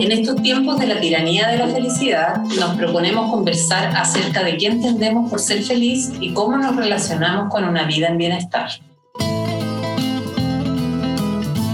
En 0.00 0.12
estos 0.12 0.40
tiempos 0.42 0.78
de 0.78 0.86
la 0.86 0.98
tiranía 0.98 1.48
de 1.48 1.58
la 1.58 1.68
felicidad, 1.68 2.42
nos 2.58 2.74
proponemos 2.76 3.30
conversar 3.30 3.94
acerca 3.94 4.42
de 4.42 4.56
qué 4.56 4.68
entendemos 4.68 5.28
por 5.28 5.40
ser 5.40 5.62
feliz 5.62 6.10
y 6.22 6.32
cómo 6.32 6.56
nos 6.56 6.74
relacionamos 6.74 7.52
con 7.52 7.64
una 7.64 7.84
vida 7.84 8.08
en 8.08 8.16
bienestar. 8.16 8.70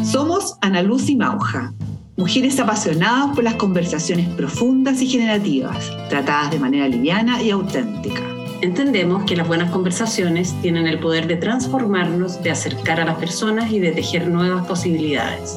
Somos 0.02 0.56
Ana 0.60 0.82
Luz 0.82 1.08
y 1.08 1.14
Mauja, 1.14 1.72
mujeres 2.16 2.58
apasionadas 2.58 3.32
por 3.32 3.44
las 3.44 3.54
conversaciones 3.54 4.29
profundas 4.30 5.00
y 5.00 5.06
generativas, 5.06 5.93
tratadas 6.08 6.50
de 6.50 6.58
manera 6.58 6.88
liviana 6.88 7.40
y 7.40 7.52
auténtica. 7.52 8.22
Entendemos 8.61 9.22
que 9.22 9.36
las 9.36 9.46
buenas 9.46 9.70
conversaciones 9.70 10.52
tienen 10.62 10.88
el 10.88 10.98
poder 10.98 11.29
de 11.29 11.36
transformarnos, 11.36 12.43
de 12.43 12.50
acercar 12.50 12.98
a 12.98 13.04
las 13.04 13.18
personas 13.18 13.70
y 13.70 13.79
de 13.79 13.93
tejer 13.93 14.27
nuevas 14.27 14.66
posibilidades. 14.66 15.56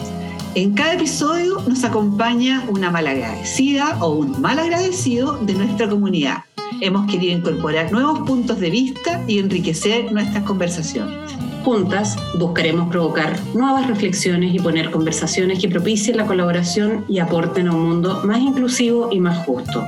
En 0.56 0.74
cada 0.74 0.94
episodio 0.94 1.62
nos 1.68 1.84
acompaña 1.84 2.66
una 2.70 2.90
malagradecida 2.90 3.98
o 4.02 4.10
un 4.10 4.42
mal 4.42 4.58
agradecido 4.58 5.38
de 5.38 5.54
nuestra 5.54 5.88
comunidad. 5.88 6.44
Hemos 6.82 7.10
querido 7.10 7.38
incorporar 7.38 7.92
nuevos 7.92 8.28
puntos 8.28 8.60
de 8.60 8.72
vista 8.72 9.24
y 9.28 9.38
enriquecer 9.38 10.12
nuestras 10.12 10.44
conversaciones. 10.44 11.32
Juntas 11.64 12.18
buscaremos 12.40 12.90
provocar 12.90 13.40
nuevas 13.54 13.86
reflexiones 13.88 14.56
y 14.56 14.60
poner 14.60 14.90
conversaciones 14.90 15.60
que 15.60 15.70
propicien 15.70 16.18
la 16.18 16.26
colaboración 16.26 17.06
y 17.08 17.20
aporten 17.20 17.68
a 17.68 17.72
un 17.72 17.88
mundo 17.88 18.22
más 18.24 18.40
inclusivo 18.40 19.10
y 19.12 19.20
más 19.20 19.46
justo. 19.46 19.84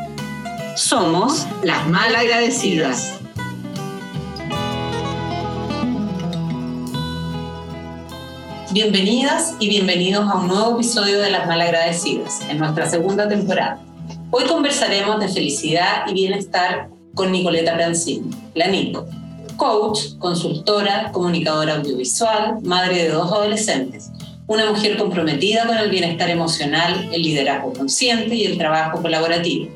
Somos 0.75 1.47
las 1.63 1.89
malagradecidas. 1.89 3.20
Bienvenidas 8.73 9.55
y 9.59 9.67
bienvenidos 9.67 10.29
a 10.29 10.35
un 10.35 10.47
nuevo 10.47 10.75
episodio 10.75 11.19
de 11.19 11.29
Las 11.29 11.45
Malagradecidas, 11.45 12.39
en 12.49 12.57
nuestra 12.57 12.89
segunda 12.89 13.27
temporada. 13.27 13.81
Hoy 14.29 14.45
conversaremos 14.45 15.19
de 15.19 15.27
felicidad 15.27 16.07
y 16.07 16.13
bienestar 16.13 16.87
con 17.13 17.33
Nicoleta 17.33 17.73
Brancini, 17.73 18.31
la 18.55 18.67
Nico, 18.67 19.07
coach, 19.57 20.17
consultora, 20.19 21.11
comunicadora 21.11 21.75
audiovisual, 21.75 22.61
madre 22.63 23.03
de 23.03 23.09
dos 23.09 23.29
adolescentes, 23.29 24.09
una 24.47 24.71
mujer 24.71 24.95
comprometida 24.95 25.67
con 25.67 25.77
el 25.77 25.89
bienestar 25.89 26.29
emocional, 26.29 27.09
el 27.11 27.23
liderazgo 27.23 27.73
consciente 27.73 28.35
y 28.35 28.45
el 28.45 28.57
trabajo 28.57 29.01
colaborativo. 29.01 29.67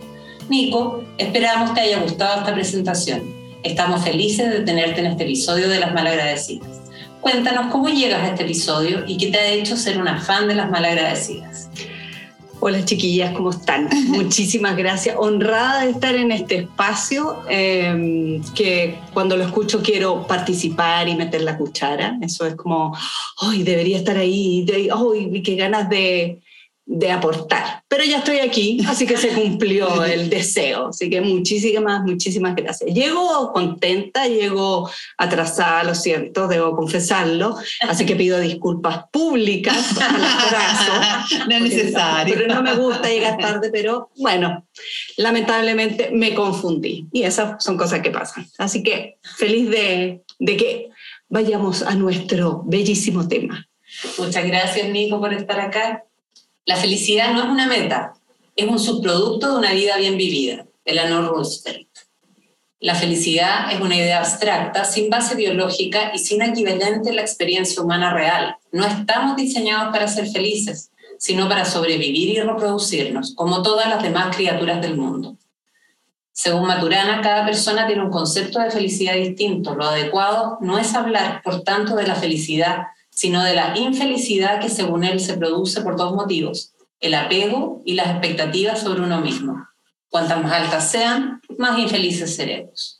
Nico, 0.47 1.03
esperamos 1.17 1.73
te 1.73 1.81
haya 1.81 2.00
gustado 2.00 2.39
esta 2.39 2.53
presentación. 2.53 3.23
Estamos 3.62 4.06
felices 4.06 4.50
de 4.50 4.62
tenerte 4.62 5.02
en 5.02 5.08
este 5.08 5.25
episodio 5.25 5.67
de 5.67 5.81
Las 5.81 5.94
Malagradecidas. 5.94 6.84
Cuéntanos 7.26 7.72
cómo 7.72 7.90
llegas 7.90 8.22
a 8.22 8.28
este 8.28 8.44
episodio 8.44 9.04
y 9.08 9.18
qué 9.18 9.31
te 9.31 9.40
ha 9.40 9.50
hecho 9.50 9.76
ser 9.76 10.00
una 10.00 10.22
fan 10.22 10.48
de 10.48 10.54
las 10.54 10.70
malagradecidas. 10.70 11.72
Hola 12.59 12.86
chiquillas, 12.86 13.34
¿cómo 13.34 13.50
están? 13.50 13.90
Muchísimas 14.09 14.78
gracias. 14.78 15.16
Honrada 15.18 15.86
de 15.86 15.90
estar 15.90 16.14
en 16.14 16.31
este 16.31 16.58
espacio 16.58 17.42
em, 17.50 18.44
que 18.53 19.00
cuando 19.12 19.38
lo 19.38 19.44
escucho 19.44 19.81
quiero 19.81 20.28
participar 20.28 21.08
y 21.08 21.16
meter 21.16 21.42
la 21.42 21.58
cuchara. 21.58 22.16
Eso 22.22 22.46
es 22.46 22.53
como, 22.53 22.96
¡ay, 23.40 23.64
debería 23.64 23.98
estar 23.98 24.18
ahí! 24.18 24.64
¡ay, 24.72 25.42
qué 25.42 25.56
ganas 25.56 25.90
de, 25.90 26.44
de 26.86 27.11
aportar. 27.11 27.83
Pero 27.88 28.03
ya 28.03 28.19
estoy 28.19 28.39
aquí, 28.39 28.80
así 28.88 29.08
que 29.08 29.17
se 29.17 29.30
cumplió 29.30 30.03
el 30.05 30.30
deseo. 30.30 30.89
Así 30.89 31.09
que 31.09 31.22
muchísimas, 31.22 32.03
muchísimas 32.03 32.55
gracias. 32.55 32.94
Llego 32.94 33.52
contenta, 33.53 34.28
llego 34.28 34.89
atrasada, 35.17 35.83
lo 35.83 35.95
siento, 35.95 36.47
debo 36.47 36.75
confesarlo. 36.75 37.58
Así 37.81 38.06
que 38.06 38.16
pido 38.16 38.39
disculpas 38.39 39.06
públicas 39.11 39.95
al 40.00 41.47
No 41.50 41.56
es 41.56 41.61
necesario. 41.61 42.36
Pero 42.36 42.53
no 42.53 42.61
me 42.61 42.75
gusta 42.75 43.09
llegar 43.09 43.38
tarde, 43.38 43.69
pero 43.72 44.09
bueno, 44.17 44.66
lamentablemente 45.17 46.11
me 46.11 46.36
confundí. 46.36 47.08
Y 47.11 47.23
esas 47.23 47.63
son 47.63 47.78
cosas 47.78 48.02
que 48.02 48.11
pasan. 48.11 48.47
Así 48.58 48.83
que 48.83 49.17
feliz 49.38 49.69
de, 49.69 50.22
de 50.40 50.57
que 50.57 50.90
vayamos 51.29 51.81
a 51.81 51.96
nuestro 51.96 52.62
bellísimo 52.66 53.28
tema. 53.28 53.67
Muchas 54.17 54.46
gracias, 54.46 54.90
Nico, 54.90 55.19
por 55.19 55.34
estar 55.34 55.59
acá. 55.59 56.03
La 56.68 56.78
felicidad 56.78 57.31
no 57.31 57.44
es 57.44 57.50
una 57.50 57.68
meta, 57.68 58.14
es 58.56 58.68
un 58.68 58.80
subproducto 58.80 59.52
de 59.52 59.59
una 59.59 59.74
vida 59.74 59.98
bien 59.98 60.18
vivida, 60.18 60.66
Eleanor 60.84 61.28
Roosevelt. 61.28 61.88
La 62.80 62.96
felicidad 62.96 63.72
es 63.72 63.80
una 63.80 63.96
idea 63.96 64.18
abstracta, 64.18 64.84
sin 64.84 65.12
base 65.12 65.36
biológica 65.36 66.12
y 66.16 66.18
sin 66.18 66.42
equivalente 66.42 67.09
en 67.09 67.18
la 67.18 67.22
experiencia 67.22 67.84
humana 67.84 68.16
real. 68.16 68.58
No 68.72 68.84
estamos 68.84 69.36
diseñados 69.36 69.94
para 69.94 70.08
ser 70.08 70.28
felices, 70.28 70.90
sino 71.20 71.48
para 71.48 71.66
sobrevivir 71.66 72.30
y 72.30 72.42
reproducirnos, 72.42 73.36
como 73.36 73.62
todas 73.62 73.88
las 73.88 74.02
demás 74.02 74.36
criaturas 74.36 74.82
del 74.82 74.97
mundo. 74.97 75.38
Según 76.32 76.66
Maturana, 76.66 77.22
cada 77.22 77.46
persona 77.46 77.86
tiene 77.86 78.03
un 78.03 78.12
concepto 78.12 78.59
de 78.59 78.72
felicidad 78.72 79.14
distinto. 79.14 79.76
Lo 79.76 79.86
adecuado 79.86 80.58
no 80.62 80.80
es 80.80 80.96
hablar, 80.96 81.44
por 81.44 81.62
tanto, 81.62 81.96
de 81.96 82.08
la 82.08 82.16
felicidad, 82.16 82.88
sino 83.16 83.44
de 83.44 83.56
la 83.56 83.78
infelicidad 83.78 84.59
que 84.59 84.70
según 84.70 85.06
él 85.06 85.20
se 85.22 85.38
produce 85.38 85.81
por 85.81 85.96
dos 85.96 86.14
motivos, 86.14 86.74
el 87.00 87.14
apego 87.14 87.81
y 87.86 87.94
las 87.94 88.09
expectativas 88.09 88.81
sobre 88.81 89.02
uno 89.02 89.22
mismo. 89.22 89.68
Cuantas 90.09 90.44
más 90.44 90.52
altas 90.52 90.92
sean, 90.92 91.42
más 91.58 91.80
infelices 91.80 92.36
seremos. 92.36 93.00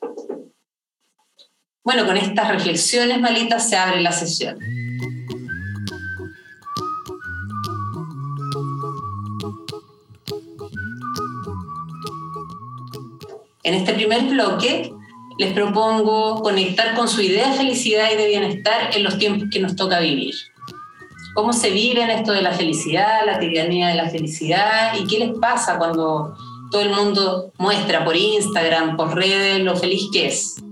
Bueno, 1.84 2.06
con 2.06 2.18
estas 2.18 2.48
reflexiones 2.48 3.20
malitas 3.20 3.70
se 3.70 3.76
abre 3.76 4.02
la 4.02 4.12
sesión. 4.12 4.58
En 13.64 13.74
este 13.74 13.94
primer 13.94 14.24
bloque 14.24 14.94
les 15.38 15.54
propongo 15.54 16.42
conectar 16.42 16.96
con 16.96 17.08
su 17.08 17.22
idea 17.22 17.52
de 17.52 17.58
felicidad 17.58 18.10
y 18.14 18.18
de 18.18 18.28
bienestar 18.28 18.92
en 18.96 19.04
los 19.04 19.18
tiempos 19.18 19.50
que 19.52 19.60
nos 19.60 19.76
toca 19.76 20.00
vivir. 20.00 20.36
¿Cómo 21.34 21.52
se 21.52 21.70
vive 21.70 22.02
en 22.02 22.10
esto 22.10 22.32
de 22.32 22.42
la 22.42 22.54
felicidad, 22.54 23.26
la 23.26 23.40
tiranía 23.40 23.90
de 23.90 23.96
la 23.96 24.10
felicidad 24.10 24.94
y 24.98 25.06
qué 25.06 25.20
les 25.20 25.38
pasa 25.38 25.78
cuando 25.78 26.34
todo 26.72 26.82
el 26.82 26.92
mundo 26.92 27.52
muestra 27.58 28.06
por 28.06 28.16
Instagram, 28.16 28.96
por 28.96 29.14
redes, 29.14 29.62
lo 29.62 29.76
feliz 29.76 30.04
que 30.14 30.28
es? 30.28 30.64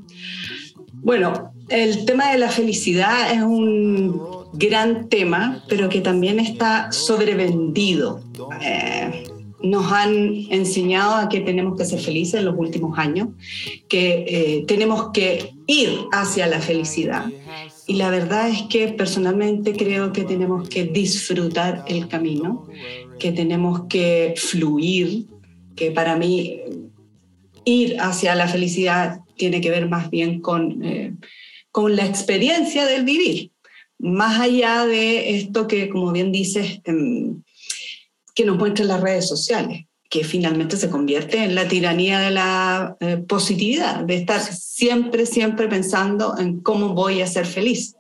Bueno, 0.94 1.52
el 1.68 2.06
tema 2.06 2.32
de 2.32 2.38
la 2.38 2.50
felicidad 2.50 3.32
es 3.32 3.42
un 3.42 4.22
gran 4.54 5.10
tema, 5.10 5.62
pero 5.68 5.90
que 5.90 6.00
también 6.00 6.40
está 6.40 6.92
sobrevendido. 6.94 8.22
Eh, 8.62 9.26
nos 9.64 9.92
han 9.92 10.46
enseñado 10.50 11.16
a 11.16 11.30
que 11.30 11.40
tenemos 11.40 11.78
que 11.78 11.86
ser 11.86 12.00
felices 12.00 12.36
en 12.36 12.46
los 12.46 12.56
últimos 12.58 13.00
años, 13.00 13.30
que 13.88 14.26
eh, 14.28 14.66
tenemos 14.68 15.12
que 15.14 15.54
ir 15.68 16.00
hacia 16.12 16.48
la 16.48 16.60
felicidad. 16.60 17.32
Y 17.88 17.94
la 17.96 18.10
verdad 18.10 18.50
es 18.50 18.64
que 18.64 18.90
personalmente 18.90 19.74
creo 19.74 20.12
que 20.12 20.24
tenemos 20.24 20.68
que 20.68 20.84
disfrutar 20.84 21.86
el 21.88 22.10
camino, 22.10 22.68
que 23.20 23.32
tenemos 23.32 23.86
que 23.88 24.34
fluir, 24.36 25.28
que 25.78 25.92
para 25.92 26.18
mí 26.18 26.60
ir 27.64 27.96
hacia 28.02 28.36
la 28.36 28.50
felicidad 28.50 29.22
tiene 29.38 29.62
que 29.62 29.70
ver 29.70 29.88
más 29.88 30.10
bien 30.10 30.42
con, 30.42 30.84
eh, 30.84 31.14
con 31.72 31.96
la 31.96 32.06
experiencia 32.06 32.86
del 32.86 33.06
vivir, 33.06 33.52
más 33.98 34.42
allá 34.42 34.86
de 34.86 35.38
esto 35.38 35.68
que, 35.68 35.88
como 35.88 36.12
bien 36.12 36.34
dices, 36.34 36.82
em, 36.84 37.43
que 38.34 38.46
nos 38.46 38.58
muestran 38.58 38.88
las 38.88 39.02
redes 39.02 39.28
sociales, 39.28 39.86
que 40.10 40.24
finalmente 40.24 40.78
se 40.78 40.90
convierte 40.90 41.44
en 41.44 41.56
la 41.56 41.68
tiranía 41.68 42.20
de 42.20 42.32
la 42.32 42.98
eh, 43.00 43.18
positividad, 43.18 44.04
de 44.04 44.16
estar 44.16 44.42
siempre, 44.42 45.26
siempre 45.26 45.68
pensando 45.68 46.38
en 46.38 46.60
cómo 46.62 46.94
voy 46.94 47.22
a 47.22 47.28
ser 47.28 47.46
feliz. 47.46 47.96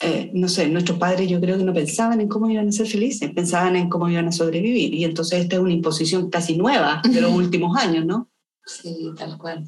Eh, 0.00 0.30
no 0.34 0.48
sé, 0.48 0.68
nuestros 0.68 0.98
padres 0.98 1.28
yo 1.28 1.40
creo 1.40 1.56
que 1.56 1.64
no 1.64 1.72
pensaban 1.72 2.20
en 2.20 2.28
cómo 2.28 2.50
iban 2.50 2.68
a 2.68 2.72
ser 2.72 2.86
felices, 2.86 3.30
pensaban 3.32 3.76
en 3.76 3.88
cómo 3.88 4.08
iban 4.08 4.28
a 4.28 4.32
sobrevivir. 4.32 4.92
Y 4.94 5.04
entonces 5.04 5.40
esta 5.40 5.56
es 5.56 5.62
una 5.62 5.72
imposición 5.72 6.30
casi 6.30 6.56
nueva 6.56 7.00
de 7.08 7.20
los 7.20 7.32
últimos 7.32 7.76
años, 7.76 8.04
¿no? 8.04 8.30
Sí, 8.66 9.10
tal 9.16 9.38
cual. 9.38 9.64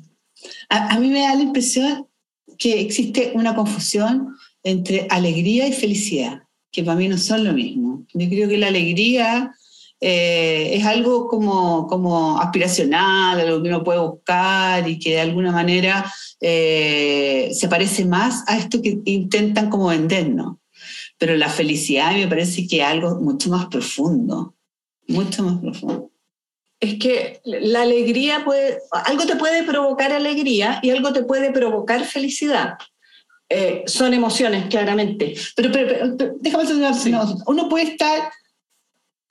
A, 0.69 0.95
a 0.95 0.99
mí 0.99 1.09
me 1.09 1.21
da 1.21 1.35
la 1.35 1.43
impresión 1.43 2.07
que 2.59 2.81
existe 2.81 3.33
una 3.35 3.55
confusión 3.55 4.35
entre 4.63 5.07
alegría 5.11 5.69
y 5.69 5.73
felicidad, 5.73 6.43
que 6.73 6.83
para 6.83 6.99
mí 6.99 7.09
no 7.09 7.19
son 7.19 7.45
lo 7.45 7.53
mismo. 7.53 8.05
Yo 8.13 8.29
creo 8.29 8.49
que 8.49 8.59
la 8.59 8.69
alegría 8.69 9.53
eh, 10.01 10.71
es 10.75 10.85
algo 10.85 11.27
como, 11.27 11.87
como 11.87 12.39
aspiracional, 12.39 13.41
algo 13.41 13.63
que 13.63 13.69
uno 13.69 13.85
puede 13.85 14.01
buscar 14.01 14.89
y 14.89 14.99
que 14.99 15.13
de 15.13 15.21
alguna 15.21 15.53
manera 15.53 16.13
eh, 16.41 17.51
se 17.53 17.69
parece 17.69 18.05
más 18.05 18.45
a 18.47 18.59
esto 18.59 18.83
que 18.83 18.99
intentan 19.05 19.71
como 19.71 19.89
vendernos. 19.89 20.57
Pero 21.19 21.35
la 21.37 21.49
felicidad 21.49 22.13
me 22.13 22.29
parece 22.29 22.67
que 22.67 22.81
es 22.81 22.85
algo 22.85 23.17
mucho 23.17 23.49
más 23.49 23.67
profundo, 23.67 24.55
mucho 25.09 25.43
más 25.43 25.61
profundo. 25.61 26.11
Es 26.79 26.99
que 26.99 27.41
la 27.45 27.83
alegría 27.83 28.45
puede, 28.45 28.79
algo 28.93 29.25
te 29.25 29.37
puede 29.37 29.63
provocar 29.63 30.13
alegría 30.13 30.79
y 30.83 30.91
algo 30.91 31.11
te 31.15 31.23
puede 31.23 31.51
provocar 31.51 32.05
felicidad. 32.05 32.75
Eh, 33.49 33.85
son 33.87 34.13
emociones, 34.13 34.67
claramente. 34.67 35.35
Pero, 35.55 35.73
pero, 35.73 36.17
déjame 36.41 36.65
decir, 36.65 37.17
uno 37.47 37.69
puede 37.71 37.93
estar 37.93 38.31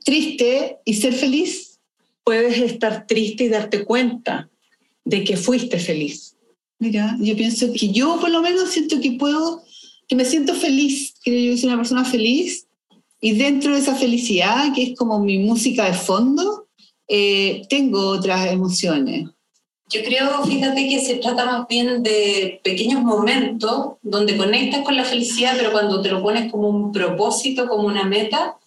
triste 0.06 0.78
y 0.86 0.94
ser 0.94 1.14
feliz. 1.14 1.80
Puedes 2.24 2.58
estar 2.60 3.06
triste 3.06 3.44
y 3.44 3.50
darte 3.50 3.84
cuenta 3.84 4.50
de 5.04 5.24
que 5.26 5.36
fuiste 5.36 5.78
feliz. 5.80 6.38
Mira, 6.80 7.18
yo 7.20 7.36
pienso 7.36 7.72
que 7.74 7.90
yo 7.90 8.20
por 8.20 8.30
lo 8.30 8.42
menos 8.42 8.70
siento 8.70 9.02
que 9.02 9.14
puedo, 9.14 9.64
que 10.08 10.16
me 10.16 10.26
siento 10.26 10.54
feliz, 10.54 11.16
creo 11.24 11.40
yo 11.40 11.52
que 11.52 11.58
soy 11.58 11.70
una 11.70 11.78
persona 11.78 12.06
feliz 12.06 12.68
y 13.22 13.34
dentro 13.34 13.74
de 13.74 13.80
esa 13.80 13.96
felicidad, 13.96 14.74
que 14.74 14.84
es 14.84 14.98
como 14.98 15.20
mi 15.20 15.40
música 15.40 15.86
de 15.86 15.94
fondo, 15.94 16.68
eh, 17.08 17.64
tengo 17.70 18.08
otras 18.08 18.52
emociones. 18.52 19.30
Yo 19.90 20.04
creo, 20.04 20.44
fíjate 20.44 20.90
que 20.90 21.00
se 21.00 21.16
trata 21.16 21.46
más 21.46 21.68
bien 21.68 22.02
de 22.02 22.60
pequeños 22.64 23.02
momentos 23.02 23.94
donde 24.02 24.36
conectas 24.36 24.84
con 24.84 24.96
la 24.96 25.06
felicidad, 25.06 25.54
pero 25.58 25.72
cuando 25.72 26.02
te 26.02 26.10
lo 26.10 26.22
pones 26.22 26.52
como 26.52 26.70
un 26.70 26.92
propósito, 26.92 27.68
como 27.68 27.88
una 27.88 28.04
meta, 28.04 28.58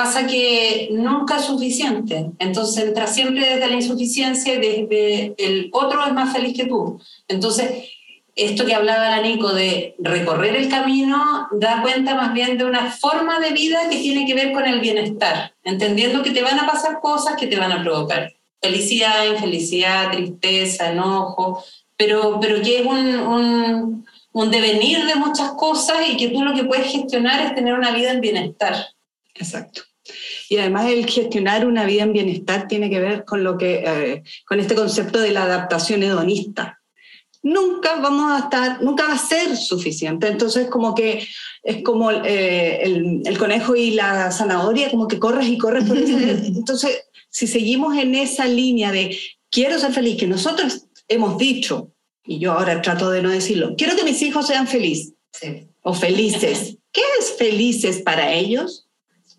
pasa 0.00 0.26
que 0.26 0.88
nunca 0.92 1.36
es 1.36 1.44
suficiente. 1.44 2.30
Entonces 2.38 2.84
entras 2.84 3.14
siempre 3.14 3.46
desde 3.46 3.68
la 3.68 3.74
insuficiencia 3.74 4.54
y 4.54 4.56
desde 4.56 5.34
el 5.36 5.68
otro 5.72 6.06
es 6.06 6.14
más 6.14 6.32
feliz 6.32 6.56
que 6.56 6.64
tú. 6.64 6.98
Entonces, 7.28 7.90
esto 8.34 8.64
que 8.64 8.74
hablaba 8.74 9.10
la 9.10 9.20
Nico 9.20 9.52
de 9.52 9.96
recorrer 9.98 10.56
el 10.56 10.70
camino 10.70 11.48
da 11.52 11.82
cuenta 11.82 12.14
más 12.14 12.32
bien 12.32 12.56
de 12.56 12.64
una 12.64 12.90
forma 12.90 13.40
de 13.40 13.50
vida 13.50 13.90
que 13.90 13.98
tiene 13.98 14.24
que 14.24 14.32
ver 14.32 14.52
con 14.52 14.64
el 14.64 14.80
bienestar, 14.80 15.52
entendiendo 15.64 16.22
que 16.22 16.30
te 16.30 16.40
van 16.40 16.58
a 16.58 16.66
pasar 16.66 17.00
cosas 17.02 17.36
que 17.36 17.46
te 17.46 17.56
van 17.56 17.72
a 17.72 17.82
provocar 17.82 18.32
felicidad, 18.62 19.26
infelicidad, 19.26 20.12
tristeza, 20.12 20.92
enojo, 20.92 21.62
pero, 21.98 22.38
pero 22.40 22.62
que 22.62 22.80
es 22.80 22.86
un, 22.86 23.16
un, 23.16 24.06
un 24.32 24.50
devenir 24.50 25.04
de 25.04 25.16
muchas 25.16 25.50
cosas 25.52 25.96
y 26.08 26.16
que 26.16 26.28
tú 26.28 26.42
lo 26.42 26.54
que 26.54 26.64
puedes 26.64 26.90
gestionar 26.90 27.40
es 27.42 27.54
tener 27.54 27.74
una 27.74 27.90
vida 27.90 28.12
en 28.12 28.20
bienestar. 28.22 28.74
Exacto. 29.34 29.82
Y 30.50 30.58
además 30.58 30.90
el 30.90 31.06
gestionar 31.06 31.64
una 31.64 31.84
vida 31.84 32.02
en 32.02 32.12
bienestar 32.12 32.66
tiene 32.66 32.90
que 32.90 32.98
ver 32.98 33.24
con, 33.24 33.44
lo 33.44 33.56
que, 33.56 33.84
eh, 33.86 34.24
con 34.44 34.58
este 34.58 34.74
concepto 34.74 35.20
de 35.20 35.30
la 35.30 35.44
adaptación 35.44 36.02
hedonista. 36.02 36.80
Nunca 37.44 38.00
vamos 38.00 38.32
a 38.32 38.44
estar, 38.44 38.82
nunca 38.82 39.06
va 39.06 39.14
a 39.14 39.18
ser 39.18 39.56
suficiente. 39.56 40.26
Entonces 40.26 40.66
como 40.66 40.92
que 40.92 41.24
es 41.62 41.82
como 41.84 42.10
eh, 42.10 42.82
el, 42.82 43.22
el, 43.24 43.38
conejo 43.38 43.76
y 43.76 43.92
la 43.92 44.32
zanahoria, 44.32 44.90
como 44.90 45.06
que 45.06 45.20
corres 45.20 45.46
y 45.46 45.56
corres 45.56 45.84
por. 45.84 45.96
Entonces, 45.98 47.04
si 47.28 47.46
seguimos 47.46 47.96
en 47.96 48.16
esa 48.16 48.46
línea 48.46 48.90
de 48.90 49.16
quiero 49.50 49.78
ser 49.78 49.92
feliz, 49.92 50.18
que 50.18 50.26
nosotros 50.26 50.88
hemos 51.06 51.38
dicho, 51.38 51.92
y 52.24 52.40
yo 52.40 52.54
ahora 52.54 52.82
trato 52.82 53.08
de 53.08 53.22
no 53.22 53.30
decirlo, 53.30 53.76
quiero 53.78 53.94
que 53.94 54.02
mis 54.02 54.20
hijos 54.20 54.48
sean 54.48 54.66
felices 54.66 55.14
Sí. 55.32 55.68
o 55.82 55.94
felices. 55.94 56.76
¿Qué 56.90 57.02
es 57.20 57.36
felices 57.38 58.02
para 58.02 58.32
ellos? 58.32 58.89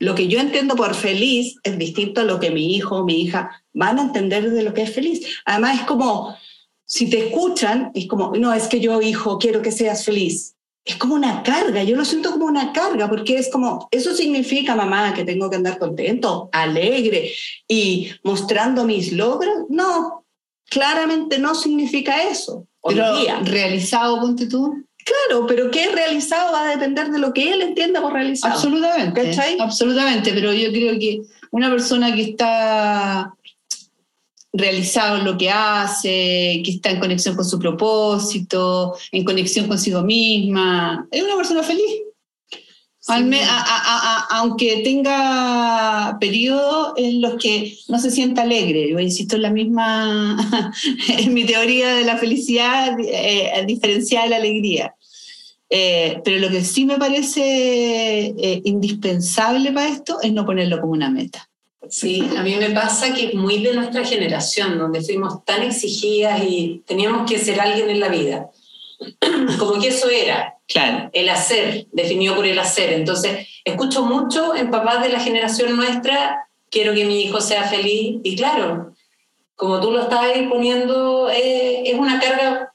Lo 0.02 0.16
que 0.16 0.28
yo 0.28 0.40
entiendo 0.40 0.76
por 0.76 0.96
feliz 0.96 1.58
es 1.62 1.78
distinto 1.78 2.22
a 2.22 2.24
lo 2.24 2.40
que 2.40 2.50
mi 2.50 2.76
hijo 2.76 2.98
o 2.98 3.06
mi 3.06 3.22
hija 3.22 3.64
van 3.72 4.00
a 4.00 4.02
entender 4.02 4.50
de 4.50 4.64
lo 4.64 4.74
que 4.74 4.82
es 4.82 4.96
feliz. 4.96 5.22
Además, 5.46 5.82
es 5.82 5.86
como, 5.86 6.36
si 6.86 7.08
te 7.08 7.28
escuchan, 7.28 7.92
es 7.94 8.08
como, 8.08 8.32
no, 8.36 8.52
es 8.52 8.68
que 8.68 8.80
yo, 8.80 9.00
hijo, 9.00 9.38
quiero 9.38 9.62
que 9.62 9.72
seas 9.72 10.04
feliz. 10.04 10.56
Es 10.84 10.96
como 10.96 11.14
una 11.14 11.44
carga, 11.44 11.84
yo 11.84 11.96
lo 11.96 12.04
siento 12.04 12.32
como 12.32 12.46
una 12.46 12.74
carga, 12.74 13.08
porque 13.08 13.38
es 13.38 13.52
como, 13.52 13.88
eso 13.92 14.16
significa, 14.16 14.76
mamá, 14.76 15.14
que 15.14 15.24
tengo 15.24 15.52
que 15.52 15.58
andar 15.58 15.78
contento, 15.78 16.50
alegre 16.52 17.32
y 17.68 18.10
mostrando 18.24 18.86
mis 18.86 19.14
logros. 19.14 19.66
No, 19.70 20.26
claramente 20.68 21.38
no 21.38 21.54
significa 21.54 22.24
eso. 22.24 22.68
Hoy 22.80 22.96
Pero 22.96 23.18
día. 23.18 23.40
realizado, 23.44 24.20
ponte 24.20 24.48
tú. 24.48 24.84
Claro, 25.06 25.46
pero 25.48 25.72
qué 25.72 25.86
es 25.86 25.92
realizado 25.92 26.52
va 26.52 26.68
a 26.68 26.70
depender 26.70 27.10
de 27.10 27.20
lo 27.20 27.34
que 27.34 27.52
él 27.52 27.62
entienda 27.62 28.02
por 28.02 28.14
realizado. 28.14 28.54
Absolutamente. 28.54 29.22
¿Cachai? 29.22 29.58
Absolutamente, 29.60 30.32
pero 30.34 30.54
yo 30.54 30.72
creo 30.72 30.98
que 31.00 31.22
una 31.52 31.70
persona 31.70 32.14
que 32.14 32.22
está 32.22 33.34
realizado 34.54 35.18
en 35.18 35.26
lo 35.26 35.38
que 35.38 35.50
hace, 35.50 36.62
que 36.64 36.72
está 36.72 36.92
en 36.92 37.00
conexión 37.00 37.36
con 37.36 37.46
su 37.46 37.58
propósito, 37.58 38.96
en 39.12 39.24
conexión 39.24 39.68
consigo 39.68 40.02
misma, 40.02 41.08
es 41.10 41.24
una 41.24 41.36
persona 41.36 41.64
feliz. 41.64 42.02
Al 43.12 43.26
me- 43.26 43.44
a- 43.44 43.60
a- 43.60 44.18
a- 44.18 44.28
aunque 44.40 44.82
tenga 44.84 46.18
periodos 46.20 46.94
en 46.98 47.22
los 47.22 47.36
que 47.36 47.78
no 47.88 48.00
se 48.00 48.12
sienta 48.12 48.42
alegre, 48.44 48.90
yo 48.90 49.00
insisto 49.00 49.36
en 49.36 49.42
la 49.44 49.50
misma, 49.52 50.38
en 51.10 51.34
mi 51.34 51.46
teoría 51.46 51.94
de 51.96 52.04
la 52.06 52.18
felicidad 52.18 52.98
eh, 53.00 53.64
diferenciada 53.68 54.26
de 54.26 54.30
la 54.30 54.38
alegría. 54.38 54.96
Eh, 55.70 56.20
pero 56.26 56.38
lo 56.40 56.50
que 56.50 56.64
sí 56.64 56.86
me 56.86 56.98
parece 56.98 57.42
eh, 58.38 58.62
indispensable 58.66 59.72
para 59.72 59.88
esto 59.88 60.20
es 60.22 60.34
no 60.34 60.46
ponerlo 60.46 60.82
como 60.82 60.92
una 60.94 61.10
meta. 61.10 61.48
Sí, 61.90 62.22
a 62.38 62.44
mí 62.44 62.56
me 62.58 62.70
pasa 62.72 63.14
que 63.14 63.28
es 63.28 63.34
muy 63.34 63.58
de 63.64 63.74
nuestra 63.74 64.06
generación, 64.06 64.78
donde 64.78 65.02
fuimos 65.02 65.44
tan 65.46 65.64
exigidas 65.64 66.42
y 66.48 66.84
teníamos 66.86 67.30
que 67.30 67.40
ser 67.40 67.60
alguien 67.60 67.90
en 67.90 68.00
la 68.00 68.10
vida. 68.10 68.50
Como 69.60 69.80
que 69.82 69.88
eso 69.88 70.10
era, 70.10 70.54
Claro. 70.72 71.10
el 71.12 71.30
hacer, 71.30 71.88
definido 71.92 72.36
por 72.36 72.46
el 72.46 72.58
hacer. 72.58 72.94
Entonces, 72.94 73.48
escucho 73.66 74.06
mucho 74.06 74.56
en 74.56 74.72
papás 74.72 75.04
de 75.04 75.10
la 75.10 75.20
generación 75.20 75.76
nuestra, 75.76 76.48
quiero 76.70 76.94
que 76.94 77.04
mi 77.04 77.24
hijo 77.24 77.42
sea 77.42 77.64
feliz, 77.64 78.22
y 78.24 78.36
claro, 78.38 78.94
como 79.56 79.82
tú 79.82 79.92
lo 79.92 80.04
estás 80.04 80.26
poniendo, 80.50 81.30
eh, 81.30 81.84
es 81.86 81.96
una 81.96 82.20
carga 82.20 82.72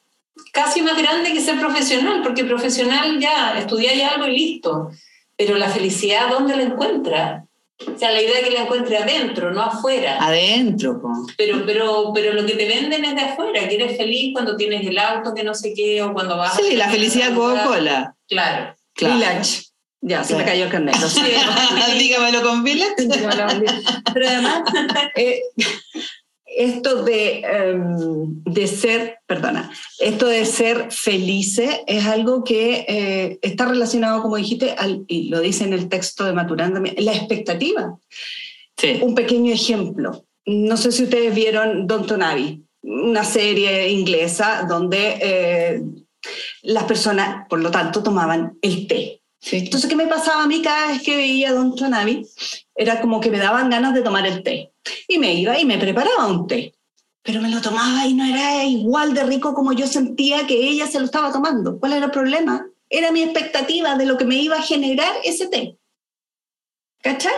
casi 0.52 0.82
más 0.82 1.00
grande 1.00 1.32
que 1.32 1.40
ser 1.40 1.58
profesional, 1.58 2.20
porque 2.22 2.44
profesional 2.44 3.18
ya, 3.18 3.58
estudiáis 3.58 4.04
algo 4.04 4.26
y 4.26 4.36
listo, 4.36 4.90
pero 5.36 5.56
la 5.56 5.70
felicidad, 5.70 6.28
¿dónde 6.28 6.54
la 6.54 6.64
encuentra? 6.64 7.45
O 7.94 7.98
sea, 7.98 8.10
la 8.10 8.22
idea 8.22 8.38
es 8.40 8.44
que 8.48 8.54
la 8.54 8.62
encuentre 8.62 8.96
adentro, 8.96 9.50
no 9.52 9.60
afuera. 9.62 10.16
Adentro, 10.20 11.00
po. 11.00 11.10
Pero, 11.36 11.62
pero, 11.66 12.10
pero 12.14 12.32
lo 12.32 12.46
que 12.46 12.54
te 12.54 12.66
venden 12.66 13.04
es 13.04 13.14
de 13.14 13.20
afuera, 13.20 13.68
que 13.68 13.74
eres 13.74 13.96
feliz 13.98 14.32
cuando 14.32 14.56
tienes 14.56 14.86
el 14.86 14.98
auto, 14.98 15.34
que 15.34 15.44
no 15.44 15.54
sé 15.54 15.74
qué, 15.74 16.02
o 16.02 16.12
cuando 16.14 16.36
vas... 16.38 16.56
Sí, 16.56 16.74
a- 16.74 16.78
la 16.78 16.88
felicidad 16.88 17.34
Coca-Cola. 17.34 18.14
Claro. 18.28 18.74
Claro. 18.94 19.14
Village. 19.16 19.62
Ya, 20.00 20.22
se 20.22 20.36
me 20.36 20.44
cayó 20.44 20.64
el 20.64 20.70
carnet. 20.70 20.96
lo 21.00 21.08
siento. 21.08 21.40
Dígamelo 21.98 22.42
con 22.42 22.62
Village. 22.64 22.94
Pero 24.14 24.26
además, 24.28 24.62
eh, 25.16 25.40
esto 26.56 27.02
de, 27.04 27.40
em, 27.40 28.42
de 28.44 28.66
ser, 28.66 29.18
perdona, 29.26 29.70
esto 29.98 30.26
de 30.26 30.44
ser 30.46 30.90
felices 30.90 31.80
es 31.86 32.06
algo 32.06 32.42
que 32.44 32.84
eh, 32.88 33.38
está 33.42 33.66
relacionado, 33.66 34.22
como 34.22 34.36
dijiste, 34.36 34.72
al- 34.72 35.04
y 35.06 35.28
lo 35.28 35.40
dice 35.40 35.64
en 35.64 35.72
el 35.74 35.88
texto 35.88 36.24
de 36.24 36.32
Maturán 36.32 36.72
también, 36.72 36.96
la 36.98 37.12
expectativa. 37.14 37.98
Sí. 38.76 38.98
Un 39.02 39.14
pequeño 39.14 39.52
ejemplo. 39.52 40.24
No 40.46 40.76
sé 40.76 40.92
si 40.92 41.04
ustedes 41.04 41.34
vieron 41.34 41.86
Don 41.86 42.06
Tonavi, 42.06 42.62
una 42.82 43.24
serie 43.24 43.88
inglesa 43.90 44.64
donde 44.68 45.18
eh, 45.20 45.82
las 46.62 46.84
personas, 46.84 47.46
por 47.48 47.60
lo 47.60 47.70
tanto, 47.70 48.02
tomaban 48.02 48.56
el 48.62 48.86
té. 48.86 49.20
Sí. 49.40 49.58
Entonces, 49.58 49.88
¿qué 49.88 49.96
me 49.96 50.06
pasaba 50.06 50.44
a 50.44 50.46
mí 50.46 50.62
cada 50.62 50.88
vez 50.88 51.02
que 51.02 51.16
veía 51.16 51.50
a 51.50 51.52
Don 51.54 51.74
Tonavi? 51.76 52.26
Era 52.76 53.00
como 53.00 53.20
que 53.20 53.30
me 53.30 53.38
daban 53.38 53.70
ganas 53.70 53.94
de 53.94 54.02
tomar 54.02 54.26
el 54.26 54.42
té. 54.42 54.72
Y 55.08 55.18
me 55.18 55.34
iba 55.34 55.58
y 55.58 55.64
me 55.64 55.78
preparaba 55.78 56.26
un 56.26 56.46
té. 56.46 56.74
Pero 57.22 57.40
me 57.40 57.50
lo 57.50 57.60
tomaba 57.60 58.06
y 58.06 58.14
no 58.14 58.24
era 58.24 58.64
igual 58.64 59.14
de 59.14 59.24
rico 59.24 59.54
como 59.54 59.72
yo 59.72 59.86
sentía 59.86 60.46
que 60.46 60.68
ella 60.68 60.86
se 60.86 60.98
lo 61.00 61.06
estaba 61.06 61.32
tomando. 61.32 61.78
¿Cuál 61.80 61.94
era 61.94 62.06
el 62.06 62.12
problema? 62.12 62.66
Era 62.88 63.10
mi 63.10 63.22
expectativa 63.22 63.96
de 63.96 64.06
lo 64.06 64.16
que 64.16 64.24
me 64.26 64.36
iba 64.36 64.56
a 64.56 64.62
generar 64.62 65.12
ese 65.24 65.48
té. 65.48 65.76
¿Cachai? 67.02 67.32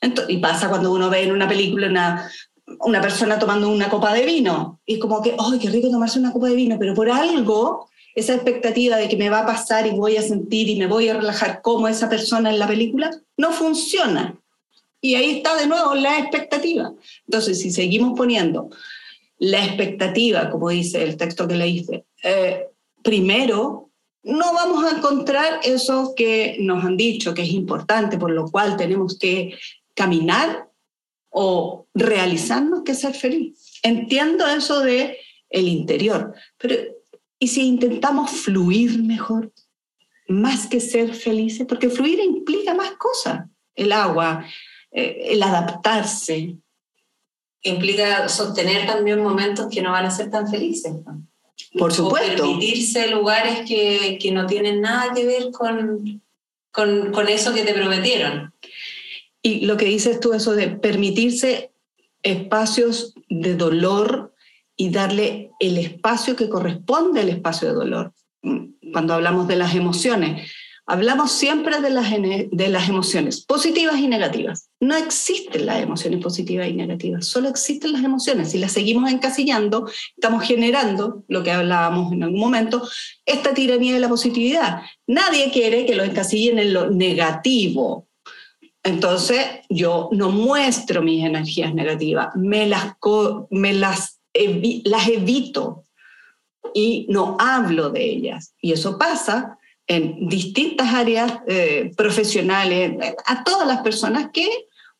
Ento- 0.00 0.24
y 0.28 0.38
pasa 0.38 0.68
cuando 0.68 0.92
uno 0.92 1.10
ve 1.10 1.22
en 1.22 1.32
una 1.32 1.48
película 1.48 1.86
una, 1.88 2.30
una 2.80 3.00
persona 3.00 3.38
tomando 3.38 3.68
una 3.68 3.88
copa 3.88 4.12
de 4.14 4.24
vino 4.24 4.80
y 4.86 4.98
como 4.98 5.20
que, 5.22 5.34
¡ay, 5.38 5.58
qué 5.58 5.68
rico 5.70 5.90
tomarse 5.90 6.18
una 6.18 6.32
copa 6.32 6.48
de 6.48 6.54
vino! 6.54 6.76
Pero 6.78 6.94
por 6.94 7.10
algo, 7.10 7.88
esa 8.14 8.34
expectativa 8.34 8.96
de 8.96 9.08
que 9.08 9.16
me 9.16 9.30
va 9.30 9.40
a 9.40 9.46
pasar 9.46 9.86
y 9.86 9.90
voy 9.90 10.16
a 10.16 10.22
sentir 10.22 10.68
y 10.68 10.76
me 10.76 10.86
voy 10.86 11.08
a 11.08 11.14
relajar 11.14 11.60
como 11.62 11.88
esa 11.88 12.08
persona 12.08 12.50
en 12.50 12.58
la 12.58 12.66
película, 12.66 13.10
no 13.36 13.52
funciona. 13.52 14.36
Y 15.00 15.14
ahí 15.14 15.36
está 15.36 15.56
de 15.56 15.66
nuevo 15.66 15.94
la 15.94 16.18
expectativa. 16.18 16.92
Entonces, 17.26 17.60
si 17.60 17.70
seguimos 17.70 18.16
poniendo 18.16 18.70
la 19.38 19.64
expectativa, 19.64 20.50
como 20.50 20.68
dice 20.68 21.02
el 21.02 21.16
texto 21.16 21.48
que 21.48 21.56
leíste, 21.56 22.04
eh, 22.22 22.66
primero, 23.02 23.90
no 24.22 24.52
vamos 24.52 24.84
a 24.84 24.96
encontrar 24.96 25.60
eso 25.64 26.14
que 26.14 26.58
nos 26.60 26.84
han 26.84 26.96
dicho 26.96 27.32
que 27.32 27.42
es 27.42 27.50
importante, 27.50 28.18
por 28.18 28.30
lo 28.30 28.50
cual 28.50 28.76
tenemos 28.76 29.18
que 29.18 29.56
caminar 29.94 30.68
o 31.30 31.86
realizarnos 31.94 32.82
que 32.82 32.94
ser 32.94 33.14
feliz. 33.14 33.78
Entiendo 33.82 34.46
eso 34.46 34.80
de 34.80 35.16
el 35.48 35.68
interior, 35.68 36.34
pero 36.58 36.74
¿y 37.38 37.48
si 37.48 37.62
intentamos 37.62 38.30
fluir 38.30 39.02
mejor? 39.02 39.52
Más 40.28 40.66
que 40.66 40.80
ser 40.80 41.14
felices, 41.14 41.66
porque 41.66 41.88
fluir 41.88 42.20
implica 42.20 42.74
más 42.74 42.92
cosas. 42.92 43.48
El 43.74 43.92
agua, 43.92 44.44
eh, 44.92 45.28
el 45.30 45.42
adaptarse. 45.42 46.56
Implica 47.62 48.28
sostener 48.28 48.86
también 48.86 49.22
momentos 49.22 49.68
que 49.70 49.82
no 49.82 49.92
van 49.92 50.06
a 50.06 50.10
ser 50.10 50.30
tan 50.30 50.48
felices. 50.50 50.94
¿no? 51.04 51.22
Por 51.78 51.90
O 51.90 51.94
supuesto. 51.94 52.42
permitirse 52.42 53.08
lugares 53.08 53.68
que, 53.68 54.18
que 54.20 54.32
no 54.32 54.46
tienen 54.46 54.80
nada 54.80 55.12
que 55.14 55.26
ver 55.26 55.50
con, 55.50 56.22
con, 56.70 57.12
con 57.12 57.28
eso 57.28 57.52
que 57.52 57.62
te 57.62 57.74
prometieron. 57.74 58.52
Y 59.42 59.66
lo 59.66 59.76
que 59.76 59.86
dices 59.86 60.20
tú, 60.20 60.32
eso 60.32 60.54
de 60.54 60.68
permitirse 60.68 61.70
espacios 62.22 63.14
de 63.28 63.54
dolor 63.56 64.34
y 64.76 64.90
darle 64.90 65.50
el 65.60 65.78
espacio 65.78 66.36
que 66.36 66.48
corresponde 66.48 67.20
al 67.20 67.28
espacio 67.28 67.68
de 67.68 67.74
dolor. 67.74 68.12
Mm, 68.42 68.92
cuando 68.92 69.14
hablamos 69.14 69.46
de 69.48 69.56
las 69.56 69.74
emociones, 69.74 70.50
hablamos 70.86 71.32
siempre 71.32 71.80
de 71.80 71.90
las, 71.90 72.10
de 72.10 72.68
las 72.68 72.88
emociones 72.88 73.44
positivas 73.44 73.98
y 73.98 74.08
negativas. 74.08 74.68
No 74.80 74.96
existen 74.96 75.66
las 75.66 75.82
emociones 75.82 76.22
positivas 76.22 76.68
y 76.68 76.72
negativas, 76.72 77.26
solo 77.26 77.48
existen 77.48 77.92
las 77.92 78.04
emociones. 78.04 78.50
Si 78.50 78.58
las 78.58 78.72
seguimos 78.72 79.10
encasillando, 79.10 79.90
estamos 80.16 80.44
generando, 80.44 81.24
lo 81.28 81.42
que 81.42 81.52
hablábamos 81.52 82.12
en 82.12 82.22
algún 82.22 82.40
momento, 82.40 82.88
esta 83.24 83.54
tiranía 83.54 83.94
de 83.94 84.00
la 84.00 84.08
positividad. 84.08 84.82
Nadie 85.06 85.50
quiere 85.50 85.86
que 85.86 85.94
lo 85.94 86.04
encasillen 86.04 86.58
en 86.58 86.72
lo 86.72 86.90
negativo, 86.90 88.08
entonces, 88.82 89.46
yo 89.68 90.08
no 90.12 90.30
muestro 90.30 91.02
mis 91.02 91.24
energías 91.24 91.74
negativas, 91.74 92.34
me 92.34 92.66
las, 92.66 92.94
me 93.50 93.74
las, 93.74 94.20
las 94.84 95.08
evito 95.08 95.84
y 96.72 97.06
no 97.10 97.36
hablo 97.38 97.90
de 97.90 98.04
ellas. 98.04 98.54
Y 98.60 98.72
eso 98.72 98.96
pasa 98.96 99.58
en 99.90 100.28
distintas 100.28 100.94
áreas 100.94 101.32
eh, 101.48 101.90
profesionales, 101.96 102.92
a 103.26 103.42
todas 103.42 103.66
las 103.66 103.80
personas 103.82 104.30
que 104.32 104.48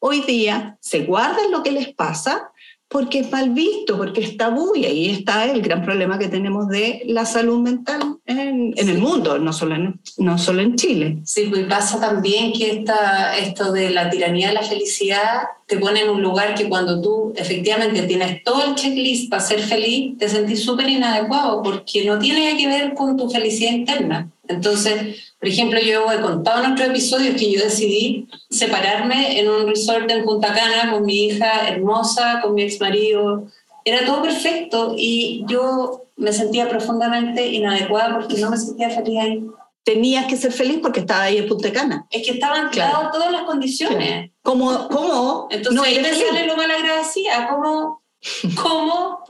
hoy 0.00 0.22
día 0.22 0.78
se 0.80 1.04
guardan 1.04 1.52
lo 1.52 1.62
que 1.62 1.70
les 1.70 1.94
pasa 1.94 2.50
porque 2.88 3.20
es 3.20 3.30
mal 3.30 3.50
visto, 3.50 3.96
porque 3.96 4.20
es 4.20 4.36
tabú 4.36 4.72
y 4.74 4.84
ahí 4.84 5.10
está 5.10 5.44
el 5.44 5.62
gran 5.62 5.84
problema 5.84 6.18
que 6.18 6.26
tenemos 6.26 6.66
de 6.66 7.02
la 7.06 7.24
salud 7.24 7.60
mental 7.60 8.16
en, 8.26 8.74
en 8.76 8.88
el 8.88 8.98
mundo, 8.98 9.38
no 9.38 9.52
solo 9.52 9.76
en, 9.76 10.00
no 10.18 10.38
solo 10.38 10.60
en 10.60 10.74
Chile. 10.74 11.18
Sí, 11.22 11.46
pues 11.48 11.66
pasa 11.66 12.00
también 12.00 12.52
que 12.52 12.72
esta, 12.72 13.38
esto 13.38 13.70
de 13.70 13.90
la 13.90 14.10
tiranía 14.10 14.48
de 14.48 14.54
la 14.54 14.64
felicidad 14.64 15.42
te 15.66 15.78
pone 15.78 16.00
en 16.00 16.10
un 16.10 16.20
lugar 16.20 16.56
que 16.56 16.68
cuando 16.68 17.00
tú 17.00 17.32
efectivamente 17.36 18.02
tienes 18.02 18.42
todo 18.42 18.64
el 18.64 18.74
checklist 18.74 19.30
para 19.30 19.40
ser 19.40 19.60
feliz, 19.60 20.18
te 20.18 20.28
sentís 20.28 20.64
súper 20.64 20.88
inadecuado 20.88 21.62
porque 21.62 22.04
no 22.04 22.18
tiene 22.18 22.56
que 22.56 22.66
ver 22.66 22.94
con 22.94 23.16
tu 23.16 23.30
felicidad 23.30 23.70
interna. 23.70 24.28
Entonces, 24.50 25.32
por 25.40 25.48
ejemplo, 25.48 25.80
yo 25.80 26.10
he 26.12 26.20
contado 26.20 26.64
en 26.64 26.72
otros 26.72 26.88
episodios 26.88 27.34
que 27.36 27.50
yo 27.50 27.64
decidí 27.64 28.28
separarme 28.50 29.40
en 29.40 29.48
un 29.48 29.66
resort 29.66 30.10
en 30.10 30.24
Punta 30.24 30.52
Cana 30.52 30.92
con 30.92 31.06
mi 31.06 31.26
hija 31.26 31.68
hermosa, 31.68 32.40
con 32.42 32.54
mi 32.54 32.62
ex 32.62 32.78
marido. 32.78 33.46
Era 33.84 34.04
todo 34.04 34.22
perfecto 34.22 34.94
y 34.98 35.42
yo 35.48 36.02
me 36.16 36.32
sentía 36.34 36.68
profundamente 36.68 37.46
inadecuada 37.46 38.18
porque 38.18 38.36
no 38.38 38.50
me 38.50 38.58
sentía 38.58 38.90
feliz 38.90 39.18
ahí. 39.18 39.46
Tenías 39.82 40.26
que 40.26 40.36
ser 40.36 40.52
feliz 40.52 40.78
porque 40.82 41.00
estaba 41.00 41.22
ahí 41.22 41.38
en 41.38 41.48
Punta 41.48 41.72
Cana. 41.72 42.06
Es 42.10 42.22
que 42.22 42.32
estaban 42.32 42.68
claro. 42.68 43.08
todas 43.10 43.32
las 43.32 43.42
condiciones. 43.44 44.30
¿Cómo? 44.42 44.88
¿Cómo? 44.88 45.48
Entonces 45.50 45.72
no 45.72 45.82
ahí 45.82 45.98
me 46.00 46.12
sale 46.12 46.46
lo 46.46 46.56
mal 46.58 46.70
agradecida. 46.70 47.48
¿Cómo, 47.48 48.02
¿Cómo 48.62 49.24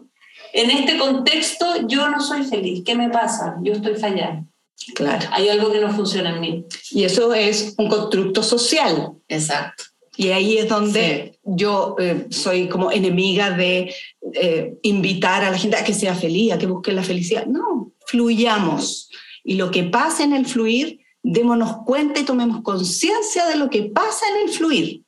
en 0.53 0.71
este 0.73 0.99
contexto 0.99 1.87
yo 1.87 2.09
no 2.09 2.21
soy 2.21 2.43
feliz? 2.43 2.83
¿Qué 2.85 2.97
me 2.97 3.11
pasa? 3.11 3.59
Yo 3.63 3.75
estoy 3.75 3.95
fallando. 3.95 4.50
Claro. 4.95 5.29
Hay 5.33 5.49
algo 5.49 5.71
que 5.71 5.81
no 5.81 5.95
funciona 5.95 6.31
en 6.31 6.41
mí. 6.41 6.65
Y 6.91 7.05
eso 7.05 7.35
es 7.35 7.75
un 7.77 7.89
constructo 7.89 8.43
social. 8.43 9.13
Exacto. 9.29 9.85
Y 10.17 10.29
ahí 10.31 10.59
es 10.59 10.69
donde 10.69 11.39
yo 11.45 11.97
eh, 11.99 12.27
soy 12.31 12.69
como 12.69 12.91
enemiga 12.91 13.51
de 13.51 13.95
eh, 14.35 14.79
invitar 14.83 15.45
a 15.45 15.51
la 15.51 15.59
gente 15.59 15.77
a 15.77 15.85
que 15.85 15.95
sea 15.95 16.15
feliz, 16.15 16.53
a 16.53 16.59
que 16.59 16.67
busque 16.67 16.93
la 16.93 17.03
felicidad. 17.03 17.47
No, 17.47 17.93
fluyamos. 18.07 19.11
Y 19.45 19.55
lo 19.55 19.71
que 19.71 19.85
pasa 19.85 20.25
en 20.25 20.35
el 20.35 20.47
fluir, 20.47 21.01
démonos 21.23 21.85
cuenta 21.87 22.21
y 22.21 22.25
tomemos 22.25 22.63
conciencia 22.63 23.47
de 23.47 23.57
lo 23.57 23.71
que 23.71 23.85
pasa 23.85 24.27
en 24.35 24.49
el 24.49 24.55
fluir. 24.55 25.05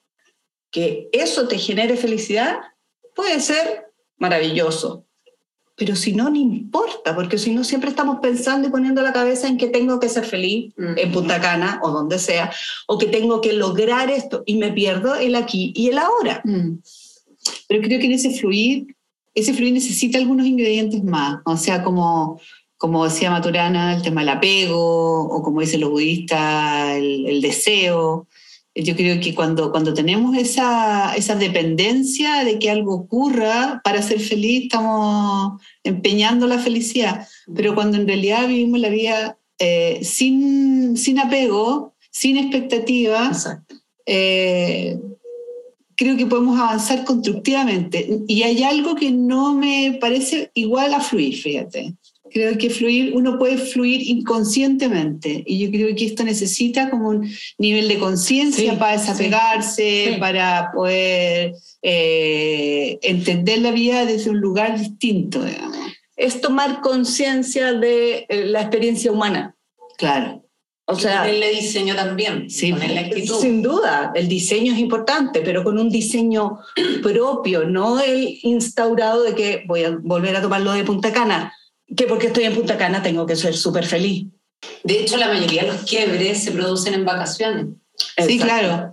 Que 0.71 1.09
eso 1.12 1.47
te 1.49 1.59
genere 1.59 1.97
felicidad 1.97 2.61
puede 3.14 3.41
ser 3.41 3.93
maravilloso 4.17 5.05
pero 5.83 5.97
si 5.97 6.12
no, 6.12 6.31
no 6.31 6.37
importa, 6.37 7.12
porque 7.12 7.39
si 7.39 7.53
no, 7.53 7.65
siempre 7.65 7.91
estamos 7.91 8.21
pensando 8.21 8.69
y 8.69 8.71
poniendo 8.71 9.03
la 9.03 9.12
cabeza 9.12 9.49
en 9.49 9.57
que 9.57 9.67
tengo 9.67 9.99
que 9.99 10.09
ser 10.09 10.25
feliz 10.25 10.73
en 10.79 11.11
Punta 11.11 11.41
Cana 11.41 11.81
o 11.83 11.91
donde 11.91 12.21
sea, 12.21 12.53
o 12.87 12.99
que 12.99 13.07
tengo 13.07 13.41
que 13.41 13.53
lograr 13.53 14.09
esto 14.09 14.45
y 14.47 14.59
me 14.59 14.71
pierdo 14.71 15.17
el 15.17 15.35
aquí 15.35 15.73
y 15.75 15.89
el 15.89 15.99
ahora. 15.99 16.41
Mm. 16.45 16.79
Pero 17.67 17.83
creo 17.83 17.99
que 17.99 18.07
en 18.07 18.12
ese 18.12 18.31
fluir, 18.31 18.95
ese 19.35 19.53
fluir 19.55 19.73
necesita 19.73 20.19
algunos 20.19 20.47
ingredientes 20.47 21.03
más, 21.03 21.41
o 21.45 21.57
sea, 21.57 21.83
como, 21.83 22.41
como 22.77 23.05
decía 23.05 23.33
Maturana, 23.33 23.97
el 23.97 24.03
tema 24.03 24.21
del 24.21 24.31
apego, 24.31 25.23
o 25.23 25.43
como 25.43 25.62
dicen 25.62 25.81
los 25.81 25.91
budistas, 25.91 26.97
el, 26.97 27.27
el 27.27 27.43
deseo 27.43 28.29
yo 28.75 28.97
creo 28.97 29.21
que 29.21 29.35
cuando, 29.35 29.71
cuando 29.71 29.93
tenemos 29.93 30.37
esa, 30.37 31.14
esa 31.14 31.35
dependencia 31.35 32.45
de 32.45 32.59
que 32.59 32.71
algo 32.71 32.95
ocurra 32.95 33.81
para 33.85 34.00
ser 34.02 34.21
feliz, 34.21 34.64
estamos 34.64 35.61
empeñando 35.85 36.47
la 36.47 36.59
felicidad. 36.59 37.29
Pero 37.55 37.75
cuando 37.75 37.99
en 37.99 38.07
realidad 38.07 38.49
vivimos 38.49 38.81
la 38.81 38.88
vida 38.88 39.38
eh, 39.59 40.00
sin, 40.02 40.97
sin 40.97 41.19
apego, 41.19 41.95
sin 42.11 42.38
expectativas, 42.38 43.49
eh, 44.07 44.99
creo 45.95 46.17
que 46.17 46.26
podemos 46.26 46.59
avanzar 46.59 47.05
constructivamente. 47.05 48.23
Y 48.26 48.43
hay 48.43 48.62
algo 48.62 48.95
que 48.95 49.11
no 49.11 49.55
me 49.55 49.99
parece 50.00 50.50
igual 50.55 50.95
a 50.95 51.00
fluir, 51.00 51.37
fíjate 51.37 51.95
creo 52.33 52.57
que 52.59 52.71
fluir, 52.71 53.12
uno 53.15 53.39
puede 53.39 53.59
fluir 53.59 54.03
inconscientemente 54.03 55.43
y 55.47 55.59
yo 55.59 55.71
creo 55.71 55.95
que 55.95 56.07
esto 56.07 56.25
necesita 56.25 56.91
como 56.91 57.09
un 57.09 57.31
nivel 57.59 57.89
de 57.89 57.99
conciencia 57.99 58.79
para 58.79 58.99
desapegarse, 58.99 60.17
para 60.19 60.71
poder 60.75 61.55
eh, 61.83 62.99
entender 63.03 63.59
la 63.59 63.71
vida 63.71 64.05
desde 64.05 64.31
un 64.31 64.41
lugar 64.41 64.79
distinto, 64.79 65.45
digamos. 65.45 65.77
Es 66.17 66.41
tomar 66.41 66.81
conciencia 66.81 67.73
de 67.73 68.27
eh, 68.29 68.47
la 68.47 68.62
experiencia 68.62 69.11
humana. 69.11 69.57
Claro. 69.99 70.43
O 70.85 70.97
sea, 70.97 71.29
el 71.29 71.41
diseño 71.55 71.95
también, 71.95 72.51
sí, 72.51 72.73
la 72.73 73.01
actitud. 73.01 73.41
Sin 73.41 73.62
duda, 73.62 74.12
el 74.15 74.29
diseño 74.29 74.73
es 74.73 74.79
importante, 74.79 75.41
pero 75.41 75.62
con 75.62 75.79
un 75.79 75.89
diseño 75.89 76.59
propio, 77.03 77.65
no 77.65 78.01
el 78.01 78.39
instaurado 78.43 79.23
de 79.23 79.35
que 79.35 79.65
voy 79.67 79.85
a 79.85 79.97
volver 80.03 80.37
a 80.37 80.43
tomarlo 80.43 80.73
de 80.73 80.85
Punta 80.85 81.12
Cana 81.12 81.55
que 81.97 82.07
porque 82.07 82.29
estoy 82.29 82.45
en 82.45 82.55
Punta 82.55 82.79
Cana 82.79 83.03
tengo 83.03 83.27
que 83.27 83.37
ser 83.37 83.57
súper 83.57 83.87
feliz. 83.87 84.27
De 84.85 85.01
hecho, 85.01 85.17
la 85.17 85.29
mayoría 85.29 85.62
de 85.62 85.69
los 85.69 85.83
quiebres 85.83 86.43
se 86.43 86.53
producen 86.53 86.95
en 86.95 87.05
vacaciones. 87.05 87.67
Sí, 88.27 88.39
claro. 88.39 88.91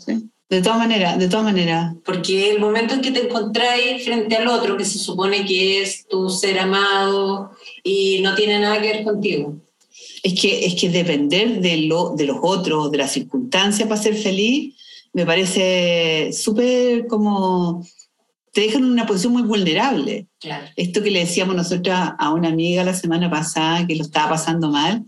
De 0.50 0.62
todas 0.64 0.80
maneras, 0.80 1.20
de 1.20 1.28
todas 1.28 1.46
maneras. 1.46 1.94
Porque 2.04 2.50
el 2.50 2.60
momento 2.60 2.96
en 2.96 3.02
que 3.02 3.12
te 3.12 3.28
encontráis 3.28 4.04
frente 4.04 4.36
al 4.36 4.48
otro, 4.48 4.78
que 4.78 4.86
se 4.86 4.98
supone 4.98 5.46
que 5.46 5.82
es 5.82 6.08
tu 6.08 6.30
ser 6.30 6.58
amado 6.58 7.52
y 7.84 8.20
no 8.22 8.34
tiene 8.34 8.60
nada 8.60 8.82
que 8.82 8.92
ver 8.92 9.04
contigo. 9.04 9.56
Es 10.24 10.40
que, 10.40 10.66
es 10.66 10.74
que 10.74 10.90
depender 10.90 11.62
de, 11.62 11.78
lo, 11.78 12.16
de 12.16 12.26
los 12.26 12.38
otros, 12.42 12.92
de 12.92 12.98
las 12.98 13.12
circunstancias 13.12 13.88
para 13.88 14.02
ser 14.02 14.16
feliz, 14.16 14.76
me 15.14 15.26
parece 15.26 16.32
súper 16.34 17.06
como 17.08 17.86
te 18.52 18.62
dejan 18.62 18.84
en 18.84 18.92
una 18.92 19.06
posición 19.06 19.34
muy 19.34 19.44
vulnerable. 19.44 20.28
Esto 20.76 21.04
que 21.04 21.12
le 21.12 21.20
decíamos 21.20 21.56
nosotros 21.56 21.96
a 21.96 22.34
una 22.34 22.50
amiga 22.50 22.84
la 22.84 22.94
semana 22.94 23.30
pasada 23.30 23.86
que 23.86 23.96
lo 23.96 24.04
estaba 24.04 24.30
pasando 24.30 24.70
mal, 24.70 25.04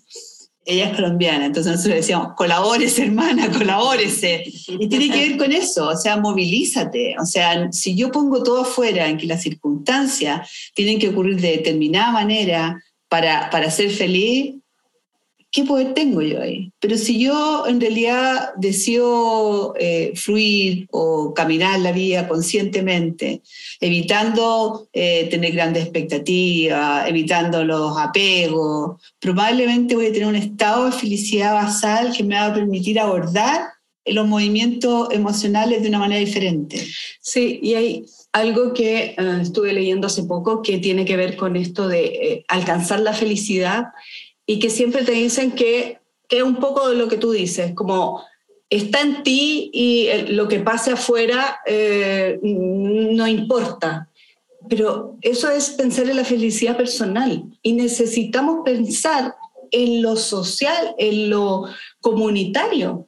ella 0.64 0.90
es 0.90 0.96
colombiana, 0.96 1.46
entonces 1.46 1.72
nosotros 1.72 1.90
le 1.90 2.02
decíamos, 2.02 2.34
colabórese 2.36 3.04
hermana, 3.04 3.50
colabórese. 3.52 4.44
Y 4.68 4.88
tiene 4.88 5.10
que 5.10 5.30
ver 5.30 5.38
con 5.38 5.52
eso, 5.52 5.90
o 5.90 5.98
sea, 5.98 6.18
movilízate. 6.18 7.16
O 7.20 7.26
sea, 7.26 7.72
si 7.72 7.96
yo 7.96 8.12
pongo 8.12 8.44
todo 8.44 8.62
afuera 8.62 9.08
en 9.08 9.18
que 9.18 9.26
las 9.26 9.42
circunstancias 9.42 10.50
tienen 10.76 11.00
que 11.00 11.10
ocurrir 11.10 11.42
de 11.42 11.58
determinada 11.58 12.12
manera 12.12 12.82
para, 13.10 13.50
para 13.50 13.72
ser 13.72 13.90
feliz, 13.90 14.56
¿qué 15.52 15.66
poder 15.66 15.94
tengo 15.94 16.22
yo 16.22 16.42
ahí? 16.42 16.72
Pero 16.80 16.98
si 16.98 17.20
yo 17.20 17.68
en 17.68 17.82
realidad 17.82 18.54
deseo 18.56 19.74
eh, 19.78 20.14
fluir 20.16 20.88
o 20.92 21.34
caminar 21.34 21.80
la 21.82 21.92
vida 21.92 22.28
conscientemente, 22.28 23.42
evitando 23.82 24.88
eh, 24.94 25.28
tener 25.30 25.52
grandes 25.52 25.84
expectativas, 25.84 27.08
evitando 27.08 27.66
los 27.66 27.98
apegos, 27.98 29.02
probablemente 29.20 29.96
voy 29.96 30.08
a 30.08 30.14
tener 30.14 30.28
un 30.30 30.38
estado 30.38 30.86
de 30.86 30.94
felicidad 30.94 31.54
basal 31.54 32.14
que 32.16 32.24
me 32.24 32.36
va 32.36 32.46
a 32.48 32.54
permitir 32.54 32.98
abordar 32.98 33.62
los 34.06 34.26
movimientos 34.28 35.10
emocionales 35.12 35.84
de 35.84 35.90
una 35.90 36.00
manera 36.00 36.22
diferente. 36.22 36.82
Sí, 37.20 37.60
y 37.62 37.74
hay 37.76 38.06
algo 38.32 38.74
que 38.74 39.16
eh, 39.18 39.40
estuve 39.42 39.74
leyendo 39.74 40.08
hace 40.08 40.24
poco 40.24 40.62
que 40.62 40.78
tiene 40.78 41.04
que 41.04 41.18
ver 41.18 41.36
con 41.36 41.58
esto 41.58 41.90
de 41.90 42.46
alcanzar 42.48 43.02
la 43.02 43.14
felicidad 43.14 43.88
y 44.52 44.60
que 44.60 44.70
siempre 44.70 45.06
te 45.06 45.14
dicen 45.14 45.54
que, 45.54 46.00
es 46.28 46.44
un 46.44 46.58
poco 46.58 46.90
de 46.90 46.96
lo 46.96 47.10
que 47.10 47.18
tú 47.18 47.32
dices, 47.32 47.74
como 47.74 48.24
está 48.70 49.02
en 49.02 49.24
ti 49.24 49.70
y 49.74 50.10
lo 50.30 50.48
que 50.48 50.60
pase 50.60 50.92
afuera 50.92 51.60
eh, 51.66 52.40
no 52.42 53.28
importa. 53.28 54.10
Pero 54.70 55.18
eso 55.22 55.50
es 55.50 55.72
pensar 55.72 56.10
en 56.10 56.16
la 56.16 56.24
felicidad 56.24 56.78
personal 56.78 57.44
y 57.62 57.74
necesitamos 57.74 58.62
pensar 58.64 59.36
en 59.72 60.02
lo 60.02 60.16
social, 60.16 60.96
en 60.98 61.30
lo 61.30 61.66
comunitario. 62.00 63.08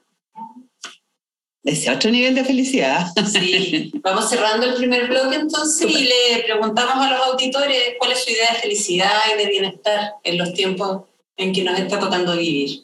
ese 1.63 1.91
otro 1.91 2.11
nivel 2.11 2.35
de 2.35 2.43
felicidad. 2.43 3.07
Sí, 3.31 3.91
vamos 4.01 4.29
cerrando 4.29 4.65
el 4.65 4.75
primer 4.75 5.07
bloque 5.07 5.35
entonces 5.37 5.89
y 5.89 6.03
le 6.03 6.43
preguntamos 6.45 7.05
a 7.05 7.11
los 7.11 7.27
auditores 7.27 7.95
cuál 7.99 8.11
es 8.13 8.23
su 8.23 8.31
idea 8.31 8.53
de 8.53 8.59
felicidad 8.59 9.19
y 9.33 9.43
de 9.43 9.49
bienestar 9.49 10.13
en 10.23 10.37
los 10.37 10.53
tiempos 10.53 11.03
en 11.37 11.53
que 11.53 11.63
nos 11.63 11.79
está 11.79 11.99
tocando 11.99 12.37
vivir. 12.37 12.83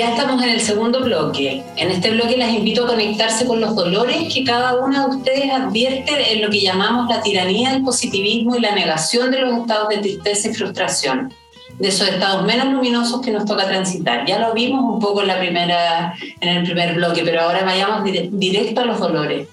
Ya 0.00 0.12
estamos 0.12 0.42
en 0.42 0.48
el 0.48 0.60
segundo 0.62 1.02
bloque. 1.02 1.62
En 1.76 1.90
este 1.90 2.10
bloque 2.10 2.38
las 2.38 2.54
invito 2.54 2.84
a 2.84 2.88
conectarse 2.88 3.44
con 3.44 3.60
los 3.60 3.76
dolores 3.76 4.32
que 4.32 4.44
cada 4.44 4.76
una 4.76 5.06
de 5.06 5.16
ustedes 5.16 5.52
advierte 5.52 6.32
en 6.32 6.40
lo 6.40 6.48
que 6.48 6.60
llamamos 6.62 7.06
la 7.10 7.20
tiranía 7.20 7.72
del 7.72 7.82
positivismo 7.82 8.56
y 8.56 8.60
la 8.60 8.74
negación 8.74 9.30
de 9.30 9.40
los 9.40 9.58
estados 9.58 9.90
de 9.90 9.98
tristeza 9.98 10.48
y 10.48 10.54
frustración, 10.54 11.34
de 11.78 11.88
esos 11.88 12.08
estados 12.08 12.46
menos 12.46 12.72
luminosos 12.72 13.20
que 13.20 13.30
nos 13.30 13.44
toca 13.44 13.66
transitar. 13.66 14.24
Ya 14.26 14.38
lo 14.38 14.54
vimos 14.54 14.82
un 14.82 15.00
poco 15.00 15.20
en, 15.20 15.28
la 15.28 15.38
primera, 15.38 16.14
en 16.40 16.48
el 16.48 16.64
primer 16.64 16.94
bloque, 16.94 17.20
pero 17.22 17.42
ahora 17.42 17.62
vayamos 17.62 18.02
directo 18.32 18.80
a 18.80 18.86
los 18.86 19.00
dolores. 19.00 19.48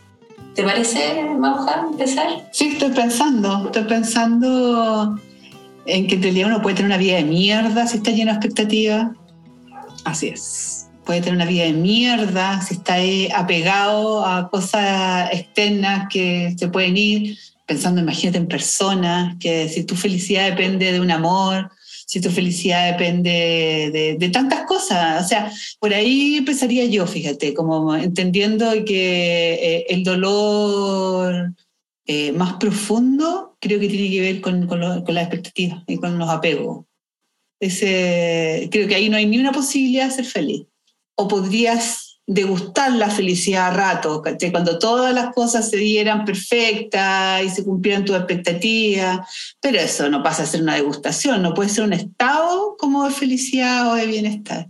¿Te 0.55 0.63
parece, 0.63 1.25
Mauja, 1.37 1.87
empezar? 1.91 2.27
Sí, 2.53 2.69
estoy 2.69 2.91
pensando, 2.91 3.63
estoy 3.65 3.83
pensando 3.83 5.19
en 5.85 6.07
que 6.07 6.15
en 6.15 6.23
realidad 6.23 6.47
uno 6.47 6.61
puede 6.61 6.77
tener 6.77 6.89
una 6.89 6.97
vida 6.97 7.17
de 7.17 7.25
mierda 7.25 7.85
si 7.85 7.97
está 7.97 8.11
lleno 8.11 8.31
de 8.31 8.37
expectativas 8.37 9.07
Así 10.07 10.29
es. 10.29 10.87
Puede 11.05 11.19
tener 11.19 11.35
una 11.35 11.45
vida 11.45 11.65
de 11.65 11.73
mierda 11.73 12.61
si 12.61 12.75
está 12.75 12.95
apegado 13.35 14.25
a 14.25 14.49
cosas 14.49 15.29
externas 15.33 16.07
que 16.09 16.55
se 16.57 16.69
pueden 16.69 16.95
ir, 16.95 17.37
pensando, 17.65 17.99
imagínate, 17.99 18.37
en 18.37 18.47
personas, 18.47 19.35
que 19.37 19.67
si 19.67 19.83
tu 19.83 19.95
felicidad 19.95 20.49
depende 20.49 20.93
de 20.93 21.01
un 21.01 21.11
amor, 21.11 21.69
si 22.05 22.21
tu 22.21 22.29
felicidad 22.29 22.89
depende 22.93 24.17
de, 24.17 24.29
tantas 24.29 24.65
cosas. 24.65 25.25
O 25.25 25.27
sea, 25.27 25.51
por 25.77 25.93
ahí 25.93 26.37
empezaría 26.37 26.85
yo, 26.85 27.05
fíjate, 27.05 27.53
como 27.53 27.93
entendiendo 27.93 28.71
que 28.85 29.55
eh, 29.55 29.85
el 29.89 30.05
dolor 30.05 31.53
eh, 32.05 32.31
más 32.31 32.53
profundo 32.53 33.57
creo 33.59 33.77
que 33.77 33.89
tiene 33.89 34.09
que 34.09 34.21
ver 34.21 34.39
con, 34.39 34.67
con 34.67 34.79
las 34.79 35.23
expectativas 35.23 35.83
y 35.85 35.97
con 35.97 36.17
los 36.17 36.29
apegos. 36.29 36.86
Ese, 37.59 38.69
creo 38.71 38.87
que 38.87 38.95
ahí 38.95 39.09
no 39.09 39.17
hay 39.17 39.25
ni 39.25 39.39
una 39.39 39.51
posibilidad 39.51 40.05
de 40.05 40.15
ser 40.15 40.25
feliz. 40.25 40.65
O 41.15 41.27
podrías 41.27 42.07
degustar 42.27 42.91
la 42.91 43.09
felicidad 43.09 43.67
a 43.67 43.71
rato, 43.71 44.21
cuando 44.51 44.77
todas 44.77 45.13
las 45.15 45.33
cosas 45.33 45.69
se 45.69 45.77
dieran 45.77 46.25
perfectas 46.25 47.41
y 47.41 47.49
se 47.49 47.63
cumplieran 47.63 48.03
tus 48.03 48.17
expectativas, 48.17 49.25
pero 49.61 49.79
eso 49.79 50.09
no 50.09 50.21
pasa 50.21 50.43
a 50.43 50.45
ser 50.45 50.61
una 50.61 50.75
degustación, 50.75 51.41
no 51.41 51.53
puede 51.53 51.69
ser 51.69 51.85
un 51.85 51.93
estado 51.93 52.75
como 52.77 53.05
de 53.05 53.11
felicidad 53.11 53.89
o 53.91 53.95
de 53.95 54.07
bienestar. 54.07 54.67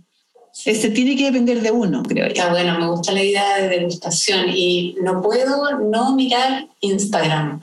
Ese 0.64 0.90
tiene 0.90 1.16
que 1.16 1.24
depender 1.24 1.60
de 1.60 1.70
uno, 1.70 2.02
creo 2.02 2.26
yo. 2.26 2.32
Está 2.32 2.50
bueno, 2.50 2.78
me 2.78 2.88
gusta 2.88 3.12
la 3.12 3.22
idea 3.22 3.56
de 3.58 3.68
degustación 3.68 4.48
y 4.48 4.96
no 5.02 5.20
puedo 5.20 5.80
no 5.80 6.14
mirar 6.14 6.68
Instagram 6.80 7.60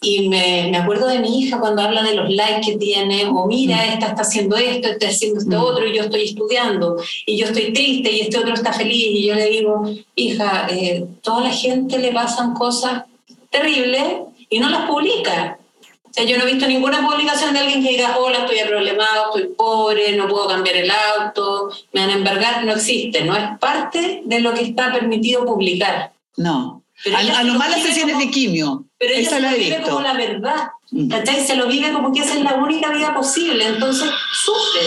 y 0.00 0.28
me, 0.28 0.68
me, 0.70 0.78
acuerdo 0.78 1.08
de 1.08 1.18
mi 1.18 1.40
hija 1.40 1.58
cuando 1.58 1.82
habla 1.82 2.02
de 2.02 2.14
los 2.14 2.30
likes 2.30 2.72
que 2.72 2.78
tiene, 2.78 3.26
o 3.26 3.46
mira, 3.46 3.76
mm. 3.76 3.92
esta 3.94 4.06
está 4.06 4.22
haciendo 4.22 4.56
esto, 4.56 4.88
está 4.88 5.08
haciendo 5.08 5.40
esto 5.40 5.58
mm. 5.58 5.62
otro, 5.62 5.86
y 5.86 5.96
yo 5.96 6.02
estoy 6.04 6.22
estudiando, 6.22 6.96
y 7.26 7.36
yo 7.36 7.46
estoy 7.46 7.72
triste, 7.72 8.12
y 8.12 8.20
este 8.20 8.38
otro 8.38 8.54
está 8.54 8.72
feliz, 8.72 9.06
y 9.10 9.26
yo 9.26 9.34
le 9.34 9.50
digo, 9.50 9.90
hija, 10.14 10.68
eh, 10.70 11.06
toda 11.22 11.42
la 11.42 11.50
gente 11.50 11.98
le 11.98 12.12
pasan 12.12 12.54
cosas 12.54 13.04
terribles 13.50 14.02
y 14.48 14.58
no 14.58 14.68
las 14.68 14.88
publica. 14.88 15.58
O 15.82 16.12
sea, 16.12 16.24
yo 16.24 16.38
no 16.38 16.44
he 16.44 16.52
visto 16.52 16.66
ninguna 16.66 17.06
publicación 17.06 17.52
de 17.52 17.60
alguien 17.60 17.82
que 17.82 17.90
diga, 17.90 18.16
hola, 18.18 18.38
estoy 18.38 18.58
problemado, 18.66 19.36
estoy 19.36 19.52
pobre, 19.54 20.16
no 20.16 20.28
puedo 20.28 20.48
cambiar 20.48 20.76
el 20.76 20.90
auto, 20.90 21.70
me 21.92 22.00
van 22.00 22.10
a 22.10 22.14
embargar, 22.14 22.64
no 22.64 22.72
existe, 22.72 23.22
no 23.24 23.36
es 23.36 23.58
parte 23.58 24.22
de 24.24 24.40
lo 24.40 24.54
que 24.54 24.62
está 24.62 24.92
permitido 24.92 25.44
publicar. 25.44 26.12
No, 26.38 26.82
a, 27.14 27.42
lo 27.42 27.54
más 27.54 27.70
las 27.70 27.82
sesiones 27.82 28.18
de 28.18 28.30
quimio. 28.30 28.85
Pero 28.98 29.14
ella 29.14 29.28
se 29.28 29.40
lo 29.40 29.50
vive 29.50 29.82
como 29.82 30.00
la 30.00 30.14
verdad, 30.14 30.68
mm. 30.90 31.08
¿cachai? 31.08 31.44
Se 31.44 31.56
lo 31.56 31.66
vive 31.66 31.92
como 31.92 32.12
que 32.12 32.20
esa 32.20 32.34
es 32.34 32.42
la 32.42 32.54
única 32.54 32.90
vida 32.90 33.14
posible, 33.14 33.66
entonces 33.66 34.08
sufre. 34.32 34.86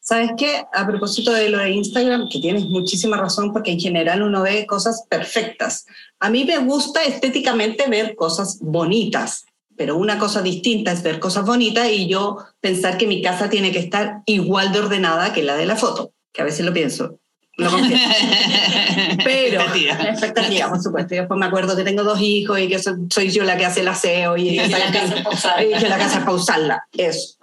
¿Sabes 0.00 0.30
qué? 0.38 0.64
A 0.72 0.86
propósito 0.86 1.32
de 1.32 1.50
lo 1.50 1.58
de 1.58 1.70
Instagram, 1.70 2.30
que 2.30 2.38
tienes 2.38 2.64
muchísima 2.64 3.18
razón, 3.18 3.52
porque 3.52 3.72
en 3.72 3.78
general 3.78 4.22
uno 4.22 4.40
ve 4.40 4.66
cosas 4.66 5.04
perfectas. 5.10 5.84
A 6.18 6.30
mí 6.30 6.46
me 6.46 6.56
gusta 6.56 7.04
estéticamente 7.04 7.90
ver 7.90 8.16
cosas 8.16 8.58
bonitas, 8.62 9.44
pero 9.76 9.98
una 9.98 10.18
cosa 10.18 10.40
distinta 10.40 10.92
es 10.92 11.02
ver 11.02 11.20
cosas 11.20 11.44
bonitas 11.44 11.90
y 11.90 12.08
yo 12.08 12.38
pensar 12.58 12.96
que 12.96 13.06
mi 13.06 13.20
casa 13.20 13.50
tiene 13.50 13.70
que 13.70 13.80
estar 13.80 14.22
igual 14.24 14.72
de 14.72 14.78
ordenada 14.78 15.34
que 15.34 15.42
la 15.42 15.56
de 15.56 15.66
la 15.66 15.76
foto, 15.76 16.12
que 16.32 16.40
a 16.40 16.46
veces 16.46 16.64
lo 16.64 16.72
pienso. 16.72 17.18
Lo 17.58 17.70
Pero, 19.24 19.62
expectativa. 19.62 20.68
por 20.68 20.80
supuesto. 20.80 21.14
Y 21.14 21.18
después 21.18 21.38
me 21.38 21.46
acuerdo 21.46 21.76
que 21.76 21.82
tengo 21.82 22.04
dos 22.04 22.20
hijos 22.20 22.60
y 22.60 22.68
que 22.68 22.78
soy, 22.78 23.30
yo 23.30 23.42
la 23.42 23.56
que 23.56 23.66
hace 23.66 23.80
el 23.80 23.88
aseo 23.88 24.36
y, 24.36 24.50
y, 24.50 24.68
la, 24.68 24.92
casa 24.92 25.64
y 25.64 25.72
que 25.76 25.88
la 25.88 25.98
casa 25.98 26.18
es 26.20 26.24
pausarla. 26.24 26.86
Eso. 26.96 27.36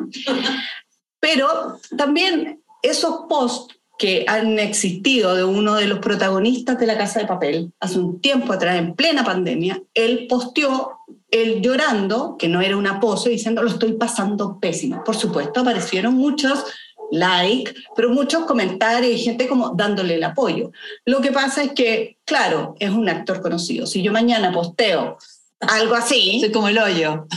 Pero 1.19 1.79
también 1.97 2.61
esos 2.81 3.25
posts 3.27 3.75
que 3.97 4.25
han 4.27 4.57
existido 4.59 5.35
de 5.35 5.43
uno 5.43 5.75
de 5.75 5.87
los 5.87 5.99
protagonistas 5.99 6.77
de 6.79 6.85
La 6.85 6.97
Casa 6.97 7.19
de 7.19 7.27
Papel, 7.27 7.71
hace 7.79 7.99
un 7.99 8.19
tiempo 8.21 8.53
atrás, 8.53 8.77
en 8.77 8.93
plena 8.93 9.23
pandemia, 9.23 9.81
él 9.93 10.27
posteó 10.29 10.99
él 11.31 11.61
llorando, 11.61 12.37
que 12.37 12.47
no 12.47 12.61
era 12.61 12.77
una 12.77 12.99
pose, 12.99 13.29
diciendo, 13.29 13.61
lo 13.63 13.69
estoy 13.69 13.93
pasando 13.93 14.59
pésimo. 14.59 15.03
Por 15.03 15.15
supuesto, 15.15 15.61
aparecieron 15.61 16.13
muchos 16.13 16.63
like, 17.11 17.73
pero 17.95 18.09
muchos 18.09 18.45
comentarios 18.45 19.13
y 19.13 19.19
gente 19.19 19.47
como 19.47 19.71
dándole 19.75 20.15
el 20.15 20.23
apoyo. 20.23 20.71
Lo 21.05 21.21
que 21.21 21.31
pasa 21.31 21.63
es 21.63 21.73
que, 21.73 22.17
claro, 22.25 22.75
es 22.79 22.89
un 22.89 23.07
actor 23.09 23.41
conocido. 23.41 23.85
Si 23.87 24.01
yo 24.01 24.11
mañana 24.11 24.51
posteo 24.51 25.17
algo 25.59 25.95
así... 25.95 26.39
Soy 26.39 26.51
como 26.51 26.67
el 26.67 26.77
hoyo. 26.77 27.27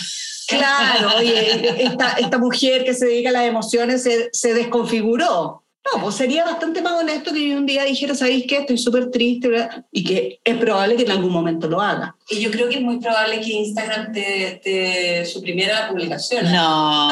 Claro, 0.48 1.18
oye, 1.18 1.84
esta, 1.84 2.12
esta 2.12 2.38
mujer 2.38 2.84
que 2.84 2.94
se 2.94 3.06
dedica 3.06 3.28
a 3.28 3.32
las 3.32 3.44
emociones 3.44 4.02
se, 4.02 4.30
se 4.32 4.54
desconfiguró. 4.54 5.62
No, 5.94 6.02
pues 6.02 6.16
sería 6.16 6.44
bastante 6.44 6.82
más 6.82 6.94
honesto 6.94 7.32
que 7.32 7.48
yo 7.48 7.56
un 7.56 7.66
día 7.66 7.84
dijera, 7.84 8.14
¿sabéis 8.14 8.46
qué? 8.46 8.58
Estoy 8.58 8.78
súper 8.78 9.10
triste 9.10 9.68
y 9.92 10.04
que 10.04 10.40
es 10.44 10.56
probable 10.56 10.96
que 10.96 11.04
en 11.04 11.10
algún 11.10 11.32
momento 11.32 11.68
lo 11.68 11.80
haga. 11.80 12.14
Y 12.28 12.40
yo 12.40 12.50
creo 12.50 12.68
que 12.68 12.76
es 12.76 12.80
muy 12.80 12.98
probable 12.98 13.40
que 13.40 13.50
Instagram 13.50 14.12
te, 14.12 14.60
te 14.62 15.24
suprimiera 15.24 15.80
la 15.80 15.88
publicación. 15.88 16.52
No. 16.52 17.08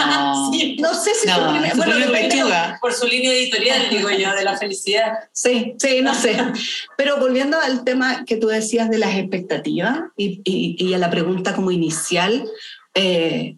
No 0.78 0.94
sé 0.94 1.14
si 1.14 1.26
no, 1.26 1.34
suprime, 1.34 1.72
bueno, 1.76 1.96
por 2.80 2.92
su 2.92 3.06
línea 3.06 3.32
editorial, 3.32 3.88
digo 3.90 4.10
yo, 4.10 4.34
de 4.34 4.44
la 4.44 4.56
felicidad. 4.56 5.12
Sí, 5.32 5.74
sí, 5.78 6.00
no 6.02 6.14
sé. 6.14 6.36
Pero 6.96 7.18
volviendo 7.18 7.58
al 7.58 7.84
tema 7.84 8.24
que 8.24 8.36
tú 8.36 8.48
decías 8.48 8.90
de 8.90 8.98
las 8.98 9.14
expectativas 9.16 10.00
y, 10.16 10.40
y, 10.44 10.76
y 10.78 10.94
a 10.94 10.98
la 10.98 11.10
pregunta 11.10 11.54
como 11.54 11.70
inicial, 11.70 12.44
eh, 12.94 13.56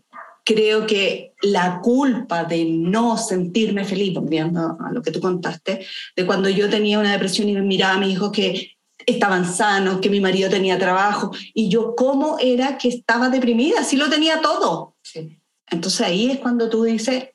creo 0.48 0.86
que 0.86 1.34
la 1.42 1.78
culpa 1.82 2.44
de 2.44 2.64
no 2.64 3.18
sentirme 3.18 3.84
feliz, 3.84 4.14
volviendo 4.14 4.78
a 4.80 4.90
lo 4.90 5.02
que 5.02 5.10
tú 5.10 5.20
contaste, 5.20 5.84
de 6.16 6.26
cuando 6.26 6.48
yo 6.48 6.70
tenía 6.70 6.98
una 6.98 7.12
depresión 7.12 7.50
y 7.50 7.52
me 7.52 7.60
miraba 7.60 7.96
a 7.96 7.98
mis 7.98 8.14
hijos 8.14 8.32
que 8.32 8.78
estaban 9.04 9.44
sanos, 9.44 10.00
que 10.00 10.08
mi 10.08 10.20
marido 10.20 10.48
tenía 10.48 10.78
trabajo, 10.78 11.32
y 11.52 11.68
yo 11.68 11.94
cómo 11.94 12.38
era 12.40 12.78
que 12.78 12.88
estaba 12.88 13.28
deprimida, 13.28 13.84
si 13.84 13.98
lo 13.98 14.08
tenía 14.08 14.40
todo. 14.40 14.96
Entonces 15.70 16.00
ahí 16.00 16.30
es 16.30 16.38
cuando 16.38 16.70
tú 16.70 16.84
dices, 16.84 17.28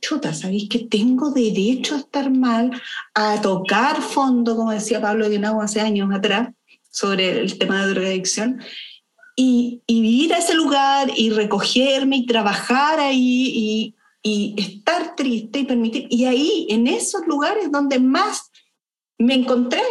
chuta, 0.00 0.32
¿sabéis 0.32 0.68
que 0.68 0.78
tengo 0.78 1.32
derecho 1.32 1.96
a 1.96 1.98
estar 1.98 2.30
mal, 2.30 2.70
a 3.12 3.40
tocar 3.40 4.02
fondo, 4.02 4.54
como 4.54 4.70
decía 4.70 5.00
Pablo 5.00 5.28
Guinao 5.28 5.60
hace 5.60 5.80
años 5.80 6.14
atrás, 6.14 6.50
sobre 6.92 7.40
el 7.40 7.58
tema 7.58 7.84
de 7.84 7.92
drogadicción? 7.92 8.62
Y, 9.40 9.82
ir 9.86 10.34
a 10.34 10.38
ese 10.38 10.54
lugar 10.54 11.10
y 11.16 11.30
recogerme 11.30 12.18
y 12.18 12.26
trabajar 12.26 13.00
ahí 13.00 13.52
y, 13.54 13.94
y 14.22 14.54
estar 14.60 15.16
triste 15.16 15.60
y 15.60 15.64
permitir. 15.64 16.06
Y 16.10 16.26
ahí, 16.26 16.66
en 16.68 16.86
esos 16.86 17.26
lugares 17.26 17.72
donde 17.72 17.98
más 17.98 18.50
me 19.18 19.34
encontré, 19.34 19.82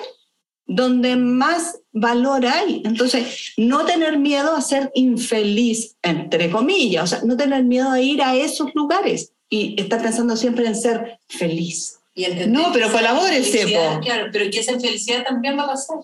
donde 0.66 1.16
más 1.16 1.80
valor 1.92 2.46
hay. 2.46 2.84
Entonces, 2.86 3.54
no 3.58 3.86
tener 3.86 4.20
miedo 4.20 4.56
a 4.56 4.62
ser 4.62 4.92
infeliz, 4.94 5.98
entre 6.04 6.52
comillas, 6.52 7.04
o 7.04 7.08
sea, 7.08 7.26
no 7.26 7.36
tener 7.36 7.64
miedo 7.64 7.90
a 7.90 8.00
ir 8.00 8.22
a 8.22 8.36
esos 8.36 8.74
lugares 8.76 9.34
y 9.50 9.82
estar 9.82 10.02
pensando 10.02 10.36
siempre 10.36 10.68
en 10.68 10.76
ser 10.76 11.20
feliz 11.28 11.99
no, 12.48 12.72
pero 12.74 12.92
colabórese, 12.92 13.68
po. 13.68 14.00
Claro, 14.02 14.30
pero 14.32 14.50
que 14.50 14.60
esa 14.60 14.74
infelicidad 14.74 15.24
también 15.24 15.58
va 15.58 15.64
a 15.64 15.68
pasar. 15.68 15.98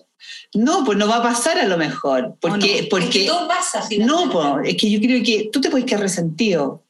No, 0.54 0.84
pues 0.84 0.96
no 0.98 1.08
va 1.08 1.16
a 1.16 1.22
pasar 1.22 1.58
a 1.58 1.66
lo 1.66 1.76
mejor. 1.76 2.36
Porque, 2.40 2.86
porque 2.90 3.06
es 3.06 3.12
que 3.12 3.26
todo 3.26 3.48
pasa, 3.48 3.82
No, 3.98 4.30
pues, 4.30 4.70
es 4.70 4.76
que 4.76 4.90
yo 4.90 5.00
creo 5.00 5.22
que 5.22 5.50
tú 5.52 5.60
te 5.60 5.70
puedes 5.70 5.86
quedar 5.86 6.00
resentido. 6.00 6.82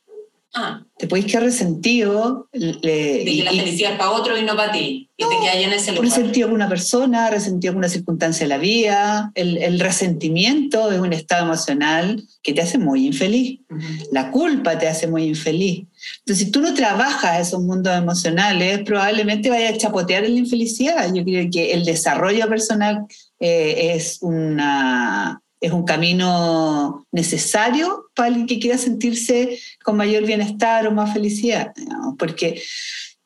Ah, 0.58 0.82
Te 0.96 1.06
podéis 1.06 1.26
quedar 1.26 1.42
resentido. 1.42 2.48
le- 2.52 2.72
de 2.82 3.22
y- 3.30 3.38
que 3.38 3.44
la 3.44 3.52
y- 3.52 3.58
felicidad 3.60 3.92
es 3.92 3.98
para 3.98 4.10
otro 4.12 4.38
y 4.38 4.42
no 4.42 4.56
para 4.56 4.72
ti. 4.72 5.10
Y 5.18 5.24
te 5.24 5.36
quedas 5.42 5.56
en 5.56 5.72
ese 5.74 5.92
lugar. 5.92 6.04
resentido 6.08 6.48
con 6.48 6.54
una 6.54 6.68
persona, 6.68 7.28
resentido 7.30 7.74
con 7.74 7.78
una 7.80 7.90
circunstancia 7.90 8.44
de 8.44 8.48
la 8.48 8.56
vida. 8.58 9.32
El, 9.34 9.58
el 9.58 9.78
resentimiento 9.80 10.90
es 10.90 10.98
un 10.98 11.12
estado 11.12 11.44
emocional 11.44 12.22
que 12.42 12.54
te 12.54 12.62
hace 12.62 12.78
muy 12.78 13.06
infeliz. 13.06 13.60
Ujú. 13.68 13.82
La 14.12 14.30
culpa 14.30 14.78
te 14.78 14.88
hace 14.88 15.06
muy 15.06 15.24
infeliz. 15.24 15.86
Entonces, 16.20 16.46
si 16.46 16.50
tú 16.50 16.60
no 16.62 16.72
trabajas 16.72 17.46
esos 17.48 17.60
mundos 17.62 17.94
emocionales, 17.94 18.80
probablemente 18.84 19.50
vayas 19.50 19.74
a 19.74 19.78
chapotear 19.78 20.24
en 20.24 20.32
la 20.34 20.38
infelicidad. 20.40 21.12
Yo 21.12 21.22
creo 21.22 21.46
que 21.52 21.72
el 21.74 21.84
desarrollo 21.84 22.48
personal 22.48 23.04
eh, 23.40 23.92
es, 23.94 24.18
una, 24.22 25.42
es 25.60 25.72
un 25.72 25.84
camino 25.84 27.06
necesario 27.12 28.10
para 28.14 28.28
alguien 28.28 28.46
que 28.46 28.58
quiera 28.58 28.78
sentirse 28.78 29.58
con 29.82 29.96
mayor 29.96 30.24
bienestar 30.24 30.86
o 30.86 30.92
más 30.92 31.12
felicidad. 31.12 31.72
Porque 32.18 32.62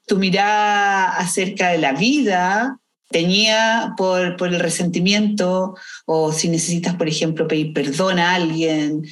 tu 0.07 0.17
mirada 0.17 1.17
acerca 1.17 1.71
de 1.71 1.79
la 1.79 1.93
vida 1.93 2.79
teñida 3.11 3.95
por, 3.97 4.37
por 4.37 4.49
el 4.49 4.61
resentimiento 4.61 5.75
o 6.07 6.33
si 6.33 6.49
necesitas, 6.49 6.95
por 6.95 7.09
ejemplo, 7.09 7.49
pedir 7.49 7.73
perdón 7.73 8.21
a 8.21 8.35
alguien 8.35 9.03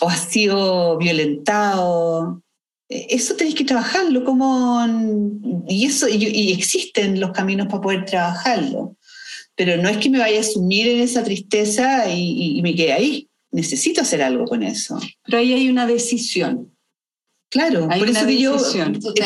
o 0.00 0.08
has 0.08 0.24
sido 0.24 0.98
violentado. 0.98 2.42
Eh, 2.88 3.06
Eso 3.10 3.36
tenéis 3.36 3.54
que 3.54 3.64
trabajarlo 3.64 4.24
como... 4.24 4.84
Y, 5.68 5.86
eso, 5.86 6.08
y 6.08 6.52
existen 6.52 7.20
los 7.20 7.30
caminos 7.30 7.68
para 7.68 7.80
poder 7.80 8.04
trabajarlo. 8.04 8.96
Pero 9.56 9.80
no 9.80 9.88
es 9.88 9.98
que 9.98 10.10
me 10.10 10.18
vaya 10.18 10.40
a 10.40 10.44
sumir 10.44 10.88
en 10.88 11.00
esa 11.00 11.22
tristeza 11.22 12.08
y, 12.10 12.20
y- 12.20 12.58
y 12.58 12.62
me 12.62 12.74
quede 12.74 12.92
ahí. 12.92 13.28
Necesito 13.52 14.00
hacer 14.00 14.20
algo 14.22 14.44
con 14.46 14.62
eso. 14.62 14.98
Pero 15.24 15.38
ahí 15.38 15.52
hay 15.52 15.68
una 15.68 15.86
decisión. 15.86 16.76
Claro, 17.50 17.86
Hay 17.88 18.00
por 18.00 18.10
eso 18.10 18.26
que 18.26 18.38
yo 18.38 18.56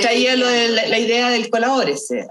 traía 0.03 0.37
lo 0.37 0.47
de 0.47 0.69
la, 0.69 0.87
la 0.87 0.99
idea 0.99 1.31
del 1.31 1.49
colabórese. 1.49 2.27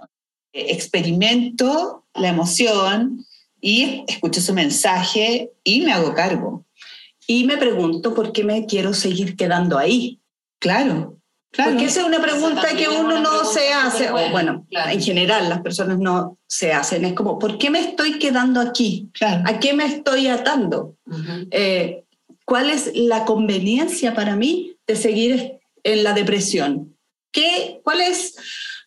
Experimento 0.53 2.05
la 2.13 2.29
emoción 2.29 3.25
y 3.59 4.03
escucho 4.07 4.39
su 4.41 4.53
mensaje 4.53 5.51
y 5.63 5.81
me 5.81 5.91
hago 5.91 6.13
cargo. 6.13 6.65
Y 7.25 7.45
me 7.45 7.57
pregunto 7.57 8.13
por 8.13 8.31
qué 8.31 8.43
me 8.43 8.65
quiero 8.67 8.93
seguir 8.93 9.35
quedando 9.35 9.77
ahí. 9.77 10.19
Claro, 10.59 11.16
claro. 11.51 11.71
Porque 11.71 11.85
esa 11.85 12.01
es 12.01 12.05
una 12.07 12.21
pregunta 12.21 12.67
que 12.75 12.87
uno 12.87 12.99
una 13.01 13.19
no 13.21 13.29
pregunta 13.29 13.53
se 13.53 13.73
hace, 13.73 14.11
buena, 14.11 14.27
o 14.27 14.31
bueno, 14.31 14.65
claro. 14.69 14.91
en 14.91 15.01
general 15.01 15.49
las 15.49 15.61
personas 15.61 15.97
no 15.99 16.37
se 16.47 16.71
hacen. 16.73 17.05
Es 17.05 17.13
como, 17.13 17.37
¿por 17.39 17.57
qué 17.57 17.69
me 17.69 17.79
estoy 17.79 18.19
quedando 18.19 18.59
aquí? 18.61 19.09
claro. 19.13 19.43
¿A 19.45 19.59
qué 19.59 19.73
me 19.73 19.85
estoy 19.85 20.27
atando? 20.27 20.95
Ujú. 21.05 21.47
Eh, 21.51 22.03
¿Cuál 22.45 22.69
es 22.69 22.91
la 22.95 23.25
conveniencia 23.25 24.13
para 24.13 24.35
mí 24.35 24.77
de 24.87 24.95
seguir 24.95 25.59
en 25.83 26.03
la 26.03 26.13
depresión? 26.13 26.95
¿Qué, 27.31 27.81
¿Cuál 27.83 27.99
es 28.01 28.35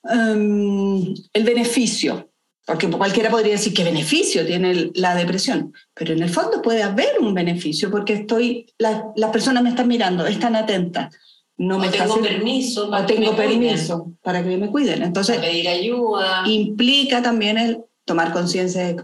em, 0.08 1.14
el 1.32 1.44
beneficio? 1.44 2.28
Porque 2.66 2.88
cualquiera 2.88 3.30
podría 3.30 3.52
decir 3.52 3.74
qué 3.74 3.82
beneficio 3.84 4.46
tiene 4.46 4.90
la 4.94 5.14
depresión, 5.14 5.72
pero 5.94 6.12
en 6.12 6.22
el 6.22 6.30
fondo 6.30 6.62
puede 6.62 6.82
haber 6.82 7.18
un 7.20 7.34
beneficio 7.34 7.90
porque 7.90 8.12
estoy, 8.14 8.66
la- 8.78 9.06
las 9.16 9.30
personas 9.30 9.62
me 9.62 9.70
están 9.70 9.88
mirando, 9.88 10.26
están 10.26 10.54
atentas. 10.56 11.14
No 11.60 11.78
me 11.78 11.88
o 11.88 11.90
tengo 11.90 12.22
permiso. 12.22 12.86
o 12.86 12.90
para 12.90 13.06
que 13.06 13.18
me 13.18 13.36
cuiden, 13.36 14.16
para 14.22 14.42
que 14.42 14.56
me 14.56 14.70
cuiden. 14.70 15.02
Entonces, 15.02 15.36
pedir 15.36 15.68
ayuda. 15.68 16.44
implica 16.46 17.22
también 17.22 17.58
el 17.58 17.84
tomar 18.06 18.32
conciencia 18.32 18.96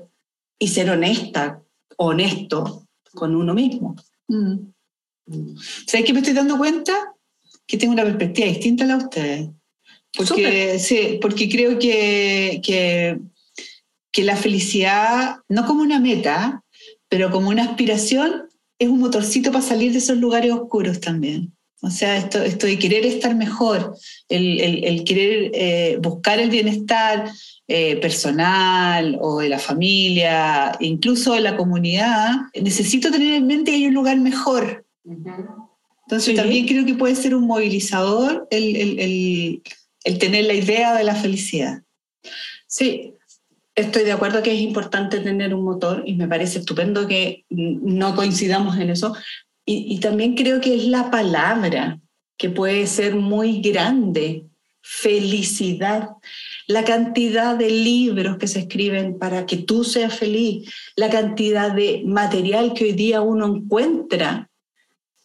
y 0.59 0.69
ser 0.69 0.89
honesta, 0.89 1.61
honesto 1.99 2.87
con 3.13 3.37
uno 3.37 3.53
mismo. 3.53 3.95
Mm. 4.29 4.73
¿Sabes 5.87 6.07
qué 6.07 6.15
me 6.15 6.21
estoy 6.21 6.33
dando 6.33 6.57
cuenta? 6.57 7.15
Que 7.67 7.77
tengo 7.77 7.93
una 7.93 8.05
perspectiva 8.05 8.49
distinta 8.49 8.85
a 8.85 8.87
la 8.87 8.97
de 8.97 9.05
ustedes. 9.05 9.49
Porque, 10.17 10.79
sí, 10.79 11.19
porque 11.21 11.51
creo 11.51 11.79
que, 11.79 12.63
que, 12.65 13.19
que 14.11 14.25
la 14.25 14.35
felicidad, 14.35 15.37
no 15.51 15.67
como 15.67 15.83
una 15.83 16.01
meta, 16.01 16.65
pero 17.11 17.31
como 17.31 17.51
una 17.51 17.65
aspiración, 17.65 18.49
es 18.79 18.89
un 18.89 18.99
motorcito 18.99 19.53
para 19.53 19.63
salir 19.63 19.93
de 19.93 19.99
esos 19.99 20.17
lugares 20.17 20.53
oscuros 20.53 21.01
también. 21.01 21.56
O 21.87 21.91
sea, 21.91 22.17
esto, 22.17 22.43
esto 22.43 22.67
de 22.67 22.79
querer 22.81 23.07
estar 23.07 23.35
mejor, 23.37 23.95
el, 24.29 24.61
el- 24.61 24.85
el 24.85 25.05
querer 25.05 25.51
eh, 25.55 25.99
buscar 26.01 26.41
el 26.41 26.51
bienestar 26.51 27.31
eh, 27.69 27.97
personal 27.97 29.17
o 29.21 29.39
de 29.39 29.49
la 29.49 29.59
familia, 29.61 30.77
incluso 30.81 31.35
de 31.35 31.41
la 31.43 31.57
comunidad, 31.57 32.33
necesito 32.61 33.11
tener 33.11 33.35
en 33.35 33.47
mente 33.47 33.71
que 33.71 33.77
hay 33.77 33.87
un 33.87 33.95
lugar 33.95 34.19
mejor. 34.19 34.85
Entonces 35.05 36.31
Sí. 36.31 36.35
también 36.35 36.67
creo 36.67 36.85
que 36.85 36.95
puede 36.95 37.15
ser 37.15 37.35
un 37.37 37.47
movilizador 37.47 38.47
el, 38.51 38.77
el- 38.99 39.63
tener 40.19 40.45
la 40.45 40.55
idea 40.55 40.95
de 40.95 41.05
la 41.05 41.15
felicidad. 41.15 41.83
Sí, 42.67 43.13
estoy 43.77 44.03
de 44.05 44.13
acuerdo 44.13 44.43
que 44.43 44.53
es 44.55 44.61
importante 44.61 45.21
tener 45.21 45.55
un 45.55 45.65
motor 45.65 46.03
y 46.07 46.15
me 46.15 46.27
parece 46.29 46.59
estupendo 46.61 47.07
que 47.07 47.45
no 47.51 48.15
coincidamos 48.17 48.77
en 48.79 48.91
eso. 48.91 49.15
Y, 49.69 49.99
también 49.99 50.37
creo 50.37 50.61
que 50.61 50.77
es 50.77 50.87
la 50.87 51.11
palabra 51.11 51.99
que 52.39 52.51
puede 52.51 52.87
ser 52.87 53.17
muy 53.17 53.61
grande, 53.61 54.47
felicidad. 54.81 56.11
La 56.69 56.85
cantidad 56.85 57.57
de 57.57 57.69
libros 57.71 58.39
que 58.39 58.47
se 58.47 58.61
escriben 58.61 59.19
para 59.19 59.45
que 59.45 59.57
tú 59.57 59.83
seas 59.83 60.15
feliz, 60.15 60.73
la 60.95 61.11
cantidad 61.11 61.73
de 61.73 62.05
material 62.07 62.75
que 62.75 62.85
hoy 62.85 62.93
día 62.93 63.23
uno 63.23 63.57
encuentra 63.57 64.49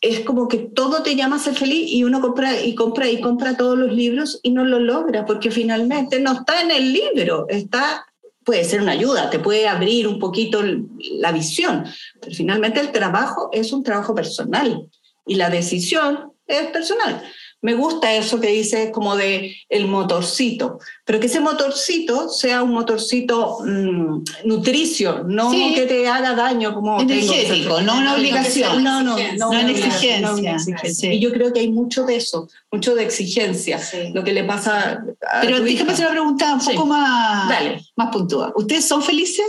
es 0.02 0.22
como 0.22 0.48
que 0.48 0.58
todo 0.58 1.04
te 1.04 1.16
llama 1.16 1.36
a 1.36 1.40
ser 1.40 1.54
feliz 1.54 1.92
y 1.92 2.04
uno 2.04 2.22
compra 2.22 2.60
y 2.60 2.74
compra 2.74 3.08
y 3.08 3.22
compra 3.22 3.56
todos 3.56 3.78
los 3.78 3.94
libros 3.94 4.40
y 4.42 4.50
no 4.50 4.66
lo 4.66 4.80
logra 4.80 5.28
porque 5.28 5.52
finalmente 5.52 6.20
no 6.20 6.34
está 6.34 6.62
en 6.62 6.72
el 6.72 6.92
libro, 6.92 7.46
está 7.48 8.11
puede 8.44 8.64
ser 8.64 8.82
una 8.82 8.94
ayuda, 8.94 9.30
te 9.30 9.40
puede 9.40 9.68
abrir 9.68 10.08
un 10.08 10.20
poquito 10.20 10.62
la 10.64 11.32
visión, 11.32 11.86
pero 12.20 12.36
finalmente 12.36 12.80
el 12.80 12.92
trabajo 12.92 13.50
es 13.52 13.72
un 13.72 13.84
trabajo 13.84 14.16
personal 14.16 14.88
y 15.26 15.36
la 15.36 15.50
decisión 15.50 16.34
es 16.48 16.68
personal. 16.68 17.22
Me 17.64 17.76
gusta 17.76 18.14
eso 18.16 18.40
que 18.40 18.48
dices 18.48 18.90
como 18.92 19.16
de 19.16 19.56
el 19.70 19.88
motorcito, 19.88 20.80
pero 21.06 21.20
que 21.20 21.28
ese 21.28 21.40
motorcito 21.40 22.28
sea 22.30 22.64
un 22.64 22.72
motorcito 22.72 23.60
mm, 23.64 24.24
nutricio, 24.46 25.24
no 25.28 25.52
Sí. 25.52 25.74
que 25.76 25.86
te 25.86 26.08
haga 26.08 26.34
daño 26.34 26.74
como 26.74 27.00
Energético, 27.00 27.80
no 27.82 27.98
una 28.00 28.16
obligación. 28.16 28.84
No, 28.84 29.04
no, 29.04 29.16
no, 29.38 29.50
una 29.50 29.70
exigencia, 29.70 30.22
no 30.22 30.34
una 30.38 30.52
exigencia. 30.56 30.94
sí. 30.94 31.08
Y 31.16 31.20
yo 31.20 31.32
creo 31.32 31.54
que 31.54 31.60
hay 31.60 31.70
mucho 31.70 32.04
de 32.06 32.16
eso, 32.16 32.50
mucho 32.72 32.96
de 32.96 33.04
exigencia. 33.04 33.78
Sí. 33.78 34.12
Lo 34.14 34.24
que 34.24 34.34
le 34.34 34.44
pasa 34.44 35.04
a 35.32 35.42
Pero 35.42 35.60
déjame 35.60 35.92
hacer 35.94 36.06
una 36.08 36.14
pregunta 36.16 36.54
un 36.56 36.66
poco 36.66 36.86
más, 36.88 37.48
Dale. 37.50 37.82
más 37.96 38.10
puntual. 38.12 38.54
¿Ustedes 38.56 38.88
son 38.88 39.04
felices? 39.04 39.46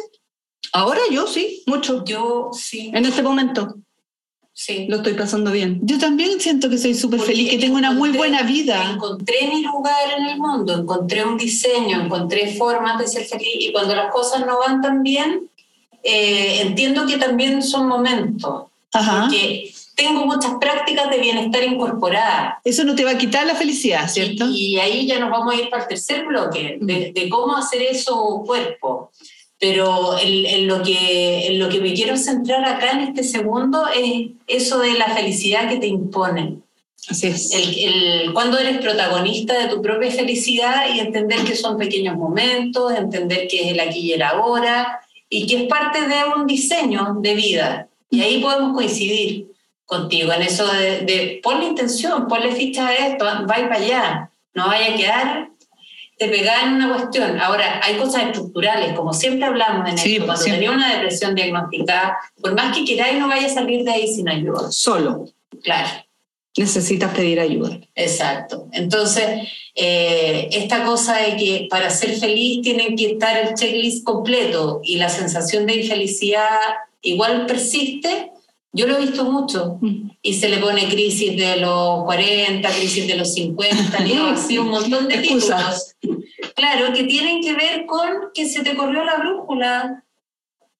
Ahora 0.74 1.00
yo 1.10 1.26
sí, 1.26 1.62
mucho. 1.66 2.04
Yo 2.04 2.50
sí, 2.52 2.90
En 2.94 3.04
este 3.04 3.22
momento 3.22 3.76
sí. 4.52 4.86
lo 4.88 4.96
estoy 4.96 5.14
pasando 5.14 5.50
bien. 5.50 5.80
Yo 5.82 5.98
también 5.98 6.40
siento 6.40 6.68
que 6.68 6.78
soy 6.78 6.94
súper 6.94 7.20
feliz, 7.20 7.50
que 7.50 7.58
tengo 7.58 7.76
una 7.76 7.92
muy 7.92 8.10
buena 8.10 8.42
vida. 8.42 8.92
Encontré 8.92 9.48
mi 9.52 9.62
lugar 9.62 10.18
en 10.18 10.26
el 10.26 10.38
mundo, 10.38 10.74
encontré 10.74 11.24
un 11.24 11.36
diseño, 11.36 12.02
encontré 12.02 12.54
formas 12.54 12.98
de 12.98 13.08
ser 13.08 13.24
feliz 13.24 13.56
y 13.58 13.72
cuando 13.72 13.94
las 13.94 14.12
cosas 14.12 14.46
no 14.46 14.58
van 14.58 14.80
tan 14.80 15.02
bien, 15.02 15.48
eh, 16.02 16.62
entiendo 16.62 17.06
que 17.06 17.16
también 17.16 17.62
son 17.62 17.86
momentos, 17.86 18.64
Ajá. 18.92 19.22
porque 19.22 19.72
tengo 19.94 20.26
muchas 20.26 20.54
prácticas 20.60 21.10
de 21.10 21.18
bienestar 21.18 21.62
incorporadas. 21.64 22.54
Eso 22.64 22.84
no 22.84 22.94
te 22.94 23.04
va 23.04 23.12
a 23.12 23.18
quitar 23.18 23.46
la 23.46 23.54
felicidad, 23.54 24.08
¿cierto? 24.08 24.46
Y, 24.48 24.74
y 24.74 24.78
ahí 24.80 25.06
ya 25.06 25.18
nos 25.18 25.30
vamos 25.30 25.54
a 25.54 25.58
ir 25.58 25.70
para 25.70 25.82
el 25.82 25.88
tercer 25.88 26.26
bloque, 26.26 26.78
de, 26.80 27.12
de 27.12 27.28
cómo 27.28 27.56
hacer 27.56 27.82
eso 27.82 28.42
cuerpo. 28.46 29.10
Pero 29.62 30.18
en, 30.18 30.44
en 30.44 30.66
lo 30.66 30.82
que, 30.82 31.46
en 31.46 31.60
lo 31.60 31.68
que 31.68 31.80
me 31.80 31.94
quiero 31.94 32.16
centrar 32.16 32.64
acá 32.64 32.90
en 32.90 33.02
este 33.02 33.22
segundo 33.22 33.84
es 33.96 34.30
eso 34.48 34.80
de 34.80 34.94
la 34.94 35.06
felicidad 35.14 35.68
que 35.68 35.76
te 35.76 35.86
imponen. 35.86 36.64
Así 37.08 37.28
es. 37.28 37.54
El, 37.54 37.78
el, 37.78 38.32
cuando 38.32 38.58
eres 38.58 38.78
protagonista 38.78 39.56
de 39.56 39.72
tu 39.72 39.80
propia 39.80 40.10
felicidad 40.10 40.92
y 40.92 40.98
entender 40.98 41.44
que 41.44 41.54
son 41.54 41.78
pequeños 41.78 42.16
momentos, 42.16 42.92
entender 42.92 43.46
que 43.46 43.60
es 43.60 43.66
el 43.68 43.78
aquí 43.78 44.00
y 44.00 44.12
el 44.14 44.22
ahora 44.22 45.00
y 45.28 45.46
que 45.46 45.62
es 45.62 45.68
parte 45.68 46.08
de 46.08 46.24
un 46.36 46.48
diseño 46.48 47.18
de 47.20 47.34
vida. 47.36 47.88
Y 48.10 48.20
ahí 48.20 48.40
podemos 48.40 48.74
coincidir 48.74 49.46
contigo 49.84 50.32
en 50.32 50.42
eso 50.42 50.66
de, 50.66 51.02
de 51.02 51.40
ponle 51.40 51.66
intención, 51.66 52.26
ponle 52.26 52.50
ficha 52.50 52.88
a 52.88 52.94
esto, 52.94 53.24
vaya 53.46 53.68
para 53.68 53.76
allá, 53.76 54.30
no 54.54 54.66
vaya 54.66 54.92
a 54.92 54.96
quedar 54.96 55.51
te 56.22 56.28
pegada 56.28 56.62
en 56.62 56.74
una 56.74 56.92
cuestión. 56.94 57.40
Ahora, 57.40 57.80
hay 57.82 57.96
cosas 57.96 58.24
estructurales, 58.24 58.92
como 58.94 59.12
siempre 59.12 59.46
hablamos 59.46 59.88
en 59.88 59.98
Sí, 59.98 60.14
esto, 60.14 60.26
cuando 60.26 60.42
siempre. 60.42 60.66
tenía 60.66 60.76
una 60.76 60.92
depresión 60.94 61.34
diagnosticada, 61.34 62.16
por 62.40 62.54
más 62.54 62.76
que 62.76 62.84
queráis, 62.84 63.18
no 63.18 63.28
vaya 63.28 63.46
a 63.46 63.50
salir 63.50 63.84
de 63.84 63.90
ahí 63.92 64.06
sin 64.12 64.28
ayuda. 64.28 64.70
Solo 64.70 65.26
Claro. 65.62 65.88
necesitas 66.56 67.12
pedir 67.14 67.40
ayuda. 67.40 67.78
Exacto. 67.94 68.66
Entonces, 68.72 69.48
eh, 69.74 70.48
esta 70.52 70.84
cosa 70.84 71.16
de 71.16 71.36
que 71.36 71.66
para 71.70 71.88
ser 71.90 72.14
feliz 72.16 72.60
tienen 72.62 72.94
que 72.94 73.12
estar 73.12 73.36
el 73.38 73.54
checklist 73.54 74.04
completo 74.04 74.80
y 74.84 74.96
la 74.96 75.08
sensación 75.08 75.66
de 75.66 75.76
infelicidad 75.76 76.48
igual 77.00 77.46
persiste, 77.46 78.30
Yo 78.74 78.86
lo 78.86 78.96
he 78.96 79.00
visto 79.00 79.24
mucho 79.24 79.78
Mm. 79.80 80.10
y 80.22 80.32
se 80.34 80.48
le 80.48 80.58
pone 80.58 80.88
crisis 80.88 81.36
de 81.36 81.58
los 81.58 82.04
40, 82.04 82.68
crisis 82.70 83.06
de 83.06 83.16
los 83.16 83.34
50, 83.34 83.68
digo, 84.04 84.24
así 84.26 84.56
un 84.58 84.68
montón 84.68 85.08
de 85.08 85.18
títulos. 85.18 85.94
Claro, 86.54 86.92
que 86.94 87.04
tienen 87.04 87.42
que 87.42 87.52
ver 87.54 87.86
con 87.86 88.08
que 88.34 88.46
se 88.48 88.62
te 88.62 88.74
corrió 88.74 89.04
la 89.04 89.16
brújula 89.18 90.04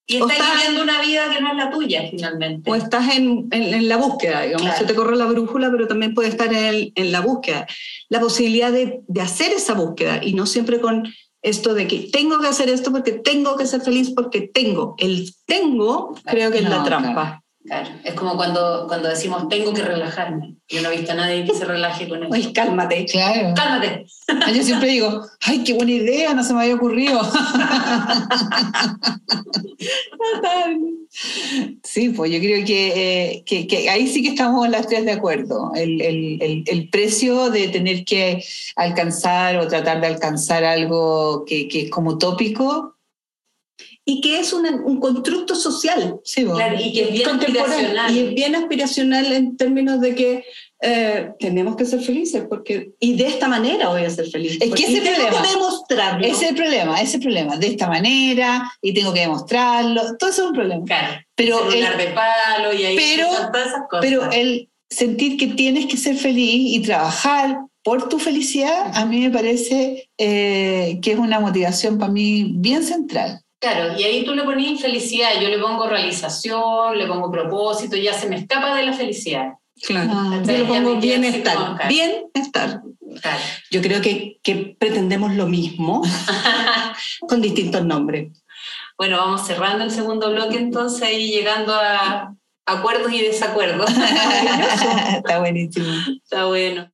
y 0.06 0.16
estás 0.16 0.32
estás- 0.32 0.54
viviendo 0.56 0.82
una 0.82 1.00
vida 1.00 1.30
que 1.34 1.40
no 1.40 1.50
es 1.50 1.56
la 1.56 1.70
tuya 1.70 2.02
finalmente. 2.10 2.70
O 2.70 2.74
estás 2.74 3.14
en, 3.14 3.48
en- 3.50 3.74
en 3.74 3.88
la 3.88 3.96
búsqueda, 3.98 4.42
digamos, 4.42 4.62
Claro. 4.62 4.78
se 4.78 4.84
te 4.86 4.94
corre 4.94 5.16
la 5.16 5.26
brújula, 5.26 5.70
pero 5.70 5.86
también 5.86 6.14
puede 6.14 6.28
estar 6.28 6.48
en, 6.52 6.64
el- 6.64 6.92
en 6.94 7.12
la 7.12 7.20
búsqueda. 7.20 7.66
La 8.08 8.20
posibilidad 8.20 8.72
de, 8.72 9.02
de 9.06 9.20
hacer 9.20 9.52
esa 9.52 9.74
búsqueda 9.74 10.20
y 10.22 10.32
no 10.34 10.46
siempre 10.46 10.80
con 10.80 11.12
esto 11.42 11.74
de 11.74 11.86
que 11.88 12.08
tengo 12.12 12.40
que 12.40 12.48
hacer 12.48 12.68
esto 12.68 12.90
porque 12.92 13.12
tengo 13.12 13.56
que 13.56 13.66
ser 13.66 13.80
feliz 13.82 14.10
porque 14.14 14.42
tengo. 14.42 14.94
El 14.98 15.30
tengo 15.46 16.14
creo 16.24 16.50
que 16.50 16.58
es 16.58 16.64
la 16.64 16.78
No, 16.78 16.84
trampa. 16.84 17.12
Claro, 17.12 17.42
es 18.04 18.14
como 18.14 18.36
cuando, 18.36 18.86
cuando 18.88 19.08
decimos 19.08 19.48
tengo 19.48 19.72
que 19.72 19.82
relajarme. 19.82 20.56
Yo 20.68 20.82
no 20.82 20.90
he 20.90 20.96
visto 20.96 21.12
a 21.12 21.16
nadie 21.16 21.44
que 21.44 21.54
se 21.54 21.64
relaje 21.64 22.08
con 22.08 22.22
eso. 22.24 22.32
Ay, 22.34 22.52
cálmate. 22.52 23.04
Claro. 23.06 23.54
Cálmate. 23.54 24.06
Yo 24.54 24.62
siempre 24.62 24.88
digo, 24.88 25.22
ay, 25.42 25.62
qué 25.64 25.74
buena 25.74 25.92
idea, 25.92 26.34
no 26.34 26.42
se 26.42 26.54
me 26.54 26.62
había 26.62 26.74
ocurrido. 26.74 27.20
Sí, 31.84 32.08
pues 32.10 32.30
yo 32.32 32.38
creo 32.38 32.64
que, 32.64 32.92
eh, 33.34 33.42
que, 33.44 33.66
que 33.66 33.90
ahí 33.90 34.06
sí 34.06 34.22
que 34.22 34.30
estamos 34.30 34.68
las 34.68 34.86
tres 34.86 35.04
de 35.04 35.12
acuerdo. 35.12 35.72
El, 35.74 36.00
el- 36.00 36.40
el- 36.42 36.64
el 36.66 36.88
precio 36.88 37.50
de 37.50 37.68
tener 37.68 38.04
que 38.04 38.42
alcanzar 38.76 39.58
o 39.58 39.68
tratar 39.68 40.00
de 40.00 40.06
alcanzar 40.06 40.64
algo 40.64 41.44
que, 41.44 41.68
que 41.68 41.82
es 41.82 41.90
como 41.90 42.16
tópico, 42.18 42.94
Y 44.04 44.20
que 44.20 44.40
es 44.40 44.52
una- 44.52 44.70
un 44.84 44.98
constructo 44.98 45.54
social. 45.54 46.16
sí. 46.24 46.44
Claro, 46.44 46.76
y 46.80 46.92
que 46.92 47.02
es 47.04 47.12
bien 47.12 47.28
aspiracional. 47.28 48.16
Y 48.16 48.18
es 48.20 48.34
bien 48.34 48.54
aspiracional 48.56 49.32
en 49.32 49.56
términos 49.56 50.00
de 50.00 50.14
que 50.14 50.44
eh, 50.84 51.30
tenemos 51.38 51.76
que 51.76 51.84
ser 51.84 52.00
felices 52.00 52.42
porque 52.50 52.90
y 52.98 53.14
de 53.14 53.28
esta 53.28 53.46
manera 53.46 53.88
voy 53.90 54.02
a 54.04 54.10
ser 54.10 54.28
feliz. 54.28 54.58
Es 54.60 54.70
que 54.74 54.82
ese 54.82 55.00
tengo 55.00 55.14
problema. 55.28 55.42
que 55.42 55.48
demostrarlo. 55.52 56.26
Ese 56.26 56.44
es 56.46 56.50
el 56.50 56.56
problema, 56.56 56.94
ese 56.96 57.04
es 57.04 57.14
el 57.14 57.20
problema. 57.20 57.56
De 57.56 57.66
esta 57.68 57.86
manera, 57.86 58.72
y 58.82 58.92
tengo 58.92 59.12
que 59.12 59.20
demostrarlo, 59.20 60.16
todo 60.18 60.30
eso 60.30 60.42
es 60.42 60.48
un 60.48 60.54
problema. 60.54 60.84
Claro, 60.84 61.20
Pero 61.36 61.70
el, 61.72 61.80
de 61.98 62.06
palo 62.12 62.72
y 62.72 62.84
ahí 62.84 62.96
pero- 62.96 63.28
todas 63.28 63.66
esas 63.68 63.82
cosas. 63.88 64.00
Pero 64.04 64.28
el 64.32 64.68
sentir 64.90 65.36
que 65.36 65.46
tienes 65.46 65.86
que 65.86 65.96
ser 65.96 66.16
feliz 66.16 66.74
y 66.76 66.82
trabajar 66.82 67.58
por 67.84 68.08
tu 68.08 68.18
felicidad, 68.18 68.90
a 68.94 69.04
mí 69.06 69.20
me 69.20 69.30
parece 69.30 70.08
eh, 70.18 70.98
que 71.00 71.12
es 71.12 71.18
una 71.18 71.38
motivación 71.38 71.98
para 71.98 72.10
mí 72.10 72.54
bien 72.56 72.82
central. 72.82 73.40
Claro, 73.62 73.96
y 73.96 74.02
ahí 74.02 74.24
tú 74.24 74.34
le 74.34 74.42
pones 74.42 74.80
felicidad, 74.80 75.40
yo 75.40 75.48
le 75.48 75.56
pongo 75.56 75.86
realización, 75.86 76.98
le 76.98 77.06
pongo 77.06 77.30
propósito, 77.30 77.96
ya 77.96 78.12
se 78.12 78.28
me 78.28 78.34
escapa 78.34 78.74
de 78.74 78.82
la 78.82 78.92
felicidad. 78.92 79.52
Claro. 79.86 80.10
Ah, 80.12 80.42
Yo 80.44 80.52
le 80.52 80.64
pongo 80.64 80.96
bienestar. 80.96 81.86
Bienestar. 81.88 82.82
Claro. 83.20 83.40
Yo 83.70 83.80
creo 83.80 84.00
que, 84.00 84.40
que 84.42 84.76
pretendemos 84.76 85.34
lo 85.34 85.46
mismo 85.46 86.02
con 87.28 87.40
distintos 87.40 87.84
nombres. 87.84 88.32
Bueno, 88.98 89.18
vamos 89.18 89.46
cerrando 89.46 89.84
el 89.84 89.92
segundo 89.92 90.32
bloque 90.32 90.58
entonces 90.58 91.12
y 91.12 91.30
llegando 91.30 91.72
a 91.72 92.34
acuerdos 92.66 93.12
y 93.12 93.22
desacuerdos. 93.22 93.88
Está 95.16 95.38
buenísimo. 95.38 95.86
Está 96.24 96.46
bueno. 96.46 96.91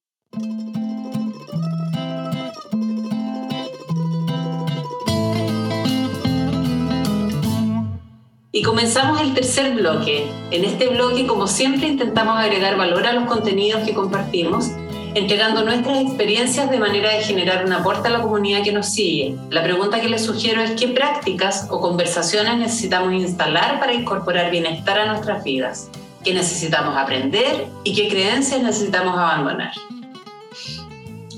Y 8.59 8.63
comenzamos 8.63 9.21
el 9.21 9.35
tercer 9.35 9.73
bloque. 9.73 10.27
En 10.51 10.65
este 10.65 10.89
bloque, 10.89 11.29
como 11.29 11.47
siempre, 11.47 11.87
intentamos 11.87 12.37
agregar 12.37 12.77
valor 12.77 13.07
a 13.07 13.13
los 13.13 13.27
contenidos 13.27 13.85
que 13.85 13.95
compartimos, 13.95 14.73
entregando 15.15 15.63
nuestras 15.63 16.01
experiencias 16.01 16.69
de 16.69 16.81
manera 16.81 17.15
de 17.15 17.23
generar 17.23 17.65
un 17.65 17.73
aporte 17.73 18.09
a 18.09 18.11
la 18.11 18.21
comunidad 18.21 18.65
que 18.65 18.73
nos 18.73 18.87
sigue. 18.87 19.37
La 19.51 19.63
pregunta 19.63 20.01
que 20.01 20.09
les 20.09 20.25
sugiero 20.25 20.61
es 20.61 20.73
qué 20.73 20.89
prácticas 20.89 21.69
o 21.71 21.81
conversaciones 21.81 22.59
necesitamos 22.59 23.13
instalar 23.13 23.79
para 23.79 23.95
incorporar 23.95 24.51
bienestar 24.51 24.99
a 24.99 25.07
nuestras 25.07 25.45
vidas, 25.45 25.89
qué 26.25 26.35
necesitamos 26.35 26.97
aprender 26.97 27.69
y 27.85 27.95
qué 27.95 28.09
creencias 28.09 28.61
necesitamos 28.61 29.17
abandonar. 29.17 29.71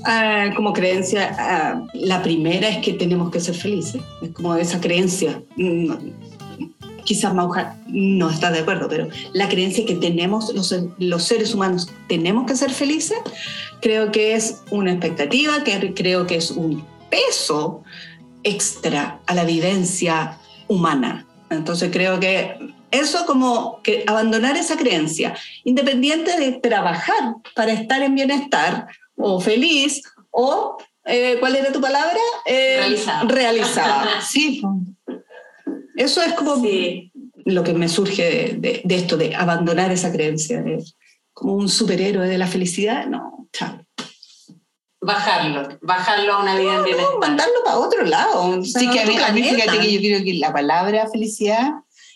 Ah, 0.05 0.49
como 0.55 0.73
creencia, 0.73 1.35
ah, 1.37 1.85
la 1.93 2.23
primera 2.23 2.67
es 2.67 2.79
que 2.79 2.93
tenemos 2.93 3.29
que 3.29 3.39
ser 3.39 3.53
felices. 3.53 4.01
Es 4.23 4.31
como 4.31 4.55
esa 4.55 4.81
creencia. 4.81 5.39
Quizás 7.03 7.33
Mauja 7.33 7.75
no 7.87 8.29
está 8.29 8.51
de 8.51 8.59
acuerdo, 8.59 8.87
pero 8.89 9.07
la 9.33 9.49
creencia 9.49 9.85
que 9.85 9.95
tenemos 9.95 10.53
los, 10.53 10.75
los 10.97 11.23
seres 11.23 11.53
humanos 11.53 11.89
tenemos 12.07 12.45
que 12.45 12.55
ser 12.55 12.71
felices, 12.71 13.17
creo 13.81 14.11
que 14.11 14.35
es 14.35 14.61
una 14.71 14.91
expectativa, 14.91 15.63
que 15.63 15.93
creo 15.93 16.27
que 16.27 16.35
es 16.35 16.51
un 16.51 16.85
peso 17.09 17.83
extra 18.43 19.19
a 19.27 19.35
la 19.35 19.43
vivencia 19.43 20.37
humana. 20.67 21.27
Entonces 21.49 21.89
creo 21.91 22.19
que 22.19 22.57
eso 22.91 23.25
como 23.25 23.81
que 23.83 24.03
abandonar 24.07 24.57
esa 24.57 24.77
creencia, 24.77 25.35
independiente 25.63 26.37
de 26.39 26.53
trabajar 26.53 27.35
para 27.55 27.71
estar 27.71 28.01
en 28.01 28.15
bienestar 28.15 28.87
o 29.15 29.39
feliz 29.39 30.01
o, 30.29 30.77
eh, 31.05 31.37
¿cuál 31.39 31.55
era 31.55 31.71
tu 31.71 31.81
palabra? 31.81 32.19
Eh, 32.45 32.77
Realizada. 32.77 33.23
realizada. 33.23 34.21
Sí. 34.27 34.61
Eso 35.95 36.21
es 36.21 36.33
como 36.33 36.55
Sí, 36.57 37.11
lo 37.45 37.63
que 37.63 37.73
me 37.73 37.89
surge 37.89 38.23
de, 38.23 38.57
de- 38.59 38.81
de 38.83 38.95
esto, 38.95 39.17
de 39.17 39.35
abandonar 39.35 39.91
esa 39.91 40.11
creencia, 40.11 40.61
de 40.61 40.83
como 41.33 41.53
un 41.55 41.69
superhéroe 41.69 42.27
de 42.27 42.37
la 42.37 42.47
felicidad. 42.47 43.05
No, 43.07 43.47
chao. 43.53 43.83
bajarlo, 45.01 45.79
bajarlo 45.81 46.33
a 46.33 46.41
una 46.43 46.55
vida 46.59 46.75
en 46.75 46.83
bienestar. 46.83 47.17
mandarlo 47.19 47.53
para 47.65 47.77
otro 47.79 48.03
lado. 48.05 48.59
o 48.59 48.63
sea, 48.63 48.81
Sí, 48.81 48.89
que 48.89 48.99
a 48.99 49.05
mí, 49.05 49.17
a 49.17 49.31
mí 49.31 49.43
fíjate 49.43 49.79
que 49.79 49.91
yo 49.93 49.99
creo 49.99 50.23
que 50.23 50.33
la 50.35 50.53
palabra 50.53 51.07
felicidad 51.11 51.71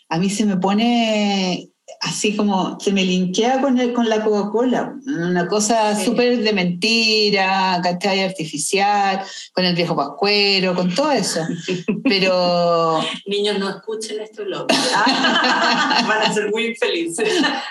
a 0.09 0.19
mí 0.19 0.29
se 0.29 0.45
me 0.45 0.57
pone 0.57 1.69
así 2.01 2.35
como, 2.35 2.79
se 2.79 2.91
me 2.91 3.03
linkea 3.03 3.61
con, 3.61 3.79
el, 3.79 3.93
con 3.93 4.09
la 4.09 4.23
Coca-Cola, 4.23 4.95
una 5.05 5.47
cosa 5.47 5.95
Sí. 5.95 6.05
súper 6.05 6.39
de 6.39 6.53
mentira, 6.53 7.79
¿cachai? 7.83 8.21
Artificial, 8.23 9.21
con 9.53 9.65
el 9.65 9.75
viejo 9.75 9.95
pascuero, 9.95 10.75
con 10.75 10.93
todo 10.93 11.11
eso. 11.11 11.41
Pero 12.03 13.01
Niños, 13.25 13.59
no 13.59 13.69
escuchen 13.69 14.19
esto 14.19 14.43
loco. 14.45 14.67
Van 16.07 16.21
a 16.21 16.33
ser 16.33 16.49
muy 16.51 16.67
infelices. 16.67 17.29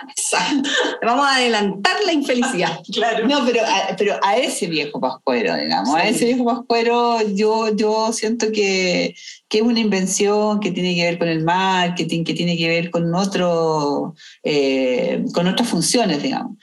Exacto. 0.08 0.68
Vamos 1.02 1.26
a 1.26 1.36
adelantar 1.36 1.96
la 2.06 2.12
infelicidad. 2.12 2.80
Claro. 2.94 3.26
No, 3.26 3.44
pero 3.44 3.60
a, 3.62 3.96
pero 3.96 4.18
a 4.22 4.36
ese 4.36 4.66
viejo 4.66 5.00
pascuero, 5.00 5.56
digamos, 5.56 5.94
a 5.96 6.06
ese 6.06 6.26
viejo 6.26 6.44
pascuero 6.44 7.18
yo, 7.34 7.74
yo 7.74 8.12
siento 8.12 8.52
que, 8.52 9.14
que 9.54 9.60
es 9.60 9.64
una 9.64 9.78
invención 9.78 10.58
que 10.58 10.72
tiene 10.72 10.96
que 10.96 11.04
ver 11.04 11.16
con 11.16 11.28
el 11.28 11.44
marketing, 11.44 12.24
que 12.24 12.34
tiene 12.34 12.56
que 12.56 12.66
ver 12.66 12.90
con, 12.90 13.14
otro, 13.14 14.16
eh, 14.42 15.24
con 15.32 15.46
otras 15.46 15.68
funciones, 15.68 16.20
digamos. 16.20 16.58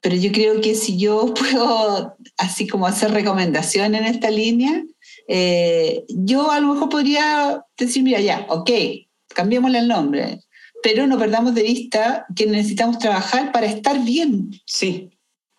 Pero 0.00 0.16
yo 0.16 0.32
creo 0.32 0.62
que 0.62 0.74
si 0.74 0.96
yo 0.96 1.34
puedo, 1.38 2.16
así 2.38 2.66
como 2.66 2.86
hacer 2.86 3.10
recomendación 3.10 3.94
en 3.94 4.06
esta 4.06 4.30
línea, 4.30 4.82
eh, 5.28 6.04
yo 6.08 6.50
a 6.50 6.60
lo 6.60 6.72
mejor 6.72 6.88
podría 6.88 7.66
decir, 7.76 8.02
mira, 8.02 8.18
ya, 8.20 8.46
ok, 8.48 8.70
cambiémosle 9.34 9.80
el 9.80 9.88
nombre, 9.88 10.40
pero 10.82 11.06
no 11.06 11.18
perdamos 11.18 11.54
de 11.54 11.64
vista 11.64 12.24
que 12.34 12.46
necesitamos 12.46 12.98
trabajar 12.98 13.52
para 13.52 13.66
estar 13.66 14.02
bien 14.02 14.58
Sí. 14.64 15.10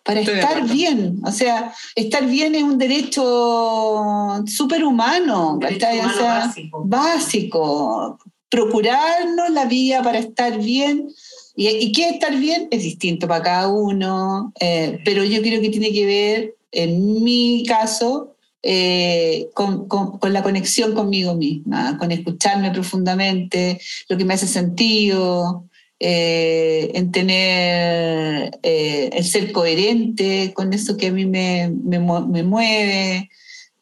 Para 0.04 0.20
Estoy 0.20 0.34
estar 0.38 0.68
bien. 0.68 1.18
O 1.24 1.32
sea, 1.32 1.72
estar 1.96 2.26
bien 2.26 2.54
es 2.54 2.62
un 2.62 2.78
derecho 2.78 4.44
superhumano, 4.46 5.58
Derecho 5.60 5.80
¿cachai? 5.80 5.98
O 5.98 6.02
humano 6.02 6.18
sea, 6.18 6.34
básico. 6.46 6.82
básico. 6.86 8.18
Procurarnos 8.48 9.50
la 9.50 9.64
vía 9.64 10.02
para 10.02 10.18
estar 10.18 10.58
bien. 10.58 11.08
Y, 11.56 11.68
y 11.68 11.92
qué 11.92 12.06
es 12.08 12.12
estar 12.14 12.36
bien 12.36 12.68
es 12.70 12.82
distinto 12.82 13.26
para 13.28 13.42
cada 13.42 13.68
uno, 13.68 14.52
eh, 14.60 14.98
pero 15.04 15.22
yo 15.24 15.40
creo 15.40 15.60
que 15.60 15.70
tiene 15.70 15.92
que 15.92 16.04
ver, 16.06 16.54
en 16.72 17.22
mi 17.22 17.64
caso, 17.66 18.34
eh, 18.62 19.48
con, 19.54 19.86
con- 19.88 20.18
con 20.18 20.32
la 20.32 20.42
conexión 20.42 20.94
conmigo 20.94 21.34
misma, 21.34 21.96
con 21.98 22.10
escucharme 22.10 22.70
profundamente, 22.72 23.80
lo 24.08 24.16
que 24.16 24.24
me 24.24 24.34
hace 24.34 24.46
sentido, 24.48 25.64
eh, 26.00 26.90
en 26.94 27.12
tener 27.12 28.58
eh, 28.62 29.10
el 29.12 29.24
ser 29.24 29.52
coherente 29.52 30.52
con 30.54 30.72
eso 30.72 30.96
que 30.96 31.08
a 31.08 31.12
mí 31.12 31.26
me, 31.26 31.70
me 31.70 31.98
me 31.98 32.42
mueve. 32.42 33.30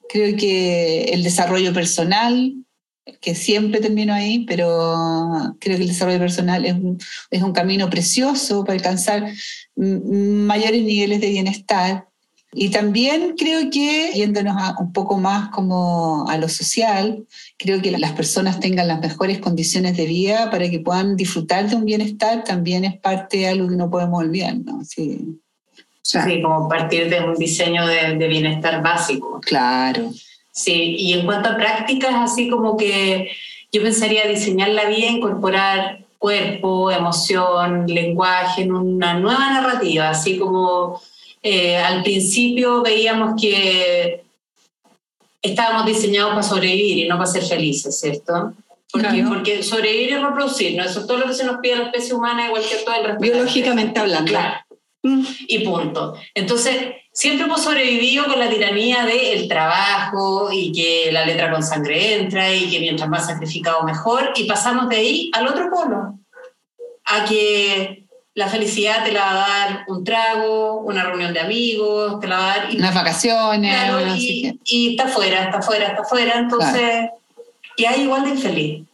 Creo 0.09 0.37
que 0.37 1.05
el 1.05 1.22
desarrollo 1.22 1.72
personal, 1.72 2.55
que 3.20 3.35
siempre 3.35 3.81
termino 3.81 4.12
ahí, 4.12 4.44
pero 4.46 5.57
creo 5.59 5.77
que 5.77 5.83
el 5.83 5.88
desarrollo 5.88 6.18
personal 6.18 6.64
es 6.64 6.75
un, 6.75 6.98
es 7.31 7.42
un 7.42 7.53
camino 7.53 7.88
precioso 7.90 8.64
para 8.64 8.75
alcanzar 8.75 9.33
mayores 9.75 10.83
niveles 10.83 11.20
de 11.20 11.31
bienestar. 11.31 12.09
Y 12.54 12.68
también 12.68 13.34
creo 13.38 13.70
que, 13.70 14.12
yéndonos 14.14 14.56
a 14.58 14.76
un 14.78 14.92
poco 14.92 15.16
más 15.16 15.48
como 15.50 16.28
a 16.28 16.36
lo 16.36 16.48
social, 16.50 17.24
creo 17.58 17.80
que 17.80 17.90
las 17.92 18.12
personas 18.12 18.60
tengan 18.60 18.88
las 18.88 19.00
mejores 19.00 19.38
condiciones 19.38 19.96
de 19.96 20.04
vida 20.04 20.50
para 20.50 20.68
que 20.68 20.78
puedan 20.78 21.16
disfrutar 21.16 21.68
de 21.70 21.76
un 21.76 21.86
bienestar 21.86 22.44
también 22.44 22.84
es 22.84 22.98
parte 22.98 23.38
de 23.38 23.48
algo 23.48 23.68
que 23.68 23.76
no 23.76 23.90
podemos 23.90 24.20
olvidar, 24.20 24.56
¿no? 24.56 24.84
Sí. 24.84 25.40
sí, 26.02 26.42
como 26.42 26.68
partir 26.68 27.08
de 27.08 27.20
un 27.24 27.36
diseño 27.36 27.86
de, 27.86 28.16
de 28.16 28.28
bienestar 28.28 28.82
básico. 28.82 29.40
Claro. 29.40 30.10
Sí, 30.50 30.96
y 30.98 31.14
en 31.14 31.24
cuanto 31.24 31.48
a 31.48 31.56
prácticas, 31.56 32.14
así 32.16 32.50
como 32.50 32.76
que 32.76 33.30
yo 33.72 33.82
pensaría 33.82 34.26
diseñar 34.26 34.68
la 34.68 34.84
vida, 34.84 35.06
incorporar 35.06 36.04
cuerpo, 36.18 36.90
emoción, 36.90 37.86
lenguaje 37.86 38.62
en 38.62 38.72
una 38.72 39.14
nueva 39.14 39.50
narrativa, 39.50 40.10
así 40.10 40.38
como 40.38 41.00
eh, 41.42 41.76
al 41.76 42.02
principio 42.02 42.83
veíamos 42.83 43.40
que 43.40 44.22
estábamos 45.42 45.87
diseñados 45.87 46.31
para 46.31 46.42
sobrevivir 46.42 46.98
y 46.98 47.09
no 47.09 47.18
para 47.18 47.31
ser 47.31 47.42
felices, 47.42 47.98
¿cierto? 47.98 48.55
Porque, 48.92 49.24
porque 49.26 49.62
sobrevivir 49.62 50.11
y 50.11 50.16
reproducir, 50.16 50.76
¿no? 50.76 50.85
Eso 50.85 51.00
es 51.00 51.07
todo 51.07 51.18
lo 51.18 51.26
que 51.26 51.35
se 51.35 51.44
nos 51.44 51.59
pide 51.61 51.74
a 51.74 51.78
la 51.78 51.85
especie 51.87 52.14
humana, 52.14 52.46
igual 52.46 52.62
que 52.62 52.76
todo 52.85 52.94
el 52.94 53.05
resto. 53.05 53.20
Biológicamente 53.20 53.98
hablando. 53.98 54.31
Claro. 54.31 54.61
Mm. 55.02 55.24
Y 55.48 55.59
punto. 55.61 56.14
Entonces, 56.35 56.76
siempre 57.11 57.46
hemos 57.46 57.62
sobrevivido 57.62 58.26
con 58.26 58.38
la 58.38 58.48
tiranía 58.48 59.05
del 59.05 59.48
trabajo 59.48 60.50
y 60.52 60.72
que 60.72 61.11
la 61.11 61.26
letra 61.26 61.50
con 61.50 61.62
sangre 61.62 62.14
entra 62.20 62.55
y 62.55 62.70
que 62.70 62.81
mientras 62.81 63.09
más 63.09 63.26
sacrificado 63.26 63.83
mejor 63.83 64.33
y 64.37 64.44
pasamos 64.44 64.88
de 64.88 64.96
ahí 64.96 65.31
al 65.33 65.48
otro 65.48 65.70
polo, 65.70 66.18
a 67.05 67.24
que 67.24 68.01
la 68.35 68.49
felicidad 68.49 69.05
te 69.05 69.12
la 69.12 69.25
va 69.25 69.45
a 69.45 69.49
dar 69.49 69.85
un 69.88 70.05
trago, 70.05 70.81
una 70.81 71.05
reunión 71.05 71.35
de 71.35 71.40
amigos, 71.40 72.18
te 72.21 72.27
la 72.27 72.38
va 72.38 72.53
a 72.53 72.59
dar... 72.59 72.75
Unas 72.75 72.95
vacaciones. 72.95 73.75
y, 74.64 74.90
está 74.90 75.09
fuera, 75.09 75.45
está 75.45 75.61
fuera, 75.61 75.88
está 75.88 76.05
fuera, 76.05 76.38
entonces... 76.38 77.11
Y 77.77 77.85
hay 77.85 78.03
igual 78.03 78.25
de 78.25 78.31
infeliz. 78.31 78.85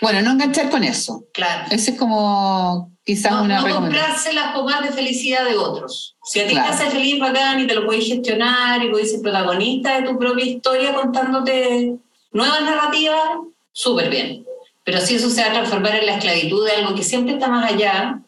Bueno, 0.00 0.22
no 0.22 0.32
enganchar 0.32 0.70
con 0.70 0.82
eso. 0.82 1.24
Claro. 1.32 1.66
Ese 1.70 1.92
es 1.92 1.98
como 1.98 2.90
quizás 3.04 3.32
una 3.32 3.60
no 3.60 3.74
comprarse 3.74 4.32
las 4.32 4.52
pomadas 4.52 4.82
de 4.82 4.92
felicidad 4.92 5.44
de 5.44 5.56
otros. 5.56 6.16
Si 6.24 6.40
a 6.40 6.46
ti 6.46 6.54
te 6.54 6.60
hace 6.60 6.90
feliz, 6.90 7.20
bacán, 7.20 7.60
y 7.60 7.66
te 7.66 7.74
lo 7.74 7.86
puedes 7.86 8.06
gestionar, 8.06 8.82
y 8.82 8.88
puedes 8.88 9.12
ser 9.12 9.20
protagonista 9.20 10.00
de 10.00 10.08
tu 10.08 10.18
propia 10.18 10.44
historia 10.44 10.94
contándote 10.94 11.96
nuevas 12.32 12.62
narrativas, 12.62 13.38
súper 13.72 14.10
bien. 14.10 14.44
Pero 14.84 15.00
si 15.00 15.16
eso 15.16 15.30
se 15.30 15.42
va 15.42 15.48
a 15.48 15.52
transformar 15.52 15.96
en 15.96 16.06
la 16.06 16.16
esclavitud 16.16 16.66
de 16.66 16.72
algo 16.72 16.94
que 16.94 17.02
siempre 17.02 17.34
está 17.34 17.48
más 17.48 17.70
allá, 17.70 18.20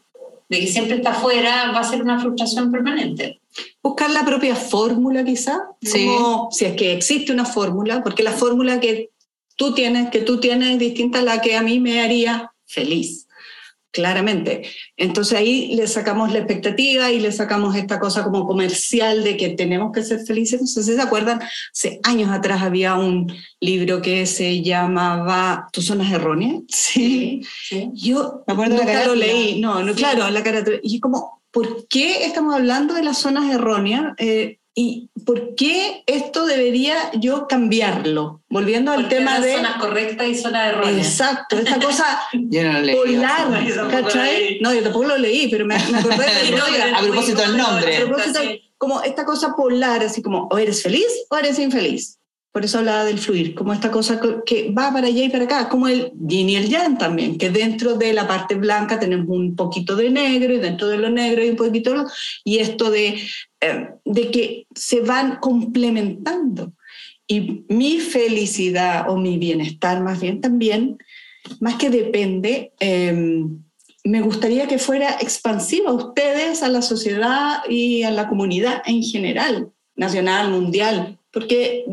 de 0.53 0.61
que 0.61 0.67
siempre 0.67 0.97
está 0.97 1.13
afuera, 1.13 1.73
va 1.73 1.81
a 1.81 1.85
ser 1.85 2.03
una 2.03 2.21
frustración 2.21 2.71
permanente. 2.71 3.41
Buscar 3.83 4.11
la 4.11 4.23
propia 4.23 4.55
fórmula 4.55 5.25
quizá, 5.25 5.63
sí. 5.81 6.07
si 6.51 6.65
es 6.67 6.77
que 6.77 6.93
existe 6.93 7.33
una 7.33 7.47
fórmula, 7.47 8.03
porque 8.03 8.23
la 8.23 8.33
fórmula 8.33 8.79
que 8.79 9.11
tú 9.57 9.73
tienes, 9.73 10.11
que 10.11 10.21
tú 10.21 10.41
tienes 10.41 10.73
es 10.73 10.79
distinta 10.79 11.21
a 11.21 11.23
la 11.23 11.41
que 11.41 11.57
a 11.57 11.63
mí 11.63 11.81
me 11.81 12.03
haría 12.03 12.53
feliz 12.67 13.27
claramente. 13.93 14.63
Entonces 14.97 15.39
ahí 15.39 15.75
le 15.77 15.87
sacamos 15.87 16.33
la 16.33 16.39
expectativa 16.39 17.11
y 17.13 17.21
le 17.21 17.31
sacamos 17.31 17.77
esta 17.77 18.01
cosa 18.01 18.25
como 18.25 18.47
comercial 18.47 19.23
de 19.23 19.37
que 19.37 19.51
tenemos 19.51 19.93
que 19.93 20.03
ser 20.03 20.21
felices. 20.21 20.61
No 20.61 20.67
sé 20.67 20.83
si 20.83 20.95
se 20.95 21.01
acuerdan, 21.01 21.41
hace 21.73 22.01
años 22.03 22.31
atrás 22.31 22.63
había 22.63 22.95
un 22.95 23.33
libro 23.61 24.03
que 24.03 24.27
se 24.27 24.63
llamaba 24.63 25.69
¿Tus 25.73 25.87
zonas 25.87 26.11
erróneas? 26.13 26.63
Sí. 26.73 27.43
Yo 27.93 28.43
me 28.47 28.55
acuerdo 28.55 28.77
nunca 28.77 29.07
lo 29.07 29.15
leí. 29.15 29.61
No, 29.61 29.83
no, 29.83 29.95
claro, 29.95 30.29
la 30.31 30.43
cara. 30.43 30.65
Y 30.83 31.01
como, 31.01 31.43
¿por 31.51 31.87
qué 31.89 32.25
estamos 32.25 32.55
hablando 32.55 32.95
de 32.95 33.03
las 33.03 33.19
zonas 33.19 33.53
erróneas? 33.53 34.15
Eh, 34.19 34.59
¿Y 34.75 35.11
por 35.27 35.55
qué 35.55 36.03
esto 36.07 36.47
debería 36.47 36.95
yo 37.13 37.47
cambiarlo? 37.47 38.43
Volviendo 38.49 38.93
al 38.93 39.09
tema 39.09 39.39
de... 39.39 39.57
Zonas 39.57 39.77
correctas 39.77 40.27
y 40.29 40.35
zonas 40.35 40.73
erróneas. 40.73 41.07
Exacto, 41.07 41.59
esta 41.59 41.79
cosa 41.79 42.23
yo 42.33 42.63
no 42.65 42.81
lo 42.81 42.93
polar, 42.93 43.51
no, 43.51 43.89
¿cachai? 43.89 44.59
No, 44.61 44.73
yo 44.73 44.83
tampoco 44.83 45.05
lo 45.05 45.19
leí, 45.19 45.49
pero 45.51 45.67
me, 45.67 45.77
me 45.91 45.99
acordé 45.99 46.25
de 46.25 46.93
A 46.95 47.01
propósito 47.01 47.43
del 47.43 47.57
nombre. 47.57 47.99
A 47.99 48.07
propósito, 48.07 48.41
como 48.79 49.03
esta 49.03 49.25
cosa 49.27 49.55
polar, 49.55 50.03
así 50.03 50.23
como 50.23 50.49
o 50.51 50.57
eres 50.57 50.83
feliz 50.83 51.07
o 51.29 51.37
eres 51.37 51.59
infeliz. 51.59 52.19
Por 52.53 52.67
eso 52.67 52.79
hablaba 52.79 53.05
del 53.05 53.19
fluir, 53.19 53.55
como 53.55 53.73
esta 53.73 53.91
cosa 53.91 54.21
que 54.45 54.71
va 54.71 54.93
para 54.93 55.07
allá 55.07 55.25
y 55.25 55.31
para 55.31 55.45
acá, 55.45 55.69
como 55.71 55.89
el 55.89 56.13
yin 56.21 56.51
y 56.51 56.57
el 56.57 56.69
yang 56.69 56.99
también, 56.99 57.39
que 57.39 57.49
dentro 57.49 57.95
de 57.95 58.13
la 58.13 58.29
parte 58.29 58.55
blanca 58.57 59.01
tenemos 59.01 59.29
un 59.29 59.57
poquito 59.57 59.97
de 59.97 60.11
negro 60.11 60.53
y 60.53 60.59
dentro 60.59 60.89
de 60.89 60.99
lo 60.99 61.09
negro 61.09 61.41
hay 61.41 61.49
un 61.49 61.57
poquito 61.57 61.95
de... 61.95 62.05
Y 62.45 62.59
esto 62.59 62.91
de, 62.91 63.19
eh, 63.63 63.89
de 64.05 64.31
que 64.31 64.67
se 64.75 65.01
van 65.01 65.37
complementando. 65.37 66.75
Y 67.27 67.65
mi 67.69 67.99
felicidad 68.01 69.09
o 69.09 69.17
mi 69.17 69.39
bienestar 69.39 70.03
más 70.03 70.21
bien 70.21 70.43
también, 70.43 70.99
más 71.61 71.77
que 71.77 71.89
depende, 71.89 72.73
em, 72.81 73.63
me 74.05 74.21
gustaría 74.21 74.67
que 74.67 74.79
fuera 74.79 75.17
expansiva 75.21 75.91
a 75.91 75.95
ustedes, 75.95 76.63
a 76.63 76.69
la 76.69 76.83
sociedad 76.83 77.61
y 77.69 78.03
a 78.03 78.11
la 78.11 78.29
comunidad 78.29 78.83
en 78.85 79.03
general, 79.03 79.71
nacional, 79.97 80.51
mundial, 80.51 81.19
porque 81.31 81.87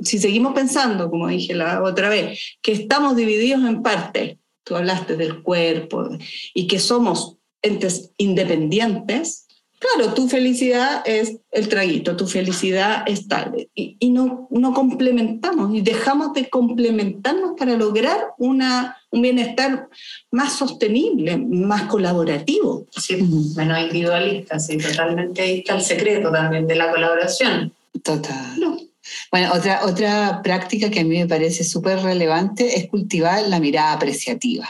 si 0.00 0.18
seguimos 0.18 0.54
pensando, 0.54 1.10
como 1.10 1.28
dije 1.28 1.54
la 1.54 1.82
otra 1.82 2.08
vez, 2.08 2.38
que 2.62 2.72
estamos 2.72 3.16
divididos 3.16 3.64
en 3.64 3.82
partes, 3.82 4.38
tú 4.64 4.76
hablaste 4.76 5.16
del 5.16 5.42
cuerpo, 5.42 6.08
y 6.54 6.66
que 6.66 6.78
somos 6.78 7.36
entes 7.62 8.10
independientes, 8.16 9.46
claro, 9.78 10.14
tu 10.14 10.28
felicidad 10.28 11.02
es 11.04 11.38
el 11.50 11.68
traguito, 11.68 12.16
tu 12.16 12.26
felicidad 12.26 13.04
es 13.06 13.28
tal, 13.28 13.68
y, 13.74 13.96
y 13.98 14.10
no, 14.10 14.48
no 14.50 14.72
complementamos 14.72 15.74
y 15.74 15.82
dejamos 15.82 16.32
de 16.32 16.48
complementarnos 16.48 17.52
para 17.58 17.76
lograr 17.76 18.28
una, 18.38 18.96
un 19.10 19.22
bienestar 19.22 19.88
más 20.30 20.54
sostenible, 20.54 21.36
más 21.36 21.82
colaborativo. 21.82 22.86
Sí, 22.90 23.16
menos 23.56 23.78
individualista, 23.80 24.58
sí, 24.58 24.78
totalmente 24.78 25.42
ahí 25.42 25.58
está 25.58 25.76
el 25.76 25.82
secreto 25.82 26.32
también 26.32 26.66
de 26.66 26.74
la 26.74 26.90
colaboración. 26.90 27.72
Total. 28.02 28.88
Bueno, 29.30 29.52
otra, 29.52 29.84
otra 29.84 30.40
práctica 30.42 30.90
que 30.90 31.00
a 31.00 31.04
mí 31.04 31.18
me 31.18 31.28
parece 31.28 31.64
súper 31.64 32.00
relevante 32.00 32.78
es 32.78 32.88
cultivar 32.88 33.46
la 33.48 33.60
mirada 33.60 33.92
apreciativa 33.92 34.68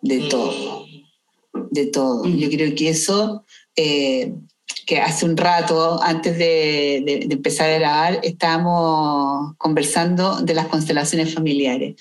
de 0.00 0.20
mm. 0.20 0.28
todo, 0.28 0.86
de 1.70 1.86
todo. 1.86 2.24
Mm. 2.24 2.36
Yo 2.36 2.50
creo 2.50 2.74
que 2.74 2.88
eso, 2.88 3.44
eh, 3.74 4.32
que 4.86 5.00
hace 5.00 5.24
un 5.24 5.36
rato, 5.36 6.02
antes 6.02 6.38
de, 6.38 7.26
empezar 7.30 7.70
a 7.70 7.78
grabar, 7.78 8.20
estábamos 8.22 9.54
conversando 9.58 10.40
de 10.40 10.54
las 10.54 10.68
constelaciones 10.68 11.34
familiares. 11.34 11.94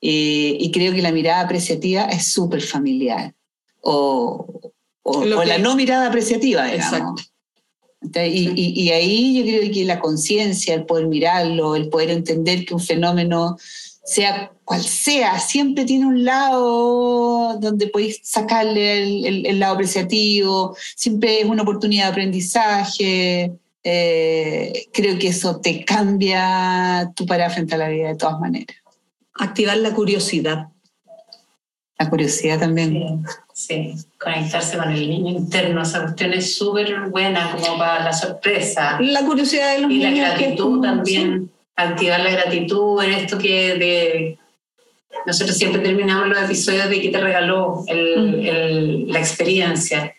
y 0.00 0.70
creo 0.72 0.92
que 0.92 1.02
la 1.02 1.12
mirada 1.12 1.40
apreciativa 1.40 2.04
es 2.04 2.32
súper 2.32 2.60
familiar. 2.60 3.34
O, 3.80 4.72
o, 5.02 5.24
la 5.24 5.58
no 5.58 5.76
mirada 5.76 6.08
apreciativa, 6.08 6.64
digamos. 6.64 6.92
Exacto. 6.92 7.33
Y, 8.12 8.90
ahí 8.90 9.38
yo 9.38 9.44
creo 9.44 9.72
que 9.72 9.84
la 9.84 10.00
conciencia, 10.00 10.74
el 10.74 10.84
poder 10.84 11.06
mirarlo, 11.06 11.76
el 11.76 11.88
poder 11.88 12.10
entender 12.10 12.64
que 12.64 12.74
un 12.74 12.80
fenómeno, 12.80 13.56
sea 14.04 14.52
cual 14.64 14.82
sea, 14.82 15.38
siempre 15.38 15.84
tiene 15.84 16.06
un 16.06 16.24
lado 16.24 17.58
donde 17.58 17.88
podéis 17.88 18.20
sacarle 18.22 19.48
el, 19.48 19.58
lado 19.58 19.74
apreciativo, 19.74 20.76
siempre 20.96 21.40
es 21.40 21.46
una 21.46 21.62
oportunidad 21.62 22.04
de 22.06 22.10
aprendizaje. 22.10 23.52
Eh, 23.82 24.86
creo 24.92 25.18
que 25.18 25.28
eso 25.28 25.60
te 25.60 25.84
cambia 25.84 27.12
tu 27.14 27.26
parada 27.26 27.50
frente 27.50 27.74
a 27.74 27.78
la 27.78 27.88
vida 27.88 28.08
de 28.08 28.16
todas 28.16 28.40
maneras. 28.40 28.76
Activar 29.34 29.76
la 29.78 29.94
curiosidad. 29.94 30.68
La 31.98 32.10
curiosidad 32.10 32.58
también. 32.58 33.24
Sí, 33.52 33.94
conectarse 34.18 34.76
con 34.76 34.90
el 34.90 35.08
niño 35.08 35.30
interno, 35.30 35.82
esa 35.82 36.02
cuestión 36.02 36.32
es 36.32 36.56
súper 36.56 37.08
buena 37.08 37.52
como 37.52 37.78
para 37.78 38.04
la 38.04 38.12
sorpresa. 38.12 38.98
La 39.00 39.24
curiosidad 39.24 39.74
de 39.74 39.82
los 39.82 39.90
niños. 39.90 40.12
Y 40.12 40.20
la 40.20 40.28
gratitud 40.28 40.82
también, 40.82 41.50
activar 41.76 42.20
la 42.20 42.30
gratitud 42.30 43.02
en 43.02 43.12
esto 43.12 43.38
que 43.38 43.74
de... 43.74 44.38
Nosotros 45.24 45.56
siempre 45.56 45.80
terminamos 45.80 46.28
los 46.28 46.42
episodios 46.42 46.90
de 46.90 47.00
que 47.00 47.08
te 47.10 47.20
regaló 47.20 47.84
el, 47.86 49.06
la 49.08 49.20
experiencia. 49.20 50.12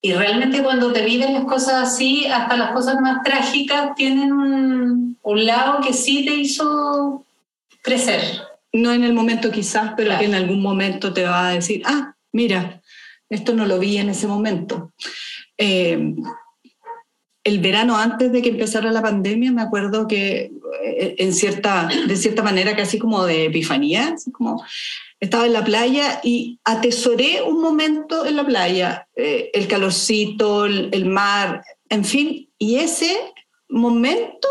Y 0.00 0.14
realmente 0.14 0.62
cuando 0.62 0.92
te 0.92 1.04
viven 1.04 1.34
las 1.34 1.44
cosas 1.44 1.92
así, 1.92 2.26
hasta 2.26 2.56
las 2.56 2.70
cosas 2.70 2.98
más 3.00 3.22
trágicas 3.22 3.94
tienen 3.94 4.32
un, 4.32 5.18
un 5.22 5.46
lado 5.46 5.80
que 5.82 5.92
sí 5.92 6.24
te 6.24 6.34
hizo 6.34 7.24
crecer. 7.82 8.47
No 8.72 8.92
en 8.92 9.04
el 9.04 9.12
momento 9.12 9.50
quizás, 9.50 9.94
pero 9.96 10.18
que 10.18 10.26
en 10.26 10.34
algún 10.34 10.60
momento 10.60 11.12
te 11.12 11.24
va 11.24 11.48
a 11.48 11.52
decir, 11.52 11.82
ah, 11.86 12.14
mira, 12.32 12.82
esto 13.30 13.54
no 13.54 13.66
lo 13.66 13.78
vi 13.78 13.98
en 13.98 14.10
ese 14.10 14.26
momento. 14.26 14.92
Eh, 15.56 16.14
el 17.44 17.60
verano 17.60 17.96
antes 17.96 18.30
de 18.30 18.42
que 18.42 18.50
empezara 18.50 18.92
la 18.92 19.02
pandemia, 19.02 19.50
me 19.52 19.62
acuerdo 19.62 20.06
que 20.06 20.52
eh, 20.84 21.14
en 21.18 21.32
cierta, 21.32 21.88
de 22.06 22.16
cierta 22.16 22.42
manera 22.42 22.76
casi 22.76 22.98
como 22.98 23.24
de 23.24 23.46
epifanía, 23.46 24.14
como 24.32 24.62
estaba 25.20 25.46
en 25.46 25.52
la 25.52 25.64
playa 25.64 26.20
y 26.22 26.60
atesoré 26.64 27.42
un 27.42 27.60
momento 27.60 28.26
en 28.26 28.36
la 28.36 28.46
playa, 28.46 29.08
eh, 29.16 29.50
el 29.52 29.66
calorcito, 29.66 30.66
el, 30.66 31.06
mar, 31.06 31.62
en 31.88 32.04
fin, 32.04 32.50
y 32.58 32.76
ese 32.76 33.32
momento 33.68 34.48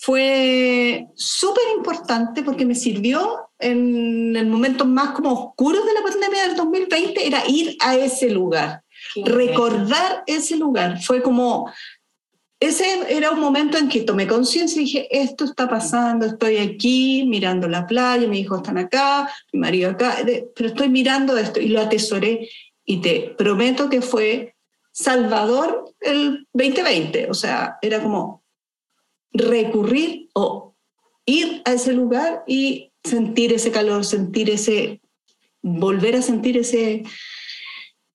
fue 0.00 1.08
súper 1.16 1.64
importante 1.76 2.44
porque 2.44 2.64
me 2.64 2.76
sirvió 2.76 3.50
en 3.58 4.36
el 4.36 4.46
momento 4.46 4.84
más 4.84 5.10
como 5.10 5.32
oscuro 5.32 5.84
de 5.84 5.92
la 5.92 6.02
pandemia 6.02 6.46
del 6.46 6.56
2020, 6.56 7.26
era 7.26 7.42
ir 7.48 7.76
a 7.80 7.96
ese 7.96 8.30
lugar, 8.30 8.82
recordar 9.24 10.22
ese 10.26 10.56
lugar. 10.56 11.02
Fue 11.02 11.20
como, 11.20 11.68
ese 12.60 12.84
era 13.08 13.32
un 13.32 13.40
momento 13.40 13.76
en 13.76 13.88
que 13.88 14.02
tomé 14.02 14.28
conciencia 14.28 14.80
y 14.80 14.84
dije, 14.84 15.08
esto 15.10 15.44
está 15.44 15.68
pasando, 15.68 16.26
estoy 16.26 16.58
aquí 16.58 17.24
mirando 17.26 17.66
la 17.66 17.84
playa, 17.84 18.28
mis 18.28 18.42
hijos 18.42 18.58
están 18.58 18.78
acá, 18.78 19.28
mi 19.52 19.58
marido 19.58 19.90
acá, 19.90 20.18
pero 20.54 20.68
estoy 20.68 20.90
mirando 20.90 21.36
esto 21.36 21.58
y 21.58 21.68
lo 21.68 21.80
atesoré 21.80 22.48
y 22.84 23.00
te 23.00 23.34
prometo 23.36 23.90
que 23.90 24.00
fue 24.00 24.54
Salvador 24.92 25.92
el 26.00 26.46
2020, 26.52 27.30
o 27.30 27.34
sea, 27.34 27.78
era 27.82 28.00
como 28.00 28.44
recurrir 29.32 30.28
o 30.34 30.74
ir 31.26 31.62
a 31.64 31.72
ese 31.72 31.92
lugar 31.92 32.44
y 32.46 32.92
sentir 33.04 33.52
ese 33.52 33.70
calor, 33.70 34.04
sentir 34.04 34.50
ese, 34.50 35.00
volver 35.62 36.16
a 36.16 36.22
sentir 36.22 36.56
ese, 36.56 37.04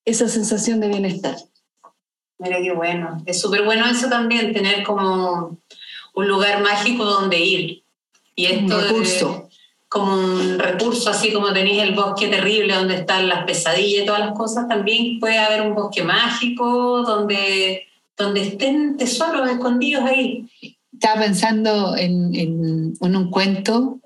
esa 0.05 0.27
sensación 0.27 0.79
de 0.79 0.87
bienestar. 0.89 1.35
Mira 2.39 2.57
qué 2.61 2.71
bueno. 2.73 3.21
Es 3.25 3.39
súper 3.39 3.63
bueno 3.63 3.85
eso 3.85 4.09
también, 4.09 4.53
tener 4.53 4.83
como 4.83 5.57
un 6.15 6.27
lugar 6.27 6.61
mágico 6.61 7.05
donde 7.05 7.39
ir. 7.39 7.83
Y 8.35 8.45
esto 8.45 8.75
un 8.75 8.81
recurso. 8.81 9.49
como 9.87 10.15
un 10.15 10.57
recurso, 10.57 11.11
así 11.11 11.31
como 11.31 11.53
tenéis 11.53 11.83
el 11.83 11.93
bosque 11.93 12.27
terrible 12.27 12.73
donde 12.73 12.95
están 12.95 13.29
las 13.29 13.45
pesadillas 13.45 14.03
y 14.03 14.05
todas 14.05 14.21
las 14.21 14.33
cosas, 14.33 14.67
también 14.67 15.19
puede 15.19 15.37
haber 15.37 15.61
un 15.61 15.75
bosque 15.75 16.03
mágico 16.03 17.03
donde, 17.03 17.85
donde 18.17 18.41
estén 18.41 18.97
tesoros 18.97 19.47
escondidos 19.47 20.03
ahí 20.03 20.49
estaba 21.03 21.19
pensando 21.19 21.97
en, 21.97 22.95
un 23.01 23.29
cuento 23.29 23.99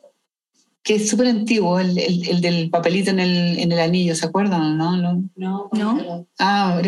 que 0.81 0.95
es 0.95 1.07
súper 1.07 1.27
antiguo, 1.27 1.77
el, 1.77 2.41
del 2.41 2.71
papelito 2.71 3.11
en 3.11 3.19
el, 3.19 3.79
anillo, 3.79 4.15
¿se 4.15 4.25
acuerdan? 4.25 4.79
No, 4.79 4.97
no. 4.97 5.69
no. 5.73 6.27
Ah, 6.39 6.81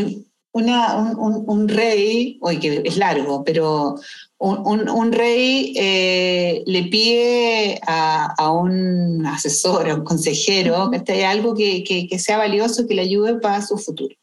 una, 0.52 0.96
un, 1.16 1.68
rey, 1.68 2.40
oye, 2.42 2.60
que 2.60 2.82
es 2.86 2.98
largo, 2.98 3.44
pero 3.44 3.98
un, 4.40 5.12
rey 5.12 5.74
eh, 5.78 6.64
le 6.66 6.84
pide 6.86 7.80
a, 7.86 8.52
un 8.52 9.24
asesor, 9.28 9.92
a 9.92 9.94
un 9.96 10.04
consejero, 10.04 10.90
que 10.90 11.24
algo 11.24 11.54
que, 11.54 11.84
que 11.84 12.18
sea 12.18 12.40
valioso, 12.40 12.88
que 12.88 12.96
le 12.96 13.04
ayude 13.04 13.36
para 13.36 13.62
su 13.62 13.78
futuro. 13.78 14.16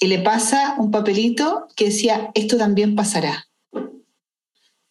Y 0.00 0.06
le 0.06 0.20
pasa 0.20 0.76
un 0.78 0.90
papelito 0.90 1.66
que 1.76 1.86
decía, 1.86 2.30
esto 2.34 2.56
también 2.56 2.94
pasará. 2.94 3.49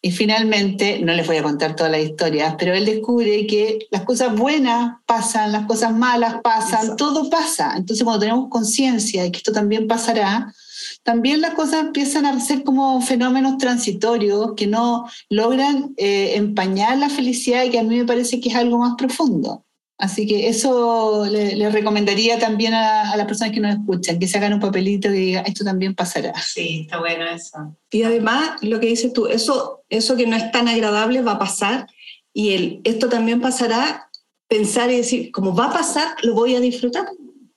Y 0.02 0.12
finalmente, 0.12 1.00
no 1.00 1.12
les 1.12 1.26
voy 1.26 1.36
a 1.36 1.42
contar 1.42 1.76
todas 1.76 1.92
las 1.92 2.00
historias, 2.00 2.54
pero 2.58 2.72
él 2.72 2.86
descubre 2.86 3.46
que 3.46 3.86
las 3.90 4.02
cosas 4.02 4.34
buenas 4.34 4.96
pasan, 5.06 5.52
las 5.52 5.66
cosas 5.66 5.94
malas 5.94 6.36
pasan, 6.42 6.96
todo 6.96 7.28
pasa. 7.28 7.74
Entonces, 7.76 8.02
cuando 8.02 8.20
tenemos 8.20 8.48
conciencia 8.48 9.22
de 9.22 9.30
que 9.30 9.38
esto 9.38 9.52
también 9.52 9.86
pasará, 9.86 10.54
también 11.02 11.40
las 11.40 11.54
cosas 11.54 11.80
empiezan 11.80 12.24
a 12.24 12.40
ser 12.40 12.64
como 12.64 13.00
fenómenos 13.02 13.58
transitorios 13.58 14.54
que 14.56 14.66
no 14.66 15.06
logran 15.28 15.94
eh, 15.96 16.32
empañar 16.36 16.96
la 16.98 17.10
felicidad 17.10 17.64
y 17.64 17.70
que 17.70 17.78
a 17.78 17.82
mí 17.82 17.96
me 17.96 18.04
parece 18.04 18.40
que 18.40 18.48
es 18.48 18.54
algo 18.54 18.78
más 18.78 18.94
profundo. 18.96 19.64
Así 20.00 20.26
que 20.26 20.48
eso 20.48 21.26
le, 21.30 21.68
recomendaría 21.68 22.38
también 22.38 22.72
a, 22.72 23.14
las 23.16 23.26
personas 23.26 23.52
que 23.52 23.60
nos 23.60 23.74
escuchan, 23.74 24.18
que 24.18 24.26
se 24.26 24.38
hagan 24.38 24.54
un 24.54 24.60
papelito 24.60 25.08
y 25.10 25.26
digan, 25.26 25.44
esto 25.46 25.62
también 25.62 25.94
pasará. 25.94 26.32
Sí, 26.40 26.82
está 26.84 26.98
bueno 26.98 27.26
eso. 27.26 27.76
Y 27.90 28.02
además, 28.02 28.52
lo 28.62 28.80
que 28.80 28.86
dices 28.86 29.12
tú, 29.12 29.26
eso, 29.26 29.82
eso 29.90 30.16
que 30.16 30.26
no 30.26 30.36
es 30.36 30.50
tan 30.52 30.68
agradable 30.68 31.20
va 31.20 31.32
a 31.32 31.38
pasar 31.38 31.86
y 32.32 32.54
el, 32.54 32.80
esto 32.84 33.10
también 33.10 33.42
pasará, 33.42 34.08
pensar 34.48 34.90
y 34.90 34.96
decir, 34.96 35.30
como 35.32 35.54
va 35.54 35.66
a 35.66 35.72
pasar, 35.74 36.08
lo 36.22 36.32
voy 36.32 36.54
a 36.54 36.60
disfrutar. 36.60 37.06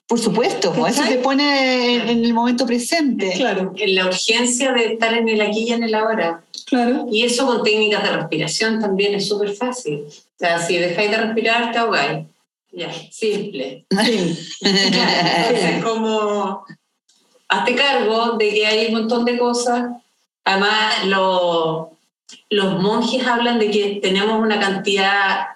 Por 0.05 0.19
supuesto, 0.19 0.73
eso 0.85 1.01
te 1.07 1.19
pone 1.19 2.11
en, 2.11 2.25
el 2.25 2.33
momento 2.33 2.65
presente. 2.65 3.31
Claro, 3.37 3.73
en 3.77 3.95
la 3.95 4.07
urgencia 4.07 4.73
de 4.73 4.93
estar 4.93 5.13
en 5.13 5.29
el 5.29 5.39
aquí 5.39 5.69
y 5.69 5.71
en 5.71 5.83
el 5.83 5.95
ahora. 5.95 6.43
Claro. 6.65 7.07
Y 7.09 7.23
eso 7.23 7.45
con 7.45 7.63
técnicas 7.63 8.03
de 8.03 8.17
respiración 8.17 8.81
también 8.81 9.15
es 9.15 9.29
súper 9.29 9.53
fácil. 9.53 10.03
O 10.07 10.37
sea, 10.37 10.59
si 10.59 10.77
dejáis 10.77 11.09
de 11.09 11.17
respirar, 11.17 11.71
te 11.71 11.77
ahogáis. 11.77 12.25
Ya, 12.73 12.91
simple. 13.11 13.85
Entonces, 13.89 15.83
como 15.83 16.65
hazte 17.47 17.75
cargo 17.75 18.31
de 18.37 18.49
que 18.49 18.65
hay 18.65 18.87
un 18.87 19.01
montón 19.01 19.25
de 19.25 19.37
cosas. 19.37 19.91
Además, 20.43 21.05
los 22.49 22.81
monjes 22.81 23.25
hablan 23.25 23.59
de 23.59 23.69
que 23.69 23.99
tenemos 24.01 24.41
una 24.41 24.59
cantidad 24.59 25.47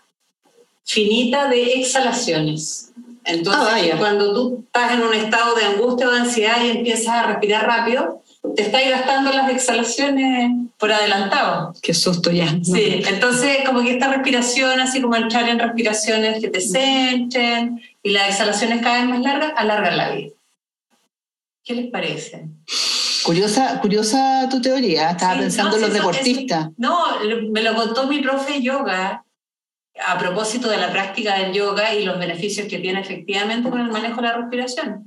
finita 0.86 1.49
de 1.49 1.74
exhalaciones. 1.74 2.91
Entonces, 3.26 3.91
ah, 3.93 3.97
cuando 3.97 4.34
tú 4.34 4.63
estás 4.65 4.93
en 4.93 5.01
un 5.01 5.13
estado 5.13 5.55
de 5.55 5.65
angustia 5.65 6.07
o 6.07 6.11
de 6.11 6.20
ansiedad 6.20 6.63
y 6.63 6.70
empiezas 6.70 7.09
a 7.09 7.24
respirar 7.24 7.65
rápido, 7.65 8.22
te 8.55 8.63
estáis 8.63 8.89
gastando 8.89 9.31
las 9.31 9.49
exhalaciones 9.49 10.51
por 10.77 10.91
adelantado. 10.91 11.73
Qué 11.81 11.93
susto 11.93 12.31
ya. 12.31 12.47
Sí, 12.63 13.01
entonces 13.07 13.59
como 13.65 13.81
que 13.81 13.91
esta 13.91 14.11
respiración, 14.11 14.79
así 14.79 15.01
como 15.01 15.15
entrar 15.15 15.47
en 15.49 15.59
respiraciones 15.59 16.41
que 16.41 16.49
te 16.49 16.61
centren 16.61 17.81
y 18.03 18.11
las 18.11 18.29
exhalaciones 18.29 18.81
cada 18.81 18.99
vez 18.99 19.09
más 19.09 19.21
largas, 19.21 19.53
alargan 19.55 19.97
la 19.97 20.11
vida. 20.11 20.29
¿Qué 21.63 21.75
les 21.75 21.91
parece? 21.91 22.47
Curiosa, 23.23 23.79
curiosa 23.81 24.47
tu 24.49 24.61
teoría, 24.61 25.11
estaba 25.11 25.39
pensando 25.39 25.75
en 25.75 25.81
los 25.81 25.93
deportistas. 25.93 26.69
no, 26.77 27.19
me 27.51 27.61
lo 27.61 27.75
contó 27.75 28.07
mi 28.07 28.19
profe 28.19 28.53
de 28.53 28.61
yoga 28.61 29.25
a 30.05 30.17
propósito 30.17 30.69
de 30.69 30.77
la 30.77 30.91
práctica 30.91 31.37
del 31.39 31.53
yoga 31.53 31.93
y 31.93 32.05
los 32.05 32.19
beneficios 32.19 32.67
que 32.67 32.79
tiene 32.79 33.01
efectivamente 33.01 33.69
con 33.69 33.81
el 33.81 33.91
manejo 33.91 34.21
de 34.21 34.27
la 34.27 34.33
respiración. 34.37 35.06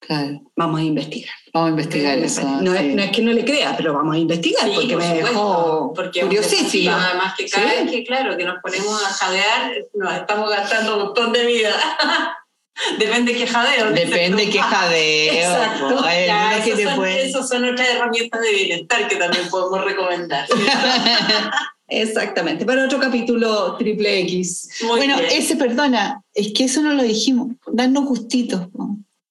Claro. 0.00 0.40
Vamos 0.56 0.80
a 0.80 0.82
investigar. 0.82 1.34
Vamos 1.52 1.68
a 1.68 1.70
investigar 1.70 2.18
eso. 2.18 2.42
No, 2.62 2.74
es, 2.74 3.10
que 3.10 3.22
no 3.22 3.32
le 3.32 3.44
crea, 3.44 3.76
pero 3.76 3.92
vamos 3.92 4.16
a 4.16 4.18
investigar 4.18 4.68
porque 4.74 4.96
me 4.96 5.14
dejó 5.14 5.92
curiosísima. 5.94 7.06
Además 7.06 7.34
que 7.36 7.48
cada 7.48 7.66
vez 7.66 7.90
que, 7.90 8.04
claro, 8.04 8.36
que 8.36 8.44
nos 8.44 8.60
ponemos 8.62 9.04
a 9.04 9.10
jadear, 9.10 9.72
nos 9.94 10.14
estamos 10.14 10.50
gastando 10.50 10.96
un 10.96 11.04
montón 11.04 11.32
de 11.32 11.46
vida. 11.46 11.74
Depende 12.98 13.34
qué 13.34 13.46
jadeo. 13.46 13.90
Depende 13.92 14.48
qué 14.48 14.58
jadeo. 14.58 15.32
Exacto. 15.34 16.08
Esas 16.08 17.48
son, 17.48 17.64
otras 17.64 17.88
herramientas 17.88 18.40
de 18.40 18.52
bienestar 18.52 19.06
que 19.06 19.16
también 19.16 19.48
podemos 19.50 19.84
recomendar. 19.84 20.46
Exactamente, 21.92 22.64
para 22.64 22.84
otro 22.84 23.00
capítulo 23.00 23.76
triple 23.76 24.20
X. 24.20 24.68
bueno, 24.86 25.16
ese, 25.18 25.56
perdona, 25.56 26.22
es 26.32 26.52
que 26.52 26.64
eso 26.64 26.82
no 26.82 26.94
lo 26.94 27.02
dijimos, 27.02 27.48
darnos 27.66 28.04
gustitos. 28.04 28.68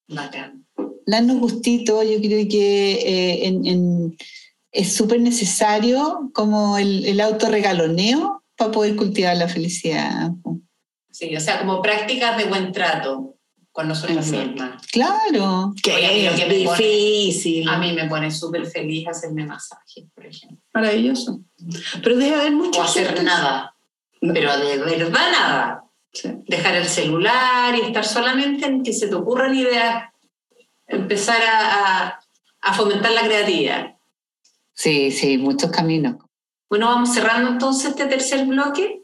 Bacán 0.10 0.59
darnos 1.10 1.40
gustito, 1.40 2.04
yo 2.04 2.20
creo 2.20 2.48
que 2.48 3.44
eh, 3.46 4.12
es 4.72 4.94
súper 4.94 5.20
necesario 5.20 6.30
como 6.34 6.78
el, 6.78 7.06
el 7.06 7.20
autorregaloneo 7.22 8.44
para 8.56 8.72
poder 8.72 8.96
cultivar 8.96 9.36
la 9.38 9.48
felicidad. 9.48 10.32
Sí, 11.12 11.36
o 11.36 11.40
sea, 11.40 11.60
como 11.60 11.82
prácticas 11.82 12.38
de 12.38 12.46
buen 12.46 12.72
trato 12.72 13.36
con 13.72 13.88
nosotros 13.88 14.28
mismas. 14.28 14.86
Claro. 14.88 15.74
Que 15.82 16.28
es 16.28 16.50
difícil. 16.50 17.68
a 17.70 17.78
mí 17.78 17.94
me 17.94 18.08
pone 18.08 18.30
súper 18.30 18.66
feliz 18.66 19.08
hacerme 19.08 19.46
masaje, 19.46 20.08
por 20.14 20.26
ejemplo. 20.26 20.60
Maravilloso. 20.74 21.42
Pero 22.04 22.18
debe 22.18 22.36
haber 22.36 22.52
mucho. 22.52 22.82
O 22.82 22.84
hacer 22.84 23.24
nada. 23.24 23.74
Pero 24.20 24.58
de 24.58 24.78
verdad 24.98 25.32
nada. 25.32 25.84
Dejar 26.48 26.76
el 26.76 26.88
celular 26.88 27.76
y 27.76 27.82
estar 27.82 28.06
solamente 28.06 28.66
en 28.66 28.84
que 28.84 28.92
se 28.92 29.08
te 29.08 29.16
ocurran 29.16 29.56
ideas 29.56 30.09
empezar 30.90 31.42
a, 31.42 32.20
fomentar 32.76 33.12
la 33.12 33.24
creatividad. 33.24 33.96
Sí, 34.74 35.12
sí, 35.12 35.38
muchos 35.38 35.72
caminos. 35.72 36.18
Bueno, 36.70 36.88
vamos 36.88 37.14
cerrando 37.14 37.50
entonces 37.50 37.92
este 37.92 38.06
tercer 38.06 38.46
bloque 38.46 39.02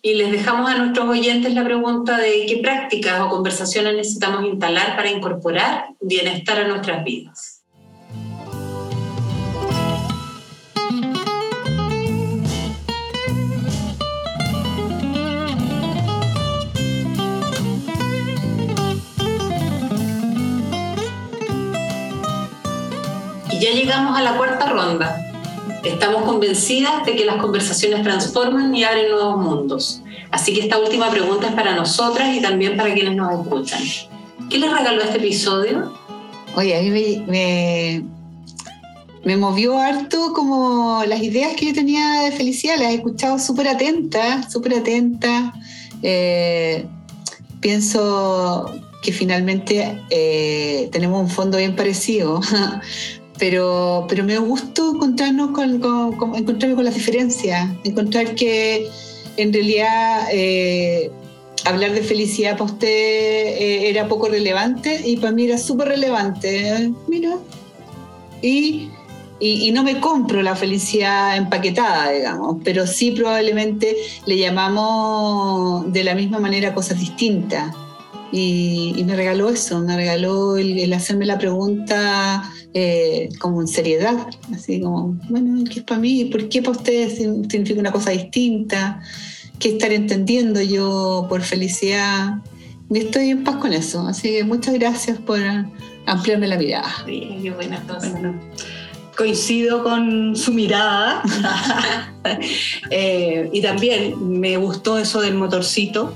y 0.00 0.14
les 0.14 0.30
dejamos 0.30 0.70
a 0.70 0.78
nuestros 0.78 1.08
oyentes 1.08 1.52
la 1.54 1.64
pregunta 1.64 2.18
de 2.18 2.46
qué 2.46 2.58
prácticas 2.58 3.20
o 3.20 3.28
conversaciones 3.28 3.96
necesitamos 3.96 4.44
instalar 4.46 4.96
para 4.96 5.10
incorporar 5.10 5.88
bienestar 6.00 6.60
a 6.60 6.68
nuestras 6.68 7.04
vidas. 7.04 7.49
Ya 23.60 23.72
llegamos 23.72 24.18
a 24.18 24.22
la 24.22 24.36
cuarta 24.36 24.66
ronda. 24.66 25.26
Estamos 25.84 26.22
convencidas 26.22 27.04
de 27.06 27.14
que 27.14 27.24
las 27.24 27.36
conversaciones 27.36 28.02
transforman 28.02 28.74
y 28.74 28.84
abren 28.84 29.10
nuevos 29.10 29.36
mundos. 29.36 30.02
Así 30.30 30.54
que 30.54 30.60
esta 30.60 30.78
última 30.78 31.10
pregunta 31.10 31.48
es 31.48 31.54
para 31.54 31.74
nosotras 31.74 32.34
y 32.34 32.40
también 32.40 32.76
para 32.76 32.92
quienes 32.92 33.16
nos 33.16 33.32
escuchan. 33.32 33.80
¿Qué 34.48 34.58
les 34.58 34.72
regaló 34.72 35.02
este 35.02 35.18
episodio? 35.18 35.92
Oye, 36.56 36.76
a 36.76 36.82
mí 36.82 37.24
me, 37.26 38.04
me 39.24 39.36
movió 39.36 39.78
harto 39.78 40.32
como 40.32 41.04
las 41.06 41.22
ideas 41.22 41.54
que 41.54 41.66
yo 41.66 41.74
tenía 41.74 42.22
de 42.22 42.32
felicidad, 42.32 42.76
las 42.78 42.92
he 42.92 42.94
escuchado 42.94 43.38
súper 43.38 43.68
atenta, 43.68 44.48
súper 44.48 44.74
atenta. 44.74 45.52
Eh, 46.02 46.86
pienso 47.60 48.72
que 49.02 49.12
finalmente 49.12 50.02
eh, 50.10 50.88
tenemos 50.92 51.22
un 51.22 51.28
fondo 51.28 51.58
bien 51.58 51.76
parecido, 51.76 52.40
pero, 53.40 54.04
pero 54.06 54.22
me 54.22 54.38
gustó 54.38 54.94
encontrarnos 54.94 55.50
con, 55.52 55.80
con, 55.80 56.36
encontrarme 56.36 56.76
con 56.76 56.84
las 56.84 56.94
diferencias, 56.94 57.70
encontrar 57.84 58.34
que 58.34 58.86
en 59.38 59.52
realidad 59.52 60.28
eh, 60.30 61.10
hablar 61.64 61.92
de 61.92 62.02
felicidad 62.02 62.58
para 62.58 62.70
usted 62.70 62.86
eh, 62.86 63.88
era 63.88 64.08
poco 64.08 64.28
relevante 64.28 65.00
y 65.04 65.16
para 65.16 65.32
mí 65.32 65.46
era 65.46 65.56
súper 65.56 65.88
relevante. 65.88 66.92
Mira, 67.08 67.38
y, 68.42 68.90
y, 69.40 69.72
no 69.72 69.84
me 69.84 70.00
compro 70.00 70.42
la 70.42 70.54
felicidad 70.54 71.36
empaquetada, 71.38 72.10
digamos, 72.10 72.58
pero 72.62 72.86
sí 72.86 73.12
probablemente 73.12 73.96
le 74.26 74.36
llamamos 74.36 75.90
de 75.90 76.04
la 76.04 76.14
misma 76.14 76.40
manera 76.40 76.74
cosas 76.74 77.00
distintas. 77.00 77.74
Y, 78.32 79.02
me 79.04 79.16
regaló 79.16 79.48
eso, 79.48 79.80
me 79.80 79.96
regaló 79.96 80.56
el, 80.56 80.92
hacerme 80.92 81.26
la 81.26 81.38
pregunta 81.38 82.42
eh, 82.74 83.28
como 83.40 83.60
en 83.60 83.66
seriedad, 83.66 84.28
así 84.54 84.80
como, 84.80 85.18
bueno, 85.28 85.64
¿qué 85.64 85.80
es 85.80 85.84
para 85.84 86.00
mí? 86.00 86.26
¿Por 86.26 86.48
qué 86.48 86.62
para 86.62 86.76
ustedes 86.76 87.16
significa 87.16 87.80
una 87.80 87.92
cosa 87.92 88.10
distinta? 88.10 89.00
¿Qué 89.58 89.70
estar 89.70 89.92
entendiendo 89.92 90.60
yo 90.62 91.26
por 91.28 91.42
felicidad? 91.42 92.38
Y 92.88 92.98
estoy 92.98 93.30
en 93.30 93.44
paz 93.44 93.56
con 93.56 93.72
eso, 93.72 94.06
así 94.06 94.30
que 94.30 94.44
muchas 94.44 94.74
gracias 94.74 95.18
por 95.18 95.40
ampliarme 96.06 96.46
la 96.46 96.56
mirada. 96.56 96.92
Sí, 97.06 97.38
qué 97.42 97.50
buena 97.50 97.82
cosa. 97.86 98.34
coincido 99.16 99.82
con 99.82 100.36
su 100.36 100.52
mirada 100.52 101.22
eh, 102.90 103.50
y 103.52 103.60
también 103.60 104.40
me 104.40 104.56
gustó 104.56 104.98
eso 104.98 105.20
del 105.20 105.34
motorcito 105.34 106.14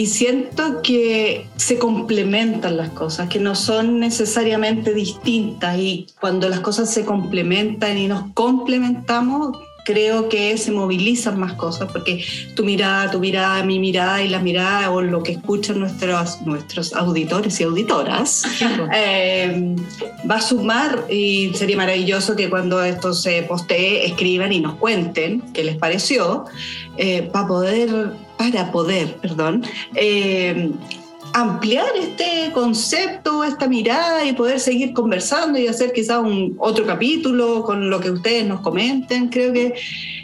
y 0.00 0.06
siento 0.06 0.80
que 0.80 1.44
se 1.56 1.78
complementan 1.78 2.78
las 2.78 2.88
cosas, 2.88 3.28
que 3.28 3.38
no 3.38 3.54
son 3.54 4.00
necesariamente 4.00 4.94
distintas. 4.94 5.76
Y 5.76 6.06
cuando 6.18 6.48
las 6.48 6.60
cosas 6.60 6.90
se 6.90 7.04
complementan 7.04 7.98
y 7.98 8.08
nos 8.08 8.32
complementamos, 8.32 9.58
creo 9.84 10.30
que 10.30 10.56
se 10.56 10.70
movilizan 10.70 11.38
más 11.38 11.52
cosas, 11.52 11.92
porque 11.92 12.24
tu 12.56 12.64
mirada, 12.64 13.10
tu 13.10 13.20
mirada, 13.20 13.62
mi 13.62 13.78
mirada 13.78 14.22
y 14.22 14.30
la 14.30 14.38
mirada 14.38 14.90
o 14.90 15.02
lo 15.02 15.22
que 15.22 15.32
escuchan 15.32 15.80
nuestros, 15.80 16.40
nuestros 16.46 16.94
auditores 16.94 17.60
y 17.60 17.64
auditoras 17.64 18.44
eh, 18.94 19.76
va 20.30 20.36
a 20.36 20.40
sumar. 20.40 21.04
Y 21.10 21.52
sería 21.52 21.76
maravilloso 21.76 22.36
que 22.36 22.48
cuando 22.48 22.82
esto 22.82 23.12
se 23.12 23.42
postee 23.42 24.06
escriban 24.06 24.50
y 24.50 24.60
nos 24.60 24.76
cuenten 24.76 25.42
qué 25.52 25.62
les 25.62 25.76
pareció, 25.76 26.46
eh, 26.96 27.28
para 27.30 27.46
poder 27.46 28.29
para 28.40 28.72
poder, 28.72 29.16
perdón, 29.16 29.62
eh, 29.94 30.70
ampliar 31.34 31.88
este 32.00 32.50
concepto, 32.54 33.44
esta 33.44 33.68
mirada 33.68 34.24
y 34.24 34.32
poder 34.32 34.58
seguir 34.58 34.94
conversando 34.94 35.58
y 35.58 35.66
hacer 35.66 35.92
quizás 35.92 36.20
un 36.20 36.56
otro 36.58 36.86
capítulo 36.86 37.62
con 37.64 37.90
lo 37.90 38.00
que 38.00 38.10
ustedes 38.10 38.46
nos 38.46 38.60
comenten. 38.62 39.28
Creo 39.28 39.52
que, 39.52 39.74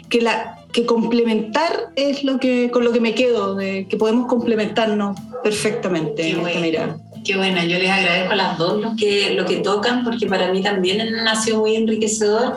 que, 0.09 0.21
la, 0.21 0.57
que 0.73 0.87
complementar 0.87 1.91
es 1.95 2.23
lo 2.23 2.39
que, 2.39 2.71
con 2.71 2.83
lo 2.83 2.91
que 2.91 3.01
me 3.01 3.13
quedo, 3.13 3.53
de, 3.53 3.85
que 3.87 3.97
podemos 3.97 4.25
complementarnos 4.27 5.15
perfectamente 5.43 6.23
Qué 6.23 6.31
en 6.31 6.47
esta 6.47 6.59
mirada. 6.59 6.97
Qué 7.23 7.35
buena, 7.35 7.65
yo 7.65 7.77
les 7.77 7.91
agradezco 7.91 8.33
a 8.33 8.35
las 8.35 8.57
dos 8.57 8.81
lo 8.81 8.95
que, 8.95 9.35
lo 9.35 9.45
que 9.45 9.57
tocan 9.57 10.03
porque 10.03 10.25
para 10.25 10.51
mí 10.51 10.63
también 10.63 11.01
ha 11.01 11.35
sido 11.39 11.59
muy 11.59 11.75
enriquecedor 11.75 12.55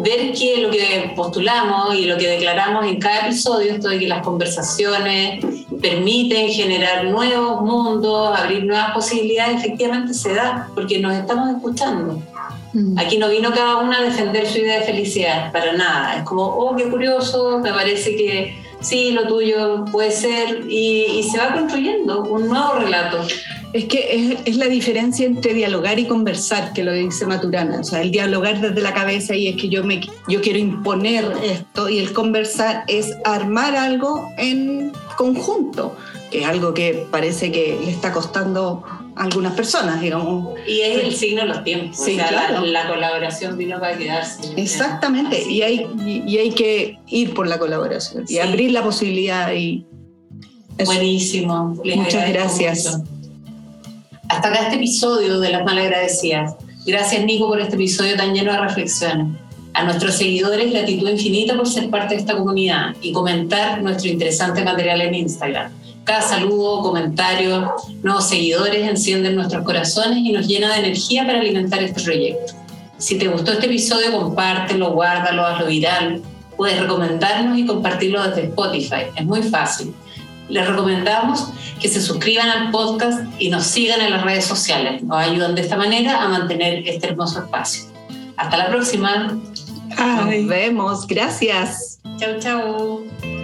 ver 0.00 0.32
que 0.32 0.58
lo 0.58 0.70
que 0.70 1.12
postulamos 1.14 1.94
y 1.94 2.04
lo 2.04 2.16
que 2.16 2.28
declaramos 2.28 2.86
en 2.86 2.98
cada 2.98 3.26
episodio, 3.26 3.72
esto 3.72 3.88
de 3.88 3.98
que 3.98 4.08
las 4.08 4.22
conversaciones 4.22 5.44
permiten 5.80 6.48
generar 6.48 7.04
nuevos 7.04 7.62
mundos, 7.62 8.38
abrir 8.38 8.64
nuevas 8.64 8.92
posibilidades, 8.92 9.64
efectivamente 9.64 10.14
se 10.14 10.34
da, 10.34 10.68
porque 10.74 10.98
nos 10.98 11.14
estamos 11.14 11.50
escuchando. 11.56 12.22
Mm. 12.72 12.98
Aquí 12.98 13.18
no 13.18 13.28
vino 13.28 13.50
cada 13.52 13.76
una 13.78 13.98
a 13.98 14.02
defender 14.02 14.46
su 14.46 14.58
idea 14.58 14.80
de 14.80 14.86
felicidad, 14.86 15.52
para 15.52 15.72
nada. 15.72 16.18
Es 16.18 16.22
como, 16.24 16.44
oh, 16.44 16.76
qué 16.76 16.88
curioso, 16.88 17.58
me 17.60 17.72
parece 17.72 18.16
que 18.16 18.56
sí, 18.80 19.12
lo 19.12 19.26
tuyo 19.26 19.84
puede 19.90 20.10
ser, 20.10 20.64
y, 20.68 21.18
y 21.18 21.22
se 21.22 21.38
va 21.38 21.52
construyendo 21.52 22.22
un 22.22 22.48
nuevo 22.48 22.74
relato. 22.74 23.26
Es 23.72 23.84
que 23.84 24.38
es, 24.44 24.56
la 24.56 24.66
diferencia 24.66 25.26
entre 25.26 25.52
dialogar 25.52 25.98
y 25.98 26.06
conversar, 26.06 26.72
que 26.72 26.82
lo 26.84 26.92
dice 26.92 27.26
Maturana. 27.26 27.80
O 27.80 27.84
sea, 27.84 28.00
el 28.00 28.10
dialogar 28.10 28.60
desde 28.60 28.80
la 28.80 28.94
cabeza 28.94 29.34
y 29.34 29.48
es 29.48 29.56
que 29.56 29.68
yo, 29.68 29.84
me, 29.84 30.00
yo 30.26 30.40
quiero 30.40 30.58
imponer 30.58 31.24
esto 31.42 31.88
y 31.88 31.98
el 31.98 32.12
conversar 32.12 32.84
es 32.88 33.14
armar 33.24 33.76
algo 33.76 34.28
en 34.38 34.92
conjunto, 35.16 35.96
que 36.30 36.40
es 36.40 36.46
algo 36.46 36.72
que 36.72 37.06
parece 37.10 37.52
que 37.52 37.78
le 37.84 37.90
está 37.90 38.12
costando 38.12 38.84
a 39.16 39.24
algunas 39.24 39.52
personas, 39.52 40.00
digamos. 40.00 40.58
Y 40.66 40.80
es 40.80 41.04
el 41.04 41.14
signo 41.14 41.42
de 41.42 41.48
los 41.48 41.64
tiempos. 41.64 41.98
Sí, 41.98 42.16
claro. 42.16 42.64
la, 42.64 42.88
colaboración 42.88 43.58
vino 43.58 43.78
para 43.78 43.98
quedarse. 43.98 44.54
Exactamente, 44.56 45.42
y 45.46 45.62
hay, 45.62 45.86
y, 46.06 46.38
hay 46.38 46.52
que 46.52 46.98
ir 47.06 47.34
por 47.34 47.46
la 47.46 47.58
colaboración 47.58 48.24
y 48.28 48.38
abrir 48.38 48.72
la 48.72 48.82
posibilidad. 48.82 49.52
y 49.52 49.84
Buenísimo. 50.86 51.76
Muchas 51.84 52.32
gracias. 52.32 53.02
Hasta 54.28 54.48
acá 54.48 54.60
este 54.64 54.76
episodio 54.76 55.40
de 55.40 55.50
Las 55.50 55.64
Malagradecidas. 55.64 56.54
Gracias 56.86 57.24
Nico 57.24 57.48
por 57.48 57.60
este 57.60 57.76
episodio 57.76 58.14
tan 58.14 58.34
lleno 58.34 58.52
de 58.52 58.58
reflexiones. 58.58 59.26
A 59.72 59.84
nuestros 59.84 60.16
seguidores, 60.16 60.70
gratitud 60.70 61.08
infinita 61.08 61.56
por 61.56 61.66
ser 61.66 61.88
parte 61.88 62.14
de 62.14 62.20
esta 62.20 62.36
comunidad 62.36 62.94
y 63.00 63.12
comentar 63.12 63.82
nuestro 63.82 64.10
interesante 64.10 64.62
material 64.62 65.00
en 65.00 65.14
Instagram. 65.14 65.72
Cada 66.04 66.20
saludo, 66.20 66.82
comentario, 66.82 67.72
nuevos 68.02 68.28
seguidores 68.28 68.86
encienden 68.86 69.34
nuestros 69.34 69.64
corazones 69.64 70.18
y 70.18 70.32
nos 70.32 70.46
llena 70.46 70.74
de 70.74 70.80
energía 70.80 71.26
para 71.26 71.40
alimentar 71.40 71.82
este 71.82 72.02
proyecto. 72.02 72.52
Si 72.98 73.16
te 73.16 73.28
gustó 73.28 73.52
este 73.52 73.66
episodio, 73.66 74.12
compártelo, 74.12 74.92
guárdalo, 74.92 75.46
hazlo 75.46 75.66
viral. 75.66 76.20
Puedes 76.56 76.80
recomendarnos 76.80 77.56
y 77.56 77.64
compartirlo 77.64 78.22
desde 78.26 78.44
Spotify. 78.44 79.04
Es 79.16 79.24
muy 79.24 79.42
fácil. 79.42 79.94
Les 80.48 80.66
recomendamos 80.66 81.48
que 81.80 81.88
se 81.88 82.00
suscriban 82.00 82.48
al 82.48 82.70
podcast 82.70 83.20
y 83.38 83.50
nos 83.50 83.64
sigan 83.64 84.00
en 84.00 84.10
las 84.10 84.22
redes 84.22 84.44
sociales. 84.44 85.02
Nos 85.02 85.18
ayudan 85.18 85.54
de 85.54 85.62
esta 85.62 85.76
manera 85.76 86.22
a 86.22 86.28
mantener 86.28 86.86
este 86.86 87.08
hermoso 87.08 87.40
espacio. 87.40 87.84
Hasta 88.36 88.56
la 88.56 88.68
próxima. 88.68 89.38
Nos 89.98 90.46
vemos. 90.46 91.06
Gracias. 91.06 92.00
Chau, 92.18 92.38
chau. 92.38 93.37